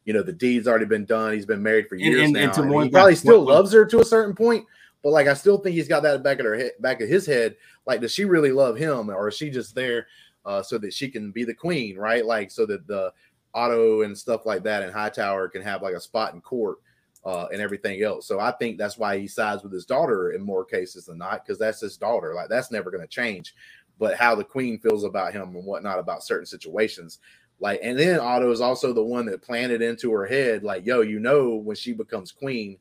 you 0.03 0.13
know, 0.13 0.23
the 0.23 0.33
deed's 0.33 0.67
already 0.67 0.85
been 0.85 1.05
done. 1.05 1.33
He's 1.33 1.45
been 1.45 1.63
married 1.63 1.87
for 1.87 1.95
years 1.95 2.27
and, 2.27 2.35
and, 2.35 2.55
now. 2.55 2.63
And 2.63 2.83
he 2.83 2.89
probably 2.89 3.15
still 3.15 3.41
loves 3.41 3.71
her 3.73 3.85
to 3.85 3.99
a 3.99 4.05
certain 4.05 4.35
point, 4.35 4.65
but 5.07 5.13
like, 5.13 5.27
I 5.27 5.35
still 5.35 5.57
think 5.57 5.73
he's 5.73 5.87
got 5.87 6.03
that 6.03 6.21
back 6.21 6.39
of 6.39 6.45
her 6.45 6.57
head, 6.57 6.71
back 6.81 6.99
of 6.99 7.07
his 7.07 7.25
head. 7.25 7.55
Like, 7.85 8.01
does 8.01 8.11
she 8.11 8.25
really 8.25 8.51
love 8.51 8.75
him, 8.75 9.09
or 9.09 9.29
is 9.29 9.37
she 9.37 9.49
just 9.49 9.73
there 9.73 10.05
uh, 10.45 10.61
so 10.61 10.77
that 10.79 10.93
she 10.93 11.07
can 11.07 11.31
be 11.31 11.45
the 11.45 11.53
queen, 11.53 11.95
right? 11.95 12.25
Like, 12.25 12.51
so 12.51 12.65
that 12.65 12.85
the 12.87 13.13
Otto 13.53 14.01
and 14.01 14.17
stuff 14.17 14.45
like 14.45 14.63
that 14.63 14.83
and 14.83 14.91
Hightower 14.91 15.47
can 15.47 15.61
have 15.61 15.81
like 15.81 15.93
a 15.93 16.01
spot 16.01 16.33
in 16.33 16.41
court 16.41 16.79
uh, 17.23 17.45
and 17.53 17.61
everything 17.61 18.03
else. 18.03 18.27
So 18.27 18.41
I 18.41 18.51
think 18.51 18.77
that's 18.77 18.97
why 18.97 19.17
he 19.17 19.29
sides 19.29 19.63
with 19.63 19.71
his 19.71 19.85
daughter 19.85 20.31
in 20.33 20.41
more 20.41 20.65
cases 20.65 21.05
than 21.05 21.19
not, 21.19 21.45
because 21.45 21.57
that's 21.57 21.79
his 21.79 21.95
daughter. 21.95 22.33
Like, 22.33 22.49
that's 22.49 22.69
never 22.69 22.91
going 22.91 22.99
to 22.99 23.07
change. 23.07 23.55
But 23.97 24.17
how 24.17 24.35
the 24.35 24.43
queen 24.43 24.77
feels 24.77 25.05
about 25.05 25.31
him 25.31 25.55
and 25.55 25.65
whatnot 25.65 25.99
about 25.99 26.25
certain 26.25 26.47
situations. 26.47 27.19
Like, 27.61 27.79
and 27.81 27.97
then 27.97 28.19
Otto 28.19 28.51
is 28.51 28.59
also 28.59 28.91
the 28.91 29.01
one 29.01 29.25
that 29.27 29.41
planted 29.41 29.81
into 29.81 30.11
her 30.11 30.25
head, 30.25 30.63
like, 30.63 30.85
yo, 30.85 30.99
you 30.99 31.21
know, 31.21 31.55
when 31.55 31.77
she 31.77 31.93
becomes 31.93 32.33
queen, 32.33 32.77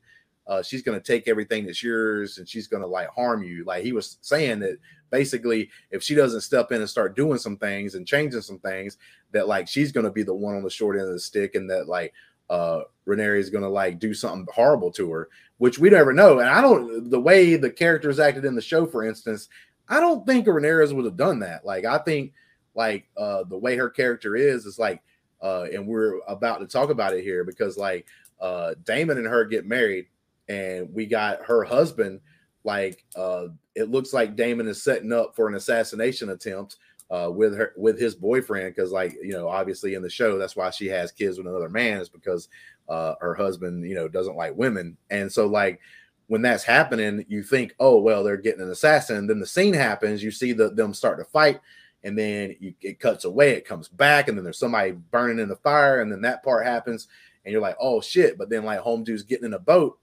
uh, 0.47 0.63
she's 0.63 0.83
going 0.83 0.99
to 0.99 1.05
take 1.05 1.27
everything 1.27 1.67
that's 1.67 1.83
yours 1.83 2.39
and 2.39 2.49
she's 2.49 2.69
going 2.69 2.83
to 2.83 2.89
like 2.89 3.09
harm 3.09 3.43
you. 3.43 3.65
Like 3.65 3.83
he 3.83 3.93
was 3.93 4.19
saying 4.21 4.61
that 4.61 4.79
basically, 5.11 5.71
if 5.91 6.03
she 6.03 6.15
doesn't 6.15 6.43
step 6.43 6.73
in 6.73 6.81
and 6.81 6.89
start 6.89 7.17
doing 7.17 7.39
some 7.39 7.57
things 7.57 7.95
and 7.95 8.07
changing 8.07 8.41
some 8.43 8.59
things, 8.59 8.97
that 9.33 9.49
like 9.49 9.67
she's 9.67 9.93
going 9.93 10.05
to 10.05 10.13
be 10.13 10.23
the 10.23 10.35
one 10.35 10.57
on 10.57 10.63
the 10.63 10.71
short 10.71 10.97
end 10.97 11.07
of 11.07 11.13
the 11.13 11.21
stick, 11.21 11.55
and 11.55 11.69
that 11.71 11.89
like 11.89 12.13
uh 12.49 12.83
Rhaenyra 13.09 13.39
is 13.39 13.51
going 13.51 13.65
to 13.65 13.71
like 13.71 13.99
do 13.99 14.15
something 14.15 14.47
horrible 14.55 14.93
to 14.93 15.11
her, 15.11 15.29
which 15.59 15.79
we 15.79 15.91
never 15.91 16.13
know. 16.13 16.39
And 16.39 16.49
I 16.49 16.61
don't 16.61 17.11
the 17.11 17.21
way 17.21 17.57
the 17.57 17.71
characters 17.71 18.21
acted 18.21 18.45
in 18.45 18.55
the 18.55 18.63
show, 18.63 18.87
for 18.87 19.05
instance, 19.05 19.49
I 19.89 20.01
don't 20.01 20.25
think 20.27 20.47
Rhaenyra 20.47 20.93
would 20.93 21.05
have 21.05 21.17
done 21.17 21.41
that. 21.41 21.65
Like 21.65 21.85
I 21.85 21.99
think 21.99 22.33
like 22.75 23.09
uh 23.17 23.43
the 23.45 23.59
way 23.59 23.77
her 23.77 23.91
character 23.91 24.37
is 24.37 24.65
is 24.65 24.79
like 24.79 25.03
uh 25.43 25.67
and 25.73 25.89
we're 25.89 26.21
about 26.29 26.59
to 26.59 26.67
talk 26.67 26.91
about 26.91 27.15
it 27.15 27.25
here 27.25 27.43
because 27.43 27.77
like 27.77 28.07
uh 28.41 28.75
Daemon 28.85 29.19
and 29.19 29.27
her 29.27 29.45
get 29.45 29.67
married 29.67 30.07
and 30.49 30.93
we 30.93 31.07
got 31.07 31.43
her 31.45 31.65
husband 31.65 32.21
like 32.67 33.05
uh 33.15 33.47
it 33.75 33.91
looks 33.91 34.13
like 34.13 34.37
Daemon 34.37 34.69
is 34.69 34.83
setting 34.83 35.13
up 35.13 35.35
for 35.35 35.49
an 35.49 35.55
assassination 35.55 36.31
attempt 36.31 36.77
uh 37.11 37.31
with 37.33 37.57
her 37.57 37.73
with 37.77 37.99
his 37.99 38.15
boyfriend 38.15 38.75
because 38.75 38.91
like 38.91 39.15
you 39.23 39.33
know 39.33 39.49
obviously 39.49 39.95
in 39.95 40.03
the 40.03 40.11
show 40.11 40.37
that's 40.37 40.57
why 40.57 40.69
she 40.71 40.87
has 40.87 41.13
kids 41.13 41.39
with 41.39 41.47
another 41.47 41.69
man 41.69 42.01
is 42.01 42.09
because 42.09 42.49
uh 42.89 43.15
her 43.21 43.35
husband 43.35 43.89
you 43.89 43.95
know 43.95 44.09
doesn't 44.09 44.37
like 44.37 44.55
women. 44.57 44.97
And 45.11 45.33
so 45.33 45.47
like 45.47 45.81
when 46.27 46.43
that's 46.43 46.65
happening 46.65 47.25
you 47.29 47.45
think 47.45 47.75
oh 47.79 47.99
well 47.99 48.25
they're 48.25 48.37
getting 48.37 48.63
an 48.63 48.71
assassin. 48.71 49.27
Then 49.27 49.39
the 49.39 49.47
scene 49.47 49.75
happens 49.75 50.23
you 50.23 50.33
see 50.33 50.53
the, 50.53 50.71
them 50.71 50.93
start 50.93 51.19
to 51.19 51.25
fight 51.25 51.61
and 52.03 52.19
then 52.19 52.57
you, 52.59 52.75
it 52.83 52.99
cuts 52.99 53.25
away 53.25 53.53
it 53.53 53.65
comes 53.65 53.89
back 53.89 54.27
and 54.27 54.37
then 54.37 54.45
there's 54.45 54.59
somebody 54.59 54.91
burning 54.91 55.39
in 55.39 55.49
the 55.49 55.57
fire 55.57 56.01
and 56.01 56.11
then 56.11 56.21
that 56.23 56.43
part 56.43 56.67
happens 56.67 57.07
and 57.45 57.53
you're 57.53 57.63
like 57.63 57.77
oh 57.79 58.01
shit. 58.01 58.37
But 58.37 58.51
then 58.51 58.65
like 58.65 58.81
home 58.81 59.05
dude's 59.05 59.23
getting 59.23 59.47
in 59.47 59.55
a 59.55 59.59
boat 59.61 60.01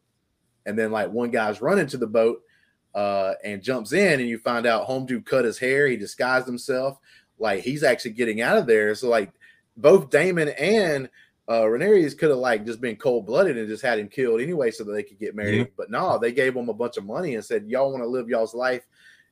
and 0.65 0.77
then 0.77 0.91
like 0.91 1.11
one 1.11 1.31
guy's 1.31 1.61
running 1.61 1.87
to 1.87 1.97
the 1.97 2.07
boat 2.07 2.41
uh, 2.95 3.33
and 3.43 3.61
jumps 3.61 3.93
in, 3.93 4.19
and 4.19 4.29
you 4.29 4.37
find 4.37 4.65
out 4.65 4.85
home 4.85 5.05
dude 5.05 5.25
cut 5.25 5.45
his 5.45 5.57
hair, 5.57 5.87
he 5.87 5.97
disguised 5.97 6.47
himself, 6.47 6.99
like 7.39 7.63
he's 7.63 7.83
actually 7.83 8.11
getting 8.11 8.41
out 8.41 8.57
of 8.57 8.67
there. 8.67 8.93
So 8.95 9.09
like 9.09 9.31
both 9.77 10.09
Daemon 10.09 10.49
and 10.49 11.09
uh 11.49 11.67
could 11.67 12.29
have 12.29 12.37
like 12.37 12.65
just 12.65 12.79
been 12.79 12.95
cold 12.95 13.25
blooded 13.25 13.57
and 13.57 13.67
just 13.67 13.83
had 13.83 13.99
him 13.99 14.07
killed 14.07 14.39
anyway 14.39 14.71
so 14.71 14.85
that 14.85 14.93
they 14.93 15.03
could 15.03 15.19
get 15.19 15.35
married. 15.35 15.57
Yeah. 15.57 15.65
But 15.75 15.91
no, 15.91 16.17
they 16.17 16.31
gave 16.31 16.55
him 16.55 16.69
a 16.69 16.73
bunch 16.73 16.95
of 16.97 17.05
money 17.05 17.35
and 17.35 17.43
said, 17.43 17.65
Y'all 17.67 17.91
want 17.91 18.03
to 18.03 18.07
live 18.07 18.29
y'all's 18.29 18.53
life 18.53 18.83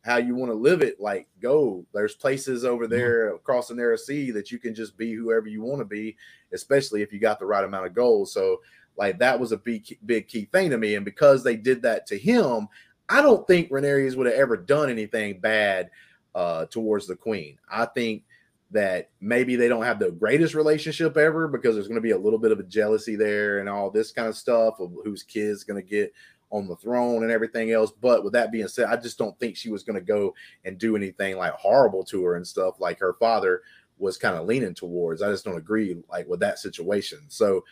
how 0.03 0.17
you 0.17 0.35
want 0.35 0.51
to 0.51 0.55
live 0.55 0.81
it. 0.81 0.99
Like, 0.99 1.27
go. 1.41 1.85
There's 1.93 2.15
places 2.15 2.65
over 2.65 2.87
there 2.87 3.27
mm-hmm. 3.27 3.35
across 3.35 3.67
the 3.67 3.75
narrow 3.75 3.95
sea 3.95 4.31
that 4.31 4.51
you 4.51 4.59
can 4.59 4.73
just 4.73 4.97
be 4.97 5.13
whoever 5.13 5.47
you 5.47 5.61
want 5.61 5.79
to 5.79 5.85
be, 5.85 6.17
especially 6.53 7.01
if 7.01 7.13
you 7.13 7.19
got 7.19 7.39
the 7.39 7.45
right 7.45 7.63
amount 7.63 7.85
of 7.85 7.93
gold. 7.93 8.29
So, 8.29 8.61
like, 8.97 9.19
that 9.19 9.39
was 9.39 9.51
a 9.51 9.57
big, 9.57 9.97
big 10.05 10.27
key 10.27 10.45
thing 10.51 10.69
to 10.69 10.77
me. 10.77 10.95
And 10.95 11.05
because 11.05 11.43
they 11.43 11.55
did 11.55 11.81
that 11.83 12.07
to 12.07 12.17
him, 12.17 12.67
I 13.09 13.21
don't 13.21 13.45
think 13.47 13.69
Rhaenyra 13.69 14.15
would 14.15 14.27
have 14.27 14.35
ever 14.35 14.57
done 14.57 14.89
anything 14.89 15.39
bad 15.39 15.89
uh, 16.33 16.65
towards 16.65 17.07
the 17.07 17.15
queen. 17.15 17.57
I 17.69 17.85
think 17.85 18.23
that 18.71 19.09
maybe 19.19 19.57
they 19.57 19.67
don't 19.67 19.83
have 19.83 19.99
the 19.99 20.11
greatest 20.11 20.53
relationship 20.53 21.17
ever 21.17 21.47
because 21.47 21.75
there's 21.75 21.89
going 21.89 21.95
to 21.95 22.01
be 22.01 22.11
a 22.11 22.17
little 22.17 22.39
bit 22.39 22.53
of 22.53 22.59
a 22.59 22.63
jealousy 22.63 23.17
there 23.17 23.59
and 23.59 23.67
all 23.67 23.91
this 23.91 24.11
kind 24.11 24.29
of 24.29 24.37
stuff 24.37 24.79
of 24.79 24.93
whose 25.03 25.23
kid's 25.23 25.65
going 25.65 25.81
to 25.81 25.87
get 25.87 26.13
on 26.51 26.67
the 26.67 26.75
throne 26.77 27.23
and 27.23 27.31
everything 27.31 27.71
else. 27.71 27.91
But 27.91 28.23
with 28.23 28.33
that 28.33 28.51
being 28.51 28.67
said, 28.67 28.87
I 28.87 28.95
just 28.95 29.17
don't 29.17 29.37
think 29.39 29.57
she 29.57 29.69
was 29.69 29.83
going 29.83 29.99
to 29.99 30.05
go 30.05 30.33
and 30.63 30.77
do 30.77 30.95
anything 30.95 31.37
like 31.37 31.53
horrible 31.53 32.03
to 32.05 32.23
her 32.23 32.35
and 32.35 32.47
stuff 32.47 32.79
like 32.79 32.99
her 32.99 33.13
father 33.19 33.61
was 33.97 34.17
kind 34.17 34.37
of 34.37 34.45
leaning 34.45 34.73
towards. 34.73 35.21
I 35.21 35.31
just 35.31 35.45
don't 35.45 35.57
agree 35.57 35.97
like 36.09 36.27
with 36.27 36.39
that 36.39 36.59
situation. 36.59 37.19
So 37.27 37.63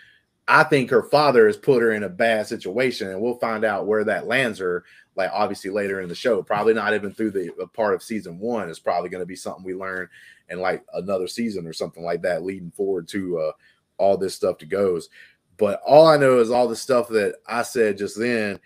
I 0.49 0.63
think 0.63 0.89
her 0.89 1.03
father 1.03 1.45
has 1.45 1.57
put 1.57 1.83
her 1.83 1.91
in 1.91 2.01
a 2.01 2.09
bad 2.09 2.47
situation, 2.47 3.09
and 3.09 3.21
we'll 3.21 3.37
find 3.37 3.63
out 3.63 3.85
where 3.85 4.03
that 4.05 4.25
lands 4.25 4.57
her. 4.57 4.83
Like 5.15 5.29
obviously 5.31 5.69
later 5.69 6.01
in 6.01 6.09
the 6.09 6.15
show, 6.15 6.41
probably 6.41 6.73
not 6.73 6.93
even 6.93 7.13
through 7.13 7.31
the 7.31 7.67
part 7.73 7.93
of 7.93 8.01
season 8.01 8.39
one. 8.39 8.67
It's 8.67 8.79
probably 8.79 9.09
going 9.09 9.21
to 9.21 9.27
be 9.27 9.35
something 9.35 9.63
we 9.63 9.75
learn 9.75 10.09
in 10.49 10.59
like 10.59 10.83
another 10.93 11.27
season 11.27 11.67
or 11.67 11.73
something 11.73 12.03
like 12.03 12.23
that, 12.23 12.43
leading 12.43 12.71
forward 12.71 13.07
to 13.09 13.37
uh, 13.37 13.51
all 13.97 14.17
this 14.17 14.33
stuff 14.33 14.57
to 14.59 14.65
goes. 14.65 15.09
But 15.57 15.81
all 15.85 16.07
I 16.07 16.17
know 16.17 16.39
is 16.39 16.49
all 16.49 16.67
the 16.67 16.75
stuff 16.75 17.09
that 17.09 17.35
I 17.45 17.61
said 17.61 17.97
just 17.97 18.17
then. 18.17 18.59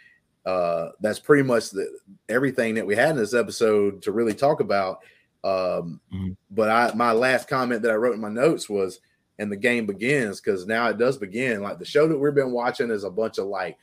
Uh, 0.46 0.90
that's 1.00 1.20
pretty 1.20 1.44
much 1.44 1.72
the, 1.72 1.88
everything 2.30 2.76
that 2.76 2.86
we 2.86 2.96
had 2.96 3.12
in 3.12 3.18
this 3.18 3.34
episode 3.34 4.02
to 4.04 4.12
really 4.12 4.34
talk 4.34 4.60
about. 4.60 5.00
Um, 5.44 6.00
mm-hmm. 6.14 6.32
But 6.52 6.70
I, 6.70 6.94
my 6.96 7.12
last 7.12 7.50
comment 7.50 7.82
that 7.82 7.92
I 7.92 7.96
wrote 7.96 8.16
in 8.16 8.22
my 8.22 8.30
notes 8.30 8.70
was 8.70 9.00
and 9.40 9.52
the 9.52 9.58
game 9.58 9.86
begins 9.86 10.40
because 10.40 10.68
now 10.68 10.88
it 10.88 10.98
does 10.98 11.18
begin. 11.18 11.62
Like 11.62 11.80
the 11.80 11.86
show 11.86 12.08
that 12.08 12.18
we've 12.18 12.36
been 12.36 12.52
watching 12.52 12.92
is 12.92 13.04
a 13.04 13.10
bunch 13.10 13.38
of 13.38 13.48
like 13.48 13.78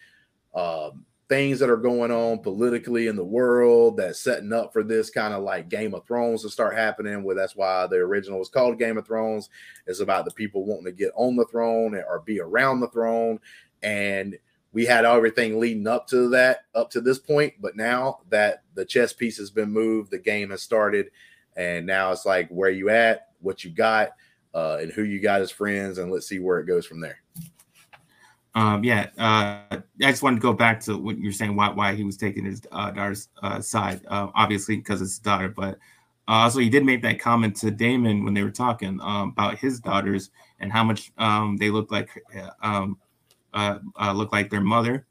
um, 0.55 1.05
things 1.29 1.59
that 1.61 1.71
are 1.71 1.77
going 1.77 2.11
on 2.11 2.39
politically 2.39 3.07
in 3.07 3.17
the 3.17 3.25
world 3.25 3.97
that's 3.97 4.21
setting 4.21 4.53
up 4.53 4.73
for 4.73 4.83
this 4.83 5.11
kind 5.11 5.35
of 5.35 5.43
like 5.43 5.69
Game 5.69 5.95
of 5.95 6.07
Thrones 6.07 6.43
to 6.43 6.51
start 6.51 6.77
happening. 6.77 7.23
Where 7.23 7.37
that's 7.37 7.57
why 7.57 7.87
the 7.87 7.97
original 7.97 8.39
was 8.39 8.49
called 8.49 8.79
Game 8.79 8.99
of 8.99 9.07
Thrones. 9.07 9.49
It's 9.87 10.01
about 10.01 10.25
the 10.25 10.33
people 10.33 10.65
wanting 10.65 10.87
to 10.87 10.93
get 10.93 11.13
on 11.15 11.37
the 11.37 11.47
throne 11.47 11.95
or 11.95 12.21
be 12.21 12.41
around 12.41 12.81
the 12.81 12.89
throne. 12.89 13.41
And 13.83 14.39
we 14.73 14.87
had 14.87 15.05
everything 15.05 15.59
leading 15.59 15.87
up 15.87 16.07
to 16.09 16.29
that, 16.31 16.61
up 16.75 16.91
to 16.91 17.01
this 17.01 17.19
point. 17.19 17.55
But 17.61 17.77
now 17.77 18.21
that 18.29 18.63
the 18.75 18.85
chess 18.85 19.13
piece 19.13 19.39
has 19.39 19.51
been 19.51 19.71
moved, 19.71 20.11
the 20.11 20.19
game 20.19 20.51
has 20.51 20.63
started. 20.63 21.11
And 21.57 21.87
now 21.87 22.13
it's 22.13 22.25
like, 22.25 22.49
where 22.51 22.71
you 22.71 22.91
at? 22.91 23.29
What 23.41 23.65
you 23.65 23.71
got? 23.71 24.11
Uh, 24.53 24.79
and 24.81 24.93
who 24.93 25.05
you 25.05 25.21
got 25.21 25.41
as 25.41 25.51
friends, 25.51 25.99
and 25.99 26.11
let's 26.11 26.27
see 26.27 26.41
where 26.41 26.59
it 26.59 26.67
goes 26.67 26.85
from 26.85 27.01
there. 27.01 27.21
Um, 28.55 28.83
yeah, 28.83 29.07
uh, 29.17 29.77
I 29.77 30.11
just 30.11 30.23
wanted 30.23 30.37
to 30.37 30.43
go 30.43 30.53
back 30.53 30.81
to 30.81 30.97
what 30.99 31.19
you're 31.19 31.33
saying. 31.33 31.55
Why 31.55 31.69
why 31.71 31.95
he 31.95 32.03
was 32.03 32.17
taking 32.17 32.45
his 32.45 32.63
uh, 32.73 32.91
daughter's 32.91 33.29
uh, 33.43 33.61
side? 33.61 34.01
Uh, 34.09 34.29
obviously, 34.35 34.77
because 34.77 35.01
it's 35.01 35.13
his 35.13 35.19
daughter, 35.21 35.49
but 35.49 35.79
uh, 36.27 36.43
also 36.43 36.59
he 36.59 36.69
did 36.69 36.85
make 36.85 37.01
that 37.03 37.21
comment 37.21 37.55
to 37.57 37.71
Daemon 37.71 38.25
when 38.25 38.35
they 38.35 38.43
were 38.43 38.51
talking 38.51 39.01
um, 39.03 39.29
about 39.29 39.59
his 39.59 39.79
daughters 39.79 40.31
and 40.59 40.73
how 40.73 40.83
much 40.83 41.13
um, 41.17 41.57
they 41.59 41.71
look 41.71 41.93
like 41.93 42.11
um, 42.63 42.99
uh, 43.55 43.79
uh, 44.01 44.13
look 44.13 44.33
like 44.33 44.51
their 44.51 44.61
mother, 44.61 45.07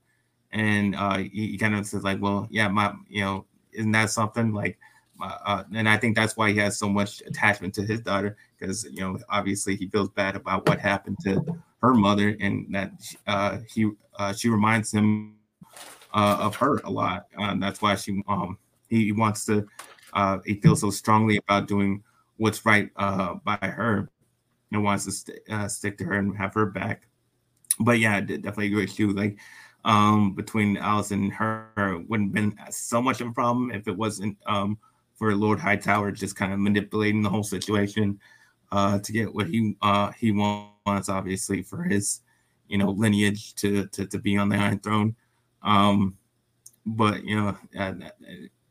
and 0.51 0.95
uh, 0.95 1.17
he, 1.17 1.51
he 1.51 1.57
kind 1.57 1.75
of 1.75 1.85
says 1.85 2.03
like, 2.03 2.21
well, 2.21 2.45
yeah, 2.51 2.67
my 2.67 2.93
you 3.07 3.21
know, 3.21 3.45
isn't 3.71 3.93
that 3.93 4.09
something 4.09 4.51
like? 4.53 4.77
Uh, 5.21 5.63
and 5.73 5.87
I 5.89 5.97
think 5.97 6.15
that's 6.15 6.37
why 6.37 6.51
he 6.51 6.57
has 6.59 6.77
so 6.77 6.89
much 6.89 7.21
attachment 7.25 7.73
to 7.75 7.83
his 7.83 8.01
daughter 8.01 8.37
because 8.57 8.85
you 8.85 9.01
know 9.01 9.17
obviously 9.29 9.75
he 9.75 9.87
feels 9.87 10.09
bad 10.09 10.35
about 10.35 10.67
what 10.67 10.79
happened 10.79 11.17
to 11.23 11.43
her 11.81 11.93
mother 11.93 12.35
and 12.39 12.67
that 12.73 12.91
uh, 13.27 13.57
he 13.67 13.89
uh, 14.17 14.33
she 14.33 14.49
reminds 14.49 14.91
him 14.91 15.35
uh, 16.13 16.37
of 16.39 16.55
her 16.55 16.77
a 16.83 16.89
lot. 16.89 17.27
and 17.37 17.61
that's 17.61 17.81
why 17.81 17.95
she 17.95 18.21
um, 18.27 18.57
he 18.89 19.11
wants 19.11 19.45
to 19.45 19.67
uh, 20.13 20.39
he 20.45 20.55
feels 20.55 20.81
so 20.81 20.89
strongly 20.89 21.37
about 21.37 21.67
doing 21.67 22.03
what's 22.37 22.65
right 22.65 22.89
uh, 22.95 23.35
by 23.43 23.57
her 23.61 24.09
and 24.71 24.83
wants 24.83 25.05
to 25.05 25.11
st- 25.11 25.71
stick 25.71 25.97
to 25.97 26.05
her 26.05 26.13
and 26.13 26.35
have 26.37 26.53
her 26.53 26.65
back. 26.65 27.07
But 27.79 27.99
yeah, 27.99 28.19
definitely 28.19 28.67
agree 28.67 28.87
you. 28.95 29.13
Like 29.13 29.37
um, 29.85 30.33
between 30.33 30.77
Alice 30.77 31.11
and 31.11 31.31
her 31.33 32.03
wouldn't 32.07 32.35
have 32.35 32.55
been 32.55 32.57
so 32.71 33.01
much 33.01 33.21
of 33.21 33.27
a 33.27 33.31
problem 33.31 33.71
if 33.71 33.87
it 33.87 33.95
wasn't 33.95 34.37
um, 34.45 34.77
for 35.19 35.35
Lord 35.35 35.59
Hightower 35.59 36.11
just 36.11 36.37
kind 36.37 36.53
of 36.53 36.59
manipulating 36.59 37.21
the 37.21 37.29
whole 37.29 37.43
situation 37.43 38.19
uh, 38.71 38.99
to 38.99 39.11
get 39.11 39.35
what 39.35 39.47
he 39.47 39.75
uh, 39.81 40.11
he 40.13 40.31
wants, 40.31 41.09
obviously 41.09 41.61
for 41.61 41.83
his 41.83 42.21
you 42.69 42.77
know 42.77 42.91
lineage 42.91 43.53
to 43.55 43.85
to, 43.87 44.07
to 44.07 44.17
be 44.17 44.37
on 44.37 44.47
the 44.47 44.55
Iron 44.55 44.79
Throne. 44.79 45.15
Um, 45.61 46.17
but 46.85 47.25
you 47.25 47.35
know, 47.35 47.57
uh, 47.77 47.93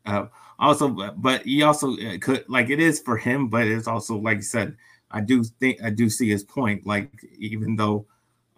uh, 0.07 0.25
also, 0.57 0.89
but 1.17 1.43
he 1.43 1.61
also 1.61 1.93
uh, 1.93 2.17
could 2.19 2.45
like 2.49 2.71
it 2.71 2.79
is 2.79 2.99
for 2.99 3.15
him, 3.15 3.47
but 3.47 3.67
it's 3.67 3.87
also 3.87 4.17
like 4.17 4.37
you 4.37 4.43
said. 4.43 4.75
I 5.11 5.21
do 5.21 5.43
think 5.43 5.81
I 5.83 5.89
do 5.89 6.07
see 6.09 6.29
his 6.29 6.43
point. 6.43 6.85
Like 6.85 7.09
even 7.39 7.75
though, 7.75 8.05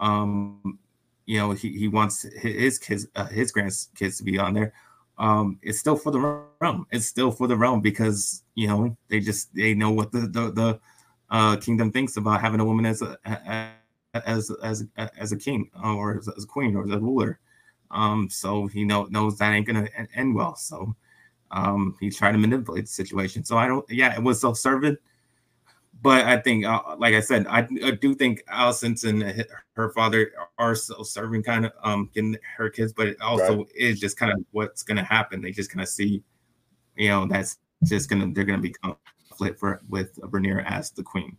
um, 0.02 0.80
you 1.26 1.38
know, 1.38 1.52
he, 1.52 1.78
he 1.78 1.88
wants 1.88 2.24
his 2.24 2.78
kids, 2.78 3.08
uh, 3.16 3.28
his 3.28 3.54
grandkids 3.54 4.18
to 4.18 4.24
be 4.24 4.38
on 4.38 4.54
there 4.54 4.74
um, 5.18 5.60
it's 5.62 5.80
still 5.80 5.96
for 5.96 6.12
the 6.12 6.20
realm. 6.60 6.88
It's 6.92 7.06
still 7.06 7.32
for 7.32 7.48
the 7.48 7.56
realm 7.56 7.82
because 7.82 8.44
you 8.56 8.68
know 8.68 8.96
they 9.08 9.20
just 9.20 9.54
they 9.56 9.74
know 9.74 9.92
what 9.92 10.12
the 10.12 10.22
the, 10.22 10.52
the 10.52 10.80
uh, 11.30 11.58
kingdom 11.58 11.92
thinks 11.92 12.18
about 12.18 12.42
having 12.42 12.60
a 12.60 12.66
woman 12.66 12.86
as 12.86 13.02
a 13.02 13.18
as 14.14 14.52
as 14.64 14.86
as 14.98 15.32
a 15.32 15.38
king 15.38 15.70
or 15.84 16.18
as 16.18 16.44
a 16.44 16.48
queen 16.48 16.76
or 16.76 16.84
as 16.84 16.92
a 16.92 17.00
ruler. 17.00 17.40
Um, 17.92 18.30
so 18.30 18.68
he 18.68 18.84
know, 18.86 19.06
knows 19.06 19.38
that 19.38 19.54
ain't 19.54 19.68
gonna 19.68 19.88
end 20.16 20.36
well. 20.36 20.56
So 20.56 20.96
um, 21.52 21.96
he's 22.00 22.18
trying 22.18 22.34
to 22.34 22.40
manipulate 22.40 22.86
the 22.86 22.92
situation. 22.92 23.44
So 23.44 23.58
I 23.58 23.68
don't. 23.68 23.86
Yeah, 23.90 24.16
it 24.16 24.24
was 24.24 24.42
self-serving 24.42 24.98
but 26.02 26.26
I 26.26 26.38
think, 26.38 26.66
uh, 26.66 26.82
like 26.98 27.14
I 27.14 27.20
said, 27.20 27.46
I, 27.48 27.68
I, 27.84 27.92
do 27.92 28.16
think 28.16 28.44
Alicent 28.46 29.04
and 29.08 29.46
her 29.74 29.90
father 29.92 30.32
are 30.58 30.74
serving 30.76 31.44
kind 31.44 31.66
of 31.66 31.74
um 31.84 32.10
getting 32.14 32.38
her 32.58 32.70
kids, 32.70 32.92
but 32.92 33.08
it 33.08 33.22
also 33.22 33.58
right. 33.58 33.68
is 33.76 34.00
just 34.00 34.18
kind 34.18 34.32
of 34.32 34.44
what's 34.52 34.82
going 34.82 34.98
to 34.98 35.04
happen. 35.04 35.42
They 35.42 35.52
just 35.52 35.72
kind 35.72 35.84
of 35.84 35.90
see, 35.90 36.24
you 36.96 37.10
know, 37.10 37.28
that's 37.28 37.58
just 37.84 38.10
gonna 38.10 38.32
they're 38.34 38.44
gonna 38.46 38.62
become 38.62 38.96
conflict 39.30 39.60
for 39.60 39.82
with 39.90 40.16
Rhaenyra 40.18 40.66
as 40.66 40.92
the 40.92 41.04
queen. 41.04 41.38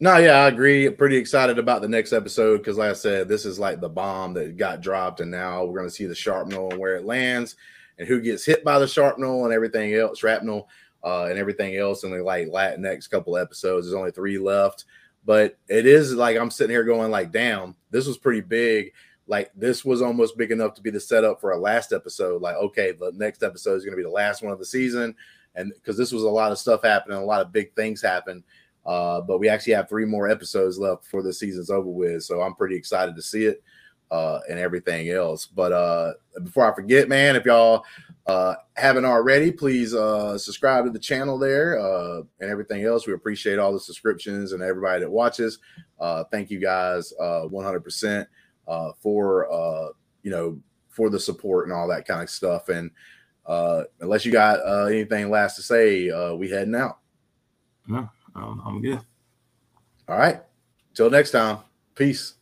No, 0.00 0.16
yeah, 0.16 0.44
I 0.44 0.48
agree. 0.48 0.88
Pretty 0.90 1.16
excited 1.16 1.58
about 1.58 1.82
the 1.82 1.88
next 1.88 2.12
episode 2.12 2.58
because, 2.58 2.78
like 2.78 2.90
I 2.90 2.94
said, 2.94 3.28
this 3.28 3.44
is 3.44 3.58
like 3.58 3.80
the 3.80 3.88
bomb 3.88 4.32
that 4.34 4.56
got 4.56 4.80
dropped, 4.80 5.20
and 5.20 5.30
now 5.30 5.64
we're 5.64 5.78
going 5.78 5.88
to 5.88 5.94
see 5.94 6.06
the 6.06 6.14
shrapnel 6.14 6.70
and 6.70 6.78
where 6.78 6.96
it 6.96 7.04
lands, 7.04 7.56
and 7.98 8.06
who 8.06 8.20
gets 8.20 8.46
hit 8.46 8.64
by 8.64 8.78
the 8.78 8.86
shrapnel 8.86 9.44
and 9.44 9.52
everything 9.52 9.92
else. 9.94 10.20
Shrapnel 10.20 10.68
uh, 11.08 11.24
and 11.24 11.38
everything 11.38 11.76
else 11.76 12.02
the 12.02 12.08
like 12.22 12.78
next 12.78 13.08
couple 13.08 13.38
episodes. 13.38 13.86
There's 13.86 13.94
only 13.94 14.10
three 14.10 14.38
left, 14.38 14.84
but 15.24 15.56
it 15.66 15.86
is 15.86 16.14
like 16.14 16.36
I'm 16.36 16.50
sitting 16.50 16.74
here 16.74 16.84
going 16.84 17.10
like, 17.10 17.32
damn, 17.32 17.74
this 17.90 18.06
was 18.06 18.18
pretty 18.18 18.42
big. 18.42 18.92
Like 19.26 19.50
this 19.56 19.86
was 19.86 20.02
almost 20.02 20.36
big 20.36 20.52
enough 20.52 20.74
to 20.74 20.82
be 20.82 20.90
the 20.90 21.00
setup 21.00 21.40
for 21.40 21.52
a 21.52 21.58
last 21.58 21.94
episode. 21.94 22.42
Like, 22.42 22.56
okay, 22.56 22.92
the 22.92 23.12
next 23.14 23.42
episode 23.42 23.76
is 23.76 23.84
going 23.84 23.92
to 23.92 23.96
be 23.96 24.02
the 24.02 24.10
last 24.10 24.42
one 24.42 24.52
of 24.52 24.58
the 24.58 24.66
season, 24.66 25.14
and 25.54 25.72
because 25.74 25.96
this 25.96 26.12
was 26.12 26.24
a 26.24 26.28
lot 26.28 26.52
of 26.52 26.58
stuff 26.58 26.82
happening, 26.82 27.16
a 27.16 27.24
lot 27.24 27.40
of 27.40 27.52
big 27.52 27.74
things 27.74 28.02
happen. 28.02 28.44
Uh, 28.84 29.20
but 29.22 29.38
we 29.38 29.48
actually 29.48 29.74
have 29.74 29.88
three 29.88 30.06
more 30.06 30.28
episodes 30.28 30.78
left 30.78 31.02
before 31.04 31.22
the 31.22 31.32
season's 31.32 31.70
over 31.70 31.88
with, 31.88 32.22
so 32.22 32.42
I'm 32.42 32.54
pretty 32.54 32.76
excited 32.76 33.16
to 33.16 33.22
see 33.22 33.44
it 33.44 33.62
uh, 34.10 34.40
and 34.48 34.58
everything 34.58 35.08
else. 35.10 35.46
But 35.46 35.72
uh, 35.72 36.12
before 36.42 36.70
I 36.70 36.74
forget, 36.74 37.08
man, 37.08 37.36
if 37.36 37.44
y'all 37.44 37.84
uh, 38.28 38.54
haven't 38.74 39.06
already, 39.06 39.50
please 39.50 39.94
uh, 39.94 40.36
subscribe 40.36 40.84
to 40.84 40.90
the 40.90 40.98
channel 40.98 41.38
there 41.38 41.78
uh, 41.78 42.22
and 42.40 42.50
everything 42.50 42.84
else. 42.84 43.06
We 43.06 43.14
appreciate 43.14 43.58
all 43.58 43.72
the 43.72 43.80
subscriptions 43.80 44.52
and 44.52 44.62
everybody 44.62 45.00
that 45.00 45.10
watches. 45.10 45.58
Uh, 45.98 46.24
thank 46.30 46.50
you 46.50 46.60
guys 46.60 47.12
uh, 47.18 47.46
100% 47.50 48.26
uh, 48.68 48.92
for 49.00 49.50
uh, 49.50 49.88
you 50.22 50.30
know 50.30 50.60
for 50.90 51.08
the 51.08 51.18
support 51.18 51.66
and 51.66 51.72
all 51.72 51.88
that 51.88 52.06
kind 52.06 52.22
of 52.22 52.28
stuff. 52.28 52.68
And 52.68 52.90
uh, 53.46 53.84
unless 54.00 54.26
you 54.26 54.32
got 54.32 54.60
uh, 54.60 54.84
anything 54.84 55.30
last 55.30 55.56
to 55.56 55.62
say, 55.62 56.10
uh, 56.10 56.34
we 56.34 56.50
heading 56.50 56.74
out. 56.74 56.98
No, 57.86 58.10
um, 58.34 58.62
I'm 58.66 58.82
good. 58.82 59.00
All 60.06 60.18
right. 60.18 60.42
Till 60.94 61.08
next 61.08 61.30
time. 61.30 61.58
Peace. 61.94 62.34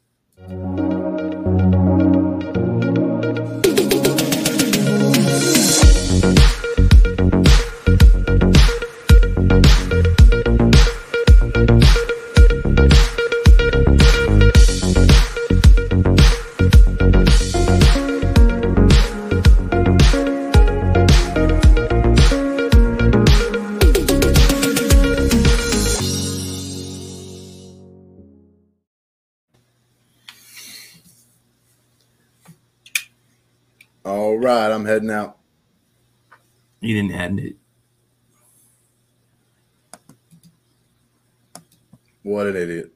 Right, 34.68 34.74
I'm 34.74 34.84
heading 34.84 35.10
out. 35.10 35.38
You 36.80 36.94
didn't 36.94 37.12
add 37.12 37.38
it. 37.38 37.56
What 42.22 42.46
an 42.46 42.56
idiot. 42.56 42.95